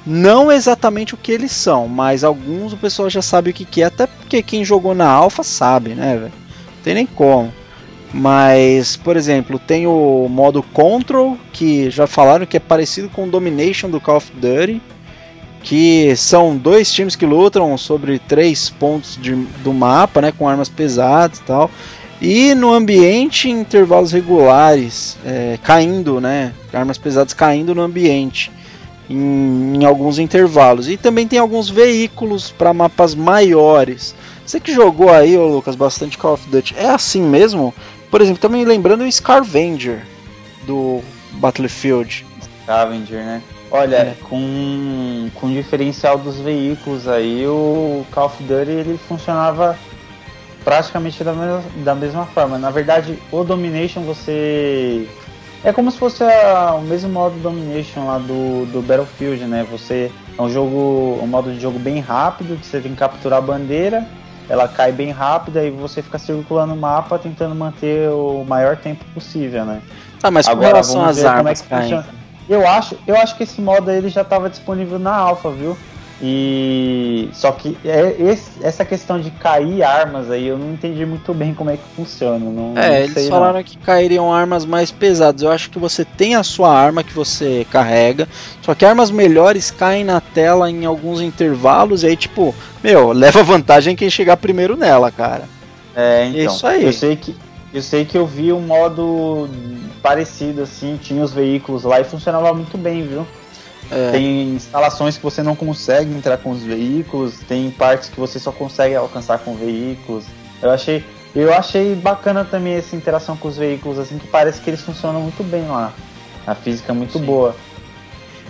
Não 0.07 0.51
exatamente 0.51 1.15
o 1.15 1.19
que 1.19 1.31
eles 1.31 1.53
são, 1.53 1.87
mas 1.87 2.25
alguns 2.25 2.73
o 2.73 2.77
pessoal 2.77 3.11
já 3.11 3.21
sabe 3.21 3.51
o 3.51 3.53
que, 3.53 3.65
que 3.65 3.83
é, 3.83 3.87
até 3.87 4.07
porque 4.07 4.43
quem 4.43 4.65
jogou 4.65 4.95
na 4.95 5.09
Alpha 5.09 5.43
sabe, 5.43 5.91
né, 5.91 6.17
velho? 6.17 6.33
Não 6.77 6.83
tem 6.83 6.95
nem 6.95 7.07
como. 7.07 7.53
Mas, 8.13 8.97
por 8.97 9.17
exemplo, 9.17 9.59
tem 9.59 9.87
o 9.87 10.27
modo 10.29 10.63
Control, 10.63 11.39
que 11.53 11.91
já 11.91 12.07
falaram 12.07 12.45
que 12.45 12.57
é 12.57 12.61
parecido 12.61 13.09
com 13.09 13.25
o 13.25 13.31
Domination 13.31 13.89
do 13.89 14.01
Call 14.01 14.17
of 14.17 14.33
Duty, 14.35 14.83
que 15.63 16.15
são 16.17 16.57
dois 16.57 16.93
times 16.93 17.15
que 17.15 17.25
lutam 17.25 17.77
sobre 17.79 18.19
três 18.19 18.69
pontos 18.69 19.19
de, 19.21 19.35
do 19.63 19.73
mapa, 19.73 20.21
né, 20.21 20.33
com 20.33 20.49
armas 20.49 20.69
pesadas 20.69 21.39
e 21.39 21.43
tal. 21.43 21.71
E 22.21 22.55
no 22.55 22.73
ambiente, 22.73 23.49
em 23.49 23.61
intervalos 23.61 24.13
regulares, 24.13 25.17
é, 25.25 25.59
caindo, 25.63 26.21
né? 26.21 26.53
Armas 26.73 26.99
pesadas 26.99 27.33
caindo 27.33 27.75
no 27.75 27.81
ambiente 27.81 28.53
em, 29.09 29.77
em 29.77 29.85
alguns 29.87 30.19
intervalos. 30.19 30.89
E 30.89 30.99
também 30.99 31.27
tem 31.27 31.39
alguns 31.39 31.71
veículos 31.71 32.51
para 32.51 32.75
mapas 32.75 33.15
maiores. 33.15 34.15
Você 34.45 34.61
que 34.61 34.75
jogou 34.75 35.11
aí, 35.11 35.37
ô 35.39 35.47
Lucas, 35.47 35.75
bastante 35.75 36.19
Call 36.19 36.35
of 36.35 36.49
Duty, 36.51 36.75
é 36.77 36.89
assim 36.89 37.23
mesmo? 37.23 37.75
Por 38.11 38.21
exemplo, 38.21 38.41
também 38.41 38.65
lembrando 38.65 39.05
o 39.05 39.13
Scavenger 39.13 40.05
do 40.67 41.03
Battlefield. 41.33 42.27
Scavenger, 42.65 43.19
né? 43.19 43.43
Olha, 43.71 43.97
é. 43.97 44.17
com, 44.29 45.31
com 45.35 45.47
o 45.47 45.51
diferencial 45.51 46.19
dos 46.19 46.41
veículos 46.41 47.07
aí, 47.07 47.47
o 47.47 48.05
Call 48.11 48.27
of 48.27 48.43
Duty 48.43 48.71
ele 48.71 48.99
funcionava 49.07 49.79
praticamente 50.65 51.23
da 51.23 51.33
mesma, 51.33 51.63
da 51.85 51.95
mesma 51.95 52.27
forma. 52.27 52.59
Na 52.59 52.71
verdade, 52.71 53.17
o 53.31 53.45
Domination 53.45 54.03
você. 54.03 55.07
É 55.63 55.73
como 55.73 55.91
se 55.91 55.99
fosse 55.99 56.25
a, 56.25 56.75
o 56.75 56.83
mesmo 56.83 57.11
modo 57.11 57.39
Domination 57.39 58.07
lá 58.07 58.19
do, 58.19 58.67
do 58.67 58.83
Battlefield, 58.83 59.45
né? 59.45 59.65
Você 59.71 60.11
é 60.37 60.43
um 60.43 60.51
jogo, 60.51 61.21
um 61.23 61.27
modo 61.27 61.53
de 61.53 61.61
jogo 61.61 61.79
bem 61.79 62.01
rápido, 62.01 62.59
que 62.59 62.67
você 62.67 62.81
tem 62.81 62.93
que 62.93 62.99
capturar 62.99 63.39
a 63.39 63.43
bandeira, 63.43 64.07
ela 64.51 64.67
cai 64.67 64.91
bem 64.91 65.13
rápido 65.13 65.61
e 65.61 65.71
você 65.71 66.03
fica 66.03 66.19
circulando 66.19 66.75
o 66.75 66.77
mapa 66.77 67.17
tentando 67.17 67.55
manter 67.55 68.11
o 68.11 68.45
maior 68.45 68.77
tempo 68.77 69.05
possível, 69.15 69.65
né? 69.65 69.81
Ah, 70.21 70.31
mas 70.31 70.49
Agora, 70.49 70.67
com 70.67 70.73
relação 70.73 71.05
às 71.05 71.25
armas, 71.25 71.65
é 71.71 72.03
eu 72.49 72.67
acho, 72.67 72.99
eu 73.07 73.17
acho 73.17 73.37
que 73.37 73.45
esse 73.45 73.61
modo 73.61 73.89
ele 73.93 74.09
já 74.09 74.23
estava 74.23 74.51
disponível 74.51 74.99
na 74.99 75.15
alfa, 75.15 75.53
viu? 75.53 75.79
E 76.23 77.31
só 77.33 77.51
que 77.51 77.79
é 77.83 78.15
esse, 78.19 78.51
essa 78.63 78.85
questão 78.85 79.19
de 79.19 79.31
cair 79.31 79.83
armas 79.83 80.31
aí 80.31 80.47
eu 80.47 80.59
não 80.59 80.75
entendi 80.75 81.07
muito 81.07 81.33
bem 81.33 81.55
como 81.55 81.71
é 81.71 81.79
que 81.79 81.83
funciona. 81.97 82.39
Não, 82.39 82.75
é, 82.77 82.91
não 82.91 82.97
eles 82.97 83.29
falaram 83.29 83.55
não. 83.55 83.63
que 83.63 83.79
cairiam 83.79 84.31
armas 84.31 84.67
mais 84.67 84.91
pesadas. 84.91 85.41
Eu 85.41 85.51
acho 85.51 85.71
que 85.71 85.79
você 85.79 86.05
tem 86.05 86.35
a 86.35 86.43
sua 86.43 86.71
arma 86.71 87.03
que 87.03 87.15
você 87.15 87.67
carrega, 87.71 88.29
só 88.61 88.75
que 88.75 88.85
armas 88.85 89.11
melhores 89.11 89.71
caem 89.71 90.05
na 90.05 90.21
tela 90.21 90.71
em 90.71 90.85
alguns 90.85 91.23
intervalos 91.23 92.03
e 92.03 92.09
aí 92.09 92.17
tipo, 92.17 92.55
meu, 92.85 93.13
leva 93.13 93.43
vantagem 93.43 93.97
quem 93.97 94.11
chegar 94.11 94.37
primeiro 94.37 94.77
nela, 94.77 95.11
cara. 95.11 95.45
É, 95.97 96.27
então. 96.27 96.55
Isso 96.55 96.67
aí. 96.67 96.85
Eu 96.85 96.93
sei 96.93 97.17
que 97.17 97.35
eu 97.73 97.81
sei 97.81 98.05
que 98.05 98.19
eu 98.19 98.27
vi 98.27 98.53
um 98.53 98.61
modo 98.61 99.49
parecido 100.03 100.63
assim, 100.63 100.99
tinha 101.01 101.23
os 101.23 101.33
veículos 101.33 101.85
lá 101.85 102.01
e 102.01 102.05
funcionava 102.05 102.53
muito 102.53 102.77
bem, 102.77 103.07
viu? 103.07 103.27
É. 103.91 104.13
Tem 104.13 104.55
instalações 104.55 105.17
que 105.17 105.23
você 105.23 105.43
não 105.43 105.57
consegue 105.57 106.15
entrar 106.15 106.39
com 106.39 106.51
os 106.51 106.63
veículos, 106.63 107.41
tem 107.49 107.71
partes 107.71 108.09
que 108.09 108.21
você 108.21 108.39
só 108.39 108.53
consegue 108.53 108.95
alcançar 108.95 109.39
com 109.41 109.57
veículos. 109.57 110.25
Eu 110.63 110.71
achei, 110.71 111.05
eu 111.35 111.53
achei 111.53 111.95
bacana 111.95 112.45
também 112.45 112.75
essa 112.75 112.95
interação 112.95 113.37
com 113.37 113.49
os 113.49 113.57
veículos, 113.57 113.99
assim, 113.99 114.19
que 114.19 114.29
parece 114.29 114.61
que 114.61 114.71
eles 114.71 114.81
funcionam 114.81 115.21
muito 115.21 115.43
bem 115.43 115.67
lá. 115.67 115.93
A 116.47 116.55
física 116.55 116.93
é 116.93 116.95
muito 116.95 117.19
Sim. 117.19 117.25
boa. 117.25 117.57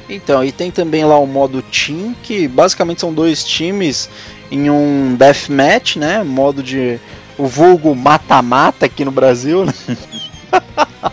Então, 0.08 0.44
e 0.44 0.50
tem 0.50 0.70
também 0.70 1.04
lá 1.04 1.18
o 1.18 1.26
modo 1.26 1.62
Team, 1.62 2.14
que 2.22 2.48
basicamente 2.48 3.00
são 3.00 3.12
dois 3.12 3.44
times 3.44 4.10
em 4.50 4.68
um 4.68 5.14
deathmatch, 5.14 5.96
né? 5.96 6.22
Modo 6.22 6.62
de. 6.62 6.98
O 7.38 7.46
vulgo 7.46 7.94
mata-mata 7.94 8.84
aqui 8.84 9.04
no 9.04 9.10
Brasil, 9.10 9.64
né? 9.64 9.72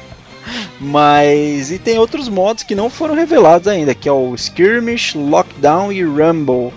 Mas 0.80 1.72
e 1.72 1.80
tem 1.80 1.98
outros 1.98 2.30
modos 2.30 2.64
que 2.64 2.76
não 2.76 2.90
foram 2.90 3.16
revelados 3.16 3.68
ainda, 3.68 3.96
que 3.96 4.08
é 4.08 4.12
o 4.12 4.36
Skirmish, 4.36 5.16
Lockdown 5.16 5.92
e 5.92 6.04
Rumble. 6.04 6.72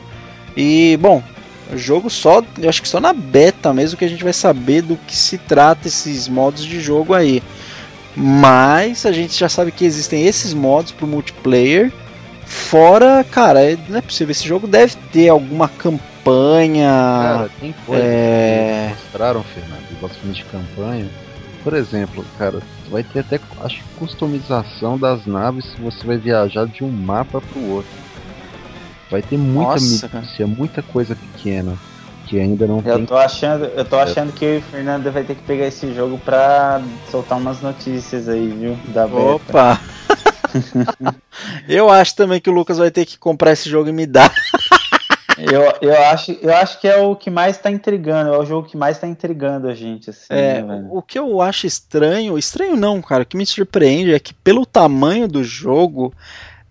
E 0.56 0.96
bom, 1.00 1.22
o 1.72 1.76
jogo 1.76 2.08
só, 2.08 2.42
eu 2.58 2.68
acho 2.68 2.80
que 2.80 2.88
só 2.88 2.98
na 2.98 3.12
beta 3.12 3.72
mesmo 3.72 3.98
que 3.98 4.04
a 4.04 4.08
gente 4.08 4.24
vai 4.24 4.32
saber 4.32 4.82
do 4.82 4.96
que 4.96 5.14
se 5.14 5.36
trata 5.36 5.86
esses 5.86 6.28
modos 6.28 6.64
de 6.64 6.80
jogo 6.80 7.12
aí. 7.14 7.42
Mas 8.16 9.06
a 9.06 9.12
gente 9.12 9.38
já 9.38 9.48
sabe 9.48 9.70
que 9.70 9.84
existem 9.84 10.26
esses 10.26 10.52
modos 10.52 10.92
pro 10.92 11.06
multiplayer. 11.06 11.92
Fora, 12.44 13.24
cara, 13.30 13.62
é, 13.62 13.78
não 13.88 13.98
é 13.98 14.02
possível. 14.02 14.32
Esse 14.32 14.48
jogo 14.48 14.66
deve 14.66 14.96
ter 15.12 15.28
alguma 15.28 15.68
campanha. 15.68 16.90
Cara, 16.90 17.50
tem 17.60 17.74
coisa 17.86 18.02
é... 18.02 18.88
que 18.88 19.04
mostraram, 19.04 19.44
Fernando, 19.44 20.34
de 20.34 20.44
campanha. 20.44 21.08
Por 21.62 21.74
exemplo, 21.74 22.24
cara, 22.38 22.60
vai 22.88 23.02
ter 23.02 23.20
até, 23.20 23.40
acho, 23.62 23.82
customização 23.98 24.98
das 24.98 25.26
naves 25.26 25.66
se 25.66 25.80
você 25.80 26.06
vai 26.06 26.16
viajar 26.16 26.66
de 26.66 26.82
um 26.82 26.90
mapa 26.90 27.40
pro 27.40 27.70
outro. 27.70 27.90
Vai 29.10 29.22
ter 29.22 29.36
muita 29.36 29.74
Nossa, 29.74 30.46
muita 30.46 30.82
coisa 30.82 31.16
pequena 31.16 31.76
que 32.26 32.38
ainda 32.38 32.66
não 32.66 32.76
eu 32.76 32.96
tem. 32.96 33.06
Tô 33.06 33.16
achando, 33.16 33.64
eu 33.64 33.84
tô 33.84 33.98
achando 33.98 34.32
que 34.32 34.58
o 34.58 34.62
Fernando 34.62 35.10
vai 35.10 35.24
ter 35.24 35.34
que 35.34 35.42
pegar 35.42 35.66
esse 35.66 35.92
jogo 35.92 36.16
pra 36.18 36.80
soltar 37.10 37.36
umas 37.36 37.60
notícias 37.60 38.28
aí, 38.28 38.48
viu? 38.48 38.78
Da 38.94 39.06
Opa! 39.06 39.80
eu 41.68 41.90
acho 41.90 42.14
também 42.14 42.40
que 42.40 42.48
o 42.48 42.52
Lucas 42.52 42.78
vai 42.78 42.90
ter 42.90 43.04
que 43.04 43.18
comprar 43.18 43.52
esse 43.52 43.68
jogo 43.68 43.88
e 43.88 43.92
me 43.92 44.06
dar. 44.06 44.32
eu, 45.40 45.72
eu, 45.80 46.02
acho, 46.04 46.32
eu 46.42 46.54
acho 46.54 46.80
que 46.80 46.88
é 46.88 46.96
o 46.96 47.16
que 47.16 47.30
mais 47.30 47.58
tá 47.58 47.70
intrigando, 47.70 48.34
é 48.34 48.38
o 48.38 48.44
jogo 48.44 48.68
que 48.68 48.76
mais 48.76 48.98
tá 48.98 49.06
intrigando 49.06 49.68
a 49.68 49.74
gente. 49.74 50.10
Assim, 50.10 50.26
é, 50.30 50.62
né, 50.62 50.86
o 50.90 51.00
que 51.00 51.18
eu 51.18 51.40
acho 51.40 51.66
estranho, 51.66 52.36
estranho 52.36 52.76
não, 52.76 53.00
cara, 53.00 53.22
o 53.22 53.26
que 53.26 53.36
me 53.36 53.46
surpreende 53.46 54.12
é 54.12 54.18
que 54.18 54.34
pelo 54.34 54.66
tamanho 54.66 55.26
do 55.26 55.42
jogo, 55.42 56.12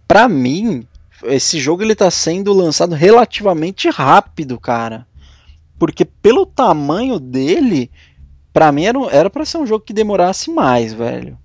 para 0.08 0.28
mim, 0.28 0.86
esse 1.24 1.60
jogo 1.60 1.84
ele 1.84 1.96
tá 1.96 2.10
sendo 2.12 2.54
lançado 2.54 2.96
relativamente 2.96 3.90
rápido, 3.90 4.60
cara. 4.60 5.08
Porque 5.78 6.04
pelo 6.04 6.46
tamanho 6.46 7.20
dele, 7.20 7.90
para 8.52 8.72
mim 8.72 8.84
era 9.12 9.30
para 9.30 9.46
ser 9.46 9.58
um 9.58 9.66
jogo 9.66 9.86
que 9.86 9.94
demorasse 9.94 10.52
mais, 10.52 10.94
velho. 10.94 11.38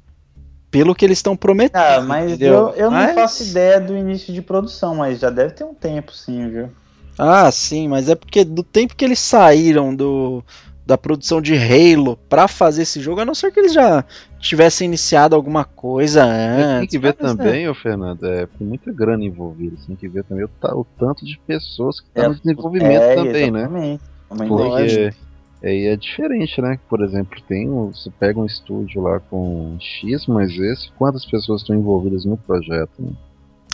Pelo 0.71 0.95
que 0.95 1.05
eles 1.05 1.19
estão 1.19 1.37
prometendo. 1.37 1.81
Ah, 1.81 2.01
mas 2.01 2.41
eu, 2.41 2.71
eu 2.71 2.91
não 2.91 2.99
mas... 2.99 3.15
faço 3.15 3.45
ideia 3.45 3.81
do 3.81 3.97
início 3.97 4.35
de 4.35 4.43
produção, 4.43 4.97
mas 4.97 5.21
já 5.21 5.31
deve 5.31 5.53
ter 5.53 5.63
um 5.63 5.73
tempo, 5.73 6.13
sim, 6.13 6.49
viu? 6.49 6.71
Ah, 7.19 7.51
sim, 7.51 7.89
mas 7.89 8.09
é 8.09 8.15
porque 8.15 8.45
do 8.45 8.63
tempo 8.63 8.97
que 8.97 9.05
eles 9.05 9.19
saíram 9.19 9.95
do, 9.95 10.43
da 10.87 10.99
produção 10.99 11.41
de 11.41 11.55
Halo 11.55 12.17
para 12.29 12.47
fazer 12.49 12.83
esse 12.83 13.01
jogo, 13.01 13.21
a 13.21 13.25
não 13.25 13.35
ser 13.35 13.53
que 13.53 13.61
eles 13.61 13.73
já 13.73 14.05
tivessem 14.39 14.87
iniciado 14.87 15.35
alguma 15.35 15.65
coisa 15.65 16.25
antes. 16.25 16.79
Tem 16.79 16.89
que 16.89 16.99
ver 16.99 17.15
também, 17.15 17.69
ô 17.69 17.75
Fernando, 17.75 18.27
é 18.27 18.47
com 18.47 18.65
muita 18.65 18.93
grana 18.93 19.25
envolvida, 19.25 19.77
tem 19.87 19.97
que 19.97 20.09
ver 20.09 20.25
também 20.25 20.45
o, 20.45 20.51
o 20.79 20.87
tanto 20.99 21.25
de 21.25 21.39
pessoas 21.47 22.01
que 22.01 22.09
estão 22.09 22.25
tá 22.25 22.29
é, 22.29 22.33
no 22.33 22.41
desenvolvimento 22.41 23.03
é, 23.03 23.15
também, 23.15 23.51
né? 23.51 23.61
exatamente. 23.63 24.99
né? 24.99 25.11
Porque 25.11 25.67
aí 25.67 25.87
é 25.87 25.97
diferente, 25.97 26.61
né? 26.61 26.79
Por 26.89 27.03
exemplo, 27.03 27.41
tem 27.49 27.69
você 27.69 28.11
pega 28.11 28.39
um 28.39 28.45
estúdio 28.45 29.01
lá 29.01 29.19
com 29.19 29.77
X, 29.81 30.27
mas 30.27 30.51
esse, 30.59 30.91
quantas 30.99 31.25
pessoas 31.25 31.63
estão 31.63 31.75
envolvidas 31.75 32.25
no 32.25 32.37
projeto? 32.37 32.93
Né? 32.99 33.13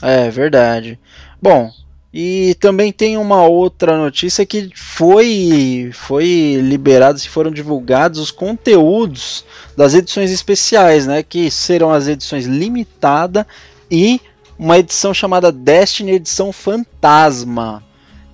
É 0.02 0.30
verdade. 0.30 0.98
Bom, 1.42 1.70
e 2.12 2.56
também 2.58 2.92
tem 2.92 3.16
uma 3.16 3.44
outra 3.44 3.96
notícia 3.96 4.44
que 4.44 4.70
foi 4.74 5.90
foi 5.92 6.58
liberado, 6.60 7.18
se 7.18 7.28
foram 7.28 7.52
divulgados 7.52 8.18
os 8.18 8.30
conteúdos 8.32 9.44
das 9.76 9.94
edições 9.94 10.32
especiais, 10.32 11.06
né, 11.06 11.22
que 11.22 11.50
serão 11.50 11.90
as 11.92 12.08
edições 12.08 12.46
limitada 12.46 13.46
e 13.88 14.20
uma 14.58 14.78
edição 14.78 15.14
chamada 15.14 15.52
Destiny 15.52 16.12
edição 16.12 16.52
Fantasma. 16.52 17.82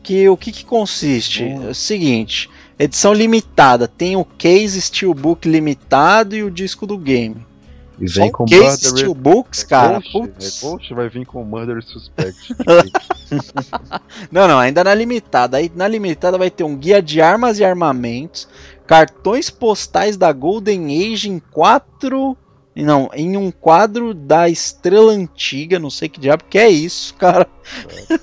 Que 0.02 0.28
o 0.28 0.36
que, 0.36 0.52
que 0.52 0.64
consiste? 0.64 1.44
É 1.44 1.70
o 1.70 1.74
seguinte, 1.74 2.48
edição 2.78 3.12
limitada 3.12 3.86
tem 3.86 4.16
o 4.16 4.24
case 4.24 4.80
steelbook 4.80 5.48
limitado 5.48 6.34
e 6.34 6.42
o 6.42 6.50
disco 6.50 6.86
do 6.86 6.96
game. 6.96 7.44
E 7.98 8.06
vem 8.06 8.30
com 8.30 8.44
case 8.44 8.62
Murder 8.62 8.76
Steelbooks, 8.76 9.64
é 9.64 9.66
cara. 9.66 10.00
Ghost, 10.00 10.16
é 10.16 10.66
Ghost 10.66 10.94
vai 10.94 11.08
vir 11.08 11.24
com 11.24 11.42
Murder 11.44 11.82
Suspect. 11.82 12.54
não, 14.30 14.46
não, 14.46 14.58
ainda 14.58 14.84
na 14.84 14.94
limitada. 14.94 15.56
Aí 15.56 15.72
na 15.74 15.88
limitada 15.88 16.36
vai 16.36 16.50
ter 16.50 16.64
um 16.64 16.76
guia 16.76 17.00
de 17.00 17.20
armas 17.22 17.58
e 17.58 17.64
armamentos, 17.64 18.48
cartões 18.86 19.48
postais 19.48 20.16
da 20.16 20.30
Golden 20.30 21.12
Age 21.12 21.30
em 21.30 21.38
quatro. 21.38 22.36
Não, 22.74 23.08
em 23.14 23.38
um 23.38 23.50
quadro 23.50 24.12
da 24.12 24.50
Estrela 24.50 25.10
Antiga, 25.10 25.78
não 25.78 25.88
sei 25.88 26.10
que 26.10 26.20
diabo 26.20 26.44
que 26.44 26.58
é 26.58 26.68
isso, 26.68 27.14
cara. 27.14 27.48
É, 28.10 28.18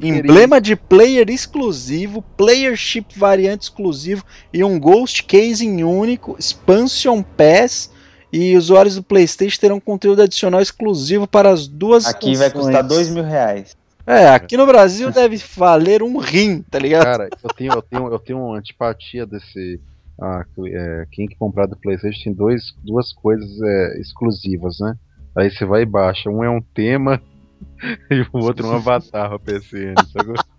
Emblema 0.02 0.58
de 0.58 0.74
player 0.74 1.28
exclusivo, 1.28 2.22
player 2.34 2.74
chip 2.76 3.18
variante 3.18 3.64
exclusivo 3.64 4.24
e 4.54 4.64
um 4.64 4.80
Ghost 4.80 5.24
Casing 5.24 5.82
único, 5.82 6.34
Expansion 6.38 7.22
Pass 7.22 7.90
e 8.32 8.56
usuários 8.56 8.96
do 8.96 9.02
PlayStation 9.02 9.60
terão 9.60 9.80
conteúdo 9.80 10.22
adicional 10.22 10.60
exclusivo 10.60 11.26
para 11.26 11.50
as 11.50 11.66
duas 11.66 12.06
Aqui 12.06 12.36
vai 12.36 12.50
custar 12.50 12.82
dois 12.82 13.08
mil 13.08 13.24
reais. 13.24 13.76
É, 14.06 14.28
aqui 14.28 14.56
no 14.56 14.66
Brasil 14.66 15.10
deve 15.12 15.36
valer 15.56 16.02
um 16.02 16.18
rim, 16.18 16.62
tá 16.62 16.78
ligado? 16.78 17.04
Cara, 17.04 17.28
eu 17.42 17.50
tenho, 17.50 17.72
eu 17.72 17.82
tenho, 17.82 18.12
eu 18.12 18.18
tenho 18.18 18.38
uma 18.38 18.58
antipatia 18.58 19.26
desse. 19.26 19.80
Ah, 20.20 20.44
é, 20.66 21.06
quem 21.10 21.26
que 21.26 21.36
comprar 21.36 21.66
do 21.66 21.76
PlayStation 21.76 22.24
tem 22.24 22.32
dois, 22.34 22.74
duas 22.84 23.12
coisas 23.12 23.50
é, 23.62 24.00
exclusivas, 24.00 24.78
né? 24.80 24.94
Aí 25.36 25.50
você 25.50 25.64
vai 25.64 25.82
e 25.82 25.86
baixa. 25.86 26.28
Um 26.28 26.44
é 26.44 26.50
um 26.50 26.60
tema 26.60 27.22
e 28.10 28.20
o 28.32 28.44
outro 28.44 28.66
é 28.66 28.70
um 28.70 28.76
avatar 28.76 29.28
pra 29.28 29.38
PC. 29.38 29.94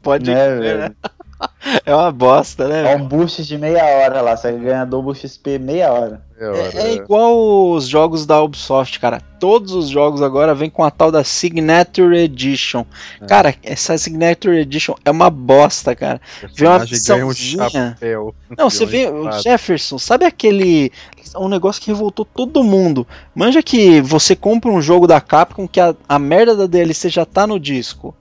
Pode 0.02 0.32
né, 0.32 0.56
velho. 0.56 0.96
É 1.86 1.96
uma 1.96 2.12
bosta, 2.12 2.68
né? 2.68 2.94
É 2.94 2.96
um 2.96 3.08
boost 3.08 3.44
de 3.44 3.58
meia 3.58 3.84
hora 3.84 4.22
lá, 4.22 4.36
você 4.36 4.52
ganha 4.52 4.84
double 4.84 5.14
XP 5.16 5.60
meia 5.60 5.92
hora. 5.92 6.22
É, 6.40 6.88
é, 6.88 6.94
igual 6.96 7.70
os 7.72 7.88
jogos 7.88 8.26
da 8.26 8.42
Ubisoft, 8.42 9.00
cara. 9.00 9.22
Todos 9.40 9.74
os 9.74 9.88
jogos 9.88 10.24
agora 10.24 10.56
vêm 10.56 10.72
com 10.72 10.84
a 10.84 10.90
tal 10.90 11.12
da 11.12 11.24
Signature 11.24 12.18
Edition. 12.18 12.84
É. 13.22 13.26
Cara, 13.28 13.54
essa 13.62 13.96
Signature 13.98 14.58
Edition 14.58 14.96
é 15.06 15.12
uma 15.12 15.30
bosta, 15.30 15.96
cara. 15.96 16.20
Vê 16.56 16.66
uma 16.66 16.78
um 17.26 17.34
chapéu. 17.34 18.36
Não, 18.58 18.70
você 18.70 18.86
vê 18.86 19.08
o 19.12 19.32
Jefferson, 19.32 20.00
sabe 20.00 20.26
aquele 20.26 20.92
um 21.38 21.48
negócio 21.48 21.82
que 21.82 21.92
revoltou 21.92 22.26
todo 22.26 22.64
mundo. 22.64 23.08
Manja 23.36 23.62
que 23.62 24.02
você 24.02 24.36
compra 24.36 24.72
um 24.72 24.82
jogo 24.82 25.06
da 25.06 25.22
Capcom 25.22 25.68
que 25.68 25.80
a, 25.80 25.96
a 26.10 26.18
merda 26.18 26.56
da 26.56 26.66
DLC 26.66 27.08
já 27.10 27.26
tá 27.26 27.46
no 27.46 27.60
disco. 27.60 28.16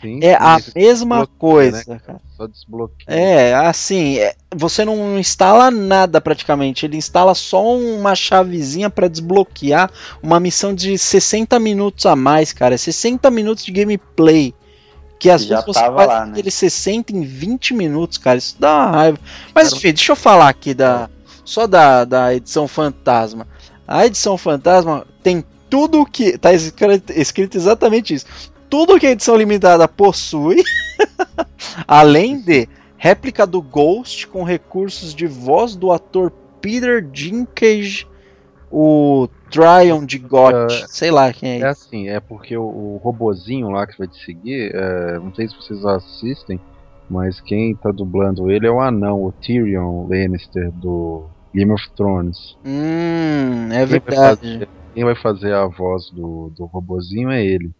Sim, 0.00 0.20
é 0.22 0.34
a 0.34 0.58
mesma 0.76 1.26
coisa, 1.26 1.82
né? 1.86 2.00
cara. 2.04 2.20
Só 2.36 2.46
desbloqueia. 2.46 3.04
É, 3.08 3.54
assim, 3.54 4.18
é, 4.18 4.34
você 4.54 4.84
não 4.84 5.18
instala 5.18 5.70
nada 5.70 6.20
praticamente. 6.20 6.86
Ele 6.86 6.96
instala 6.96 7.34
só 7.34 7.76
uma 7.76 8.14
chavezinha 8.14 8.88
para 8.88 9.08
desbloquear 9.08 9.90
uma 10.22 10.38
missão 10.38 10.72
de 10.72 10.96
60 10.96 11.58
minutos 11.58 12.06
a 12.06 12.14
mais, 12.14 12.52
cara. 12.52 12.78
60 12.78 13.28
minutos 13.30 13.64
de 13.64 13.72
gameplay. 13.72 14.54
Que 15.18 15.30
às 15.30 15.44
vezes 15.44 15.64
você 15.64 15.80
faz 15.80 16.08
lá, 16.08 16.26
né? 16.26 16.40
60 16.48 17.12
em 17.12 17.22
20 17.22 17.74
minutos, 17.74 18.18
cara. 18.18 18.38
Isso 18.38 18.54
dá 18.56 18.72
uma 18.72 18.90
raiva. 18.92 19.18
Mas 19.52 19.72
enfim, 19.72 19.92
deixa 19.92 20.12
eu 20.12 20.16
falar 20.16 20.48
aqui 20.48 20.74
da. 20.74 21.10
Só 21.44 21.66
da, 21.66 22.04
da 22.04 22.34
edição 22.34 22.68
fantasma. 22.68 23.48
A 23.86 24.06
edição 24.06 24.38
fantasma 24.38 25.04
tem 25.24 25.44
tudo 25.68 26.06
que. 26.06 26.38
Tá 26.38 26.52
escrito, 26.52 27.10
escrito 27.10 27.56
exatamente 27.56 28.14
isso 28.14 28.26
tudo 28.68 28.98
que 28.98 29.06
a 29.06 29.10
edição 29.10 29.36
limitada 29.36 29.86
possui, 29.88 30.62
além 31.86 32.40
de 32.40 32.68
réplica 32.96 33.46
do 33.46 33.62
Ghost 33.62 34.26
com 34.26 34.42
recursos 34.42 35.14
de 35.14 35.26
voz 35.26 35.76
do 35.76 35.92
ator 35.92 36.32
Peter 36.60 37.02
Dinklage, 37.02 38.06
o 38.70 39.28
Tryon 39.50 40.04
de 40.04 40.18
God, 40.18 40.54
uh, 40.54 40.88
sei 40.88 41.10
lá 41.10 41.32
quem 41.32 41.52
é. 41.52 41.58
É 41.60 41.68
assim, 41.68 42.08
é 42.08 42.20
porque 42.20 42.56
o, 42.56 42.64
o 42.64 43.00
robozinho 43.02 43.70
lá 43.70 43.86
que 43.86 43.96
vai 43.96 44.08
te 44.08 44.22
seguir, 44.24 44.74
é, 44.74 45.18
não 45.18 45.34
sei 45.34 45.48
se 45.48 45.56
vocês 45.56 45.84
assistem, 45.84 46.60
mas 47.08 47.40
quem 47.40 47.74
tá 47.74 47.90
dublando 47.90 48.50
ele 48.50 48.66
é 48.66 48.70
o 48.70 48.80
anão, 48.80 49.24
o 49.24 49.32
Tyrion 49.32 50.06
Lannister 50.06 50.70
do 50.72 51.24
Game 51.54 51.72
of 51.72 51.82
Thrones. 51.96 52.56
Hum, 52.64 53.68
é 53.72 53.78
quem 53.78 53.86
verdade. 53.86 54.08
Vai 54.10 54.36
fazer, 54.36 54.68
quem 54.94 55.04
vai 55.04 55.14
fazer 55.16 55.54
a 55.54 55.66
voz 55.66 56.10
do, 56.10 56.52
do 56.54 56.66
robozinho 56.66 57.30
é 57.30 57.42
ele. 57.44 57.70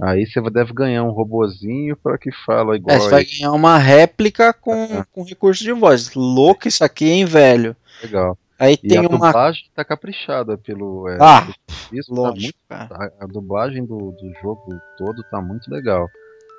Aí 0.00 0.26
você 0.26 0.40
deve 0.50 0.72
ganhar 0.72 1.02
um 1.02 1.10
robozinho 1.10 1.96
para 1.96 2.16
que 2.16 2.30
fala 2.46 2.76
igual. 2.76 2.96
É, 2.96 3.00
você 3.00 3.10
vai 3.10 3.24
ganhar 3.24 3.52
uma 3.52 3.76
réplica 3.76 4.52
com, 4.52 4.84
é. 4.84 5.04
com 5.12 5.24
recurso 5.24 5.64
de 5.64 5.72
voz. 5.72 6.14
Louco 6.14 6.68
isso 6.68 6.84
aqui, 6.84 7.06
hein, 7.06 7.24
velho? 7.24 7.74
Legal. 8.02 8.38
Aí 8.58 8.74
e 8.74 8.88
tem 8.88 8.98
a 8.98 9.00
uma. 9.02 9.08
dublagem 9.08 9.64
tá 9.74 9.84
caprichada 9.84 10.56
pelo. 10.56 11.08
É, 11.08 11.18
ah, 11.20 11.48
isso 11.92 12.14
tá 12.14 12.20
lógico, 12.20 12.58
tá 12.68 12.78
muito, 12.78 12.94
a, 12.94 13.24
a, 13.24 13.26
dublagem 13.26 13.84
do, 13.84 13.96
do 14.12 14.32
jogo 14.40 14.80
todo 14.96 15.22
tá 15.30 15.40
muito 15.40 15.68
legal. 15.70 16.08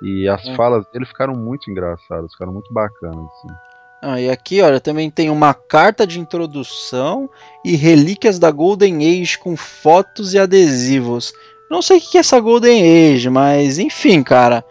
E 0.02 0.28
as 0.28 0.46
é. 0.46 0.54
falas 0.54 0.84
dele 0.92 1.04
ficaram 1.04 1.34
muito 1.34 1.70
engraçadas, 1.70 2.32
ficaram 2.32 2.52
muito 2.52 2.72
bacanas. 2.72 3.26
Assim. 3.26 3.54
Ah, 4.02 4.18
e 4.18 4.30
aqui, 4.30 4.62
olha, 4.62 4.80
também 4.80 5.10
tem 5.10 5.28
uma 5.28 5.52
carta 5.52 6.06
de 6.06 6.18
introdução 6.18 7.28
e 7.62 7.76
relíquias 7.76 8.38
da 8.38 8.50
Golden 8.50 8.96
Age 8.96 9.38
com 9.38 9.54
fotos 9.54 10.32
e 10.32 10.38
adesivos. 10.38 11.34
Não 11.70 11.80
sei 11.80 11.98
o 11.98 12.00
que 12.00 12.18
é 12.18 12.20
essa 12.20 12.40
Golden 12.40 13.14
Age, 13.14 13.30
mas 13.30 13.78
enfim, 13.78 14.24
cara. 14.24 14.64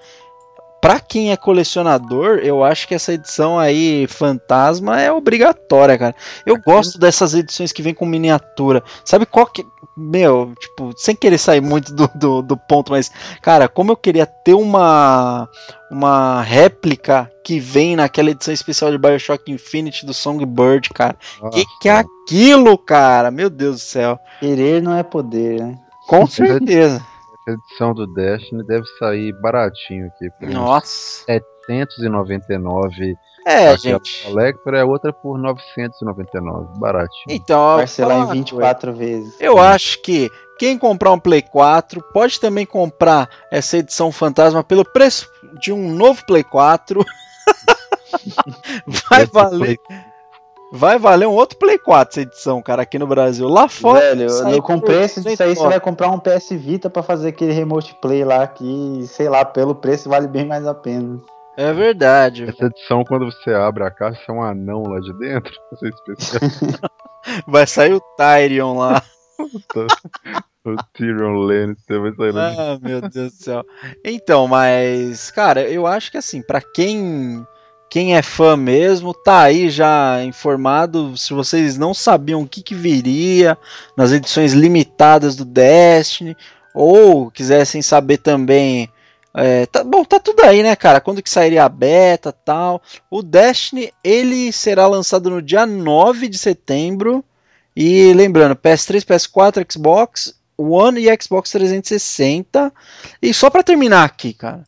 Pra 0.81 0.99
quem 0.99 1.31
é 1.31 1.37
colecionador, 1.37 2.39
eu 2.41 2.63
acho 2.63 2.87
que 2.87 2.95
essa 2.95 3.13
edição 3.13 3.59
aí, 3.59 4.07
Fantasma, 4.07 4.99
é 4.99 5.11
obrigatória, 5.11 5.97
cara. 5.97 6.15
Eu 6.45 6.57
gosto 6.61 6.97
dessas 6.97 7.33
edições 7.33 7.73
que 7.73 7.81
vem 7.81 7.93
com 7.93 8.05
miniatura. 8.05 8.83
Sabe 9.03 9.25
qual 9.25 9.45
que. 9.45 9.65
Meu, 9.97 10.53
tipo, 10.57 10.93
sem 10.95 11.13
querer 11.13 11.37
sair 11.37 11.59
muito 11.59 11.93
do, 11.93 12.09
do, 12.15 12.41
do 12.41 12.55
ponto, 12.55 12.93
mas, 12.93 13.11
cara, 13.41 13.67
como 13.67 13.91
eu 13.91 13.97
queria 13.97 14.25
ter 14.25 14.53
uma. 14.53 15.49
Uma 15.91 16.43
réplica 16.43 17.29
que 17.43 17.59
vem 17.59 17.95
naquela 17.95 18.29
edição 18.29 18.53
especial 18.53 18.91
de 18.91 18.97
Bioshock 18.97 19.51
Infinite 19.51 20.05
do 20.05 20.13
Songbird, 20.13 20.89
cara. 20.91 21.17
Nossa. 21.41 21.57
Que 21.57 21.65
que 21.81 21.89
é 21.89 21.93
aquilo, 21.93 22.77
cara? 22.77 23.31
Meu 23.31 23.49
Deus 23.49 23.77
do 23.77 23.81
céu. 23.81 24.19
Querer 24.39 24.81
não 24.81 24.95
é 24.95 25.03
poder, 25.03 25.59
né? 25.59 25.79
Com 26.09 26.25
certeza. 26.25 27.05
A 27.47 27.51
edição 27.51 27.93
do 27.93 28.07
Destiny 28.07 28.65
deve 28.65 28.85
sair 28.97 29.31
baratinho 29.41 30.07
aqui. 30.07 30.29
Nossa. 30.47 31.23
799. 31.25 33.15
É, 33.45 33.77
gente. 33.77 34.25
A 34.25 34.29
Collector 34.29 34.73
é 34.73 34.83
outra 34.83 35.13
por 35.13 35.37
999. 35.37 36.79
Baratinho. 36.79 37.25
Então, 37.29 37.77
parcelar 37.77 38.27
em 38.27 38.39
24 38.39 38.91
vezes. 38.93 39.35
Eu 39.39 39.53
Sim. 39.53 39.59
acho 39.59 40.01
que 40.01 40.29
quem 40.57 40.79
comprar 40.79 41.11
um 41.11 41.19
Play 41.19 41.43
4 41.43 42.03
pode 42.11 42.39
também 42.39 42.65
comprar 42.65 43.29
essa 43.51 43.77
edição 43.77 44.11
fantasma 44.11 44.63
pelo 44.63 44.83
preço 44.83 45.29
de 45.61 45.71
um 45.71 45.93
novo 45.93 46.25
Play 46.25 46.43
4. 46.43 47.05
vai 49.09 49.25
valer. 49.27 49.79
Vai 50.71 50.99
valer 50.99 51.27
um 51.27 51.33
outro 51.33 51.57
Play 51.57 51.79
4 51.79 52.11
essa 52.11 52.21
edição, 52.21 52.61
cara, 52.61 52.83
aqui 52.83 52.99
no 52.99 53.07
Brasil. 53.07 53.47
Lá 53.47 53.67
fora. 53.67 54.15
Velho, 54.15 54.61
com 54.61 54.79
preço 54.79 55.21
disso 55.21 55.41
aí, 55.41 55.55
você 55.55 55.67
vai 55.67 55.79
comprar 55.79 56.09
um 56.09 56.19
PS 56.19 56.51
Vita 56.51 56.89
para 56.89 57.01
fazer 57.01 57.29
aquele 57.29 57.53
remote 57.53 57.95
play 58.01 58.23
lá 58.23 58.45
que, 58.45 59.03
sei 59.07 59.27
lá, 59.29 59.43
pelo 59.43 59.73
preço 59.73 60.09
vale 60.09 60.27
bem 60.27 60.45
mais 60.45 60.67
a 60.67 60.73
pena. 60.75 61.19
É 61.57 61.73
verdade. 61.73 62.45
Essa 62.47 62.67
edição, 62.67 63.03
quando 63.03 63.25
você 63.25 63.51
abre 63.51 63.83
a 63.83 63.91
caixa, 63.91 64.21
é 64.29 64.31
um 64.31 64.41
anão 64.41 64.83
lá 64.83 64.99
de 64.99 65.11
dentro. 65.17 65.53
vai 67.47 67.65
sair 67.65 67.93
o 67.93 68.01
Tyrion 68.15 68.77
lá. 68.77 69.03
o 70.65 70.75
Tyrion 70.93 71.33
Lannister 71.33 71.99
vai 71.99 72.13
sair 72.13 72.31
lá. 72.31 72.49
Ah, 72.57 72.79
meu 72.81 73.01
Deus 73.01 73.33
do 73.33 73.43
céu. 73.43 73.65
Então, 74.05 74.47
mas, 74.47 75.31
cara, 75.31 75.61
eu 75.69 75.87
acho 75.87 76.11
que 76.11 76.17
assim, 76.17 76.41
para 76.41 76.61
quem 76.61 77.45
quem 77.89 78.15
é 78.15 78.21
fã 78.21 78.55
mesmo, 78.55 79.13
tá 79.13 79.41
aí 79.41 79.69
já 79.69 80.23
informado. 80.23 81.17
Se 81.17 81.33
vocês 81.33 81.77
não 81.77 81.93
sabiam 81.93 82.41
o 82.41 82.47
que, 82.47 82.61
que 82.61 82.75
viria 82.75 83.57
nas 83.97 84.11
edições 84.11 84.53
limitadas 84.53 85.35
do 85.35 85.43
Destiny, 85.43 86.37
ou 86.73 87.31
quisessem 87.31 87.81
saber 87.81 88.17
também. 88.17 88.89
É, 89.35 89.65
tá, 89.65 89.83
bom, 89.83 90.03
tá 90.03 90.19
tudo 90.19 90.41
aí, 90.41 90.63
né, 90.63 90.75
cara? 90.75 91.01
Quando 91.01 91.21
que 91.21 91.29
sairia 91.29 91.63
a 91.63 91.69
beta 91.69 92.31
tal. 92.31 92.81
O 93.09 93.21
Destiny 93.21 93.91
ele 94.03 94.51
será 94.51 94.87
lançado 94.87 95.29
no 95.29 95.41
dia 95.41 95.65
9 95.65 96.27
de 96.27 96.37
setembro. 96.37 97.23
E 97.75 98.13
lembrando, 98.13 98.55
PS3, 98.55 99.05
PS4, 99.05 99.71
Xbox 99.71 100.35
One 100.57 100.99
e 100.99 101.21
Xbox 101.21 101.51
360. 101.51 102.71
E 103.21 103.33
só 103.33 103.49
para 103.49 103.63
terminar 103.63 104.03
aqui, 104.03 104.33
cara. 104.33 104.63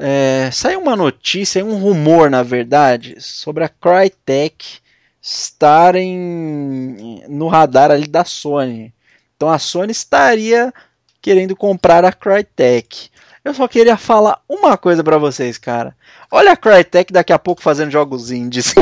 É, 0.00 0.48
saiu 0.52 0.80
uma 0.80 0.94
notícia, 0.94 1.64
um 1.64 1.76
rumor 1.76 2.30
na 2.30 2.44
verdade, 2.44 3.16
sobre 3.18 3.64
a 3.64 3.68
Crytek 3.68 4.78
estarem 5.20 7.24
no 7.28 7.48
radar 7.48 7.90
ali 7.90 8.06
da 8.06 8.24
Sony. 8.24 8.94
Então 9.36 9.50
a 9.50 9.58
Sony 9.58 9.90
estaria 9.90 10.72
querendo 11.20 11.56
comprar 11.56 12.04
a 12.04 12.12
Crytek. 12.12 13.10
Eu 13.44 13.52
só 13.52 13.66
queria 13.66 13.96
falar 13.96 14.40
uma 14.48 14.76
coisa 14.76 15.02
para 15.02 15.18
vocês, 15.18 15.58
cara. 15.58 15.96
Olha 16.30 16.52
a 16.52 16.56
Crytek 16.56 17.12
daqui 17.12 17.32
a 17.32 17.38
pouco 17.38 17.60
fazendo 17.60 17.90
jogos 17.90 18.30
indies. 18.30 18.72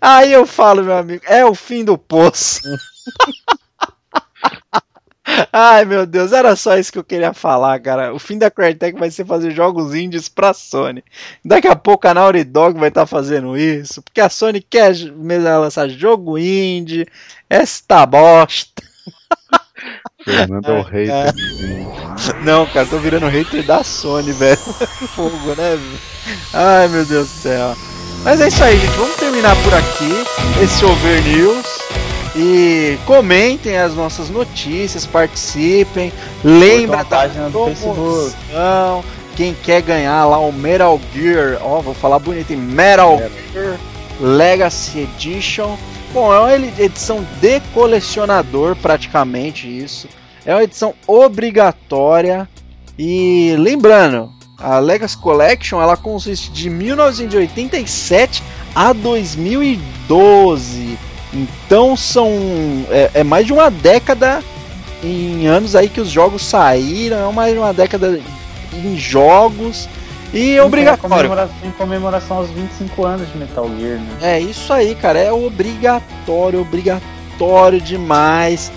Aí 0.00 0.32
eu 0.32 0.44
falo, 0.44 0.82
meu 0.82 0.96
amigo, 0.96 1.22
é 1.26 1.44
o 1.44 1.54
fim 1.54 1.84
do 1.84 1.96
poço. 1.96 2.62
Ai 5.52 5.84
meu 5.84 6.06
Deus, 6.06 6.32
era 6.32 6.54
só 6.54 6.76
isso 6.78 6.92
que 6.92 6.98
eu 6.98 7.04
queria 7.04 7.32
falar, 7.32 7.80
cara. 7.80 8.14
O 8.14 8.18
fim 8.18 8.38
da 8.38 8.50
Crytek 8.50 8.98
vai 8.98 9.10
ser 9.10 9.24
fazer 9.24 9.50
jogos 9.50 9.94
indies 9.94 10.28
pra 10.28 10.54
Sony. 10.54 11.02
Daqui 11.44 11.66
a 11.66 11.74
pouco 11.74 12.06
a 12.06 12.14
Naughty 12.14 12.44
Dog 12.44 12.78
vai 12.78 12.88
estar 12.88 13.02
tá 13.02 13.06
fazendo 13.06 13.56
isso, 13.56 14.02
porque 14.02 14.20
a 14.20 14.28
Sony 14.28 14.60
quer 14.60 14.94
mesmo 14.94 15.44
lançar 15.44 15.88
jogo 15.88 16.38
indie, 16.38 17.06
esta 17.50 18.06
bosta. 18.06 18.82
Fernando 20.24 20.68
é 20.68 20.80
o 20.80 20.82
hater. 20.82 21.34
Não, 22.42 22.66
cara, 22.66 22.86
tô 22.86 22.98
virando 22.98 23.28
hater 23.28 23.64
da 23.64 23.82
Sony, 23.82 24.32
velho. 24.32 24.56
Fogo, 25.14 25.54
né? 25.56 25.78
Ai 26.52 26.88
meu 26.88 27.04
Deus 27.04 27.28
do 27.28 27.34
céu. 27.42 27.76
Mas 28.24 28.40
é 28.40 28.48
isso 28.48 28.62
aí, 28.62 28.78
gente. 28.78 28.96
Vamos 28.96 29.16
terminar 29.16 29.54
por 29.62 29.74
aqui 29.74 30.24
esse 30.62 30.84
Over 30.84 31.22
News. 31.22 32.05
E 32.36 32.98
comentem 33.06 33.78
as 33.78 33.94
nossas 33.94 34.28
notícias, 34.28 35.06
participem, 35.06 36.12
lembra 36.44 36.98
da 36.98 37.04
página 37.04 37.48
do 37.48 37.64
Facebook. 37.66 38.34
Quem 39.34 39.54
quer 39.54 39.80
ganhar 39.82 40.24
lá 40.26 40.38
o 40.38 40.52
Metal 40.52 41.00
Gear, 41.14 41.58
ó, 41.62 41.80
vou 41.80 41.94
falar 41.94 42.18
bonito, 42.18 42.52
em 42.52 42.56
Metal 42.56 43.18
Gear 43.52 43.78
Legacy 44.20 45.00
Edition. 45.00 45.76
Bom, 46.12 46.32
é 46.32 46.38
uma 46.38 46.54
edição 46.82 47.26
de 47.40 47.60
colecionador, 47.74 48.76
praticamente 48.76 49.66
isso. 49.66 50.08
É 50.44 50.54
uma 50.54 50.64
edição 50.64 50.94
obrigatória. 51.06 52.48
E 52.98 53.54
lembrando, 53.58 54.30
a 54.58 54.78
Legacy 54.78 55.18
Collection 55.18 55.82
ela 55.82 55.96
consiste 55.96 56.50
de 56.50 56.70
1987 56.70 58.42
a 58.74 58.92
2012. 58.92 60.98
Então 61.32 61.96
são 61.96 62.30
é, 62.90 63.10
é, 63.14 63.24
mais 63.24 63.46
de 63.46 63.52
uma 63.52 63.70
década 63.70 64.42
em 65.02 65.46
anos 65.46 65.76
aí 65.76 65.88
que 65.88 66.00
os 66.00 66.08
jogos 66.08 66.44
saíram, 66.44 67.28
é 67.28 67.32
mais 67.32 67.52
de 67.52 67.58
uma 67.58 67.72
década 67.72 68.20
em 68.72 68.96
jogos 68.96 69.88
e 70.32 70.56
é 70.56 70.62
obrigatório. 70.62 71.30
Em 71.64 71.70
comemoração, 71.72 72.38
aos 72.38 72.50
25 72.50 73.04
anos 73.04 73.30
de 73.30 73.38
Metal 73.38 73.68
Gear, 73.78 73.98
né? 73.98 74.08
É 74.20 74.40
isso 74.40 74.72
aí, 74.72 74.94
cara, 74.94 75.18
é 75.18 75.32
obrigatório, 75.32 76.60
obrigatório 76.60 77.80
demais. 77.80 78.72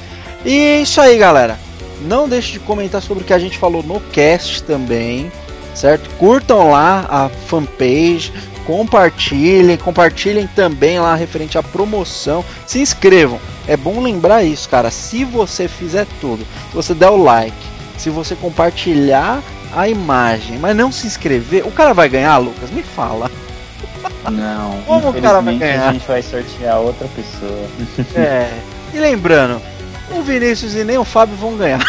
E 0.45 0.81
isso 0.81 1.01
aí, 1.01 1.17
galera. 1.17 1.57
Não 2.01 2.29
deixe 2.29 2.53
de 2.53 2.59
comentar 2.59 3.01
sobre 3.01 3.23
o 3.23 3.27
que 3.27 3.33
a 3.33 3.39
gente 3.39 3.57
falou 3.57 3.83
no 3.83 3.99
cast 3.99 4.63
também, 4.63 5.29
certo? 5.75 6.09
Curtam 6.15 6.71
lá 6.71 7.05
a 7.09 7.29
fanpage, 7.47 8.31
compartilhem, 8.69 9.75
compartilhem 9.77 10.45
também 10.45 10.99
lá 10.99 11.15
referente 11.15 11.57
à 11.57 11.63
promoção, 11.63 12.45
se 12.67 12.79
inscrevam. 12.79 13.39
É 13.67 13.75
bom 13.75 13.99
lembrar 13.99 14.43
isso, 14.43 14.69
cara. 14.69 14.91
Se 14.91 15.25
você 15.25 15.67
fizer 15.67 16.05
tudo, 16.21 16.45
se 16.69 16.75
você 16.75 16.93
der 16.93 17.09
o 17.09 17.17
like, 17.17 17.57
se 17.97 18.11
você 18.11 18.35
compartilhar 18.35 19.41
a 19.75 19.89
imagem, 19.89 20.59
mas 20.59 20.77
não 20.77 20.91
se 20.91 21.07
inscrever, 21.07 21.65
o 21.65 21.71
cara 21.71 21.95
vai 21.95 22.07
ganhar, 22.09 22.37
Lucas? 22.37 22.69
Me 22.69 22.83
fala. 22.83 23.31
Não, 24.29 24.79
como 24.85 25.09
o 25.09 25.19
cara 25.19 25.41
vai 25.41 25.57
ganhar? 25.57 25.89
A 25.89 25.93
gente 25.93 26.07
vai 26.07 26.21
sortear 26.21 26.77
outra 26.77 27.07
pessoa. 27.07 27.67
É. 28.15 28.53
E 28.91 28.97
lembrando, 28.97 29.61
o 30.09 30.23
Vinícius 30.23 30.73
e 30.73 30.83
nem 30.83 30.97
o 30.97 31.05
Fábio 31.05 31.35
vão 31.35 31.55
ganhar. 31.55 31.79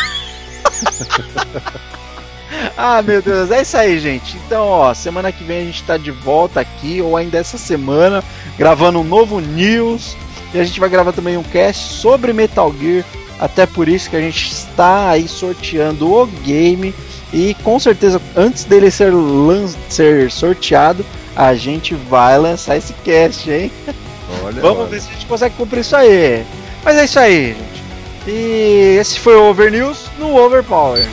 ah, 2.77 3.03
meu 3.03 3.21
Deus, 3.23 3.51
é 3.51 3.63
isso 3.63 3.77
aí, 3.77 3.99
gente. 3.99 4.37
Então, 4.47 4.67
ó, 4.67 4.95
semana 4.95 5.33
que 5.33 5.45
vem 5.45 5.63
a 5.63 5.65
gente 5.65 5.83
tá 5.83 5.97
de 5.97 6.11
volta 6.11 6.61
aqui, 6.61 7.01
ou 7.01 7.17
ainda 7.17 7.39
essa 7.39 7.59
semana, 7.59 8.23
gravando 8.59 9.01
um 9.01 9.05
novo 9.05 9.41
news. 9.41 10.17
E 10.53 10.59
a 10.59 10.65
gente 10.65 10.81
vai 10.81 10.89
gravar 10.89 11.13
também 11.13 11.37
um 11.37 11.43
cast 11.43 11.95
sobre 11.95 12.33
Metal 12.33 12.75
Gear. 12.79 13.05
Até 13.39 13.65
por 13.67 13.89
isso 13.89 14.11
que 14.11 14.17
a 14.17 14.21
gente 14.21 14.53
está 14.53 15.11
aí 15.11 15.27
sorteando 15.29 16.13
o 16.13 16.27
game. 16.27 16.95
E 17.33 17.55
com 17.63 17.79
certeza, 17.79 18.21
antes 18.37 18.65
dele 18.65 18.91
ser, 18.91 19.13
ser 19.89 20.31
sorteado, 20.31 21.07
a 21.37 21.55
gente 21.55 21.95
vai 21.95 22.37
lançar 22.39 22.77
esse 22.77 22.93
cast, 23.05 23.51
hein? 23.51 23.71
Olha, 24.45 24.61
Vamos 24.61 24.81
olha. 24.81 24.89
ver 24.89 25.01
se 25.01 25.09
a 25.09 25.13
gente 25.13 25.27
consegue 25.27 25.55
cumprir 25.57 25.81
isso 25.81 25.97
aí. 25.97 26.45
Mas 26.85 26.97
é 26.97 27.05
isso 27.05 27.19
aí, 27.19 27.55
gente. 27.55 27.81
E 28.27 28.97
esse 29.01 29.19
foi 29.19 29.37
o 29.37 29.45
Over 29.49 29.71
News 29.71 30.11
no 30.19 30.37
Overpower. 30.37 31.07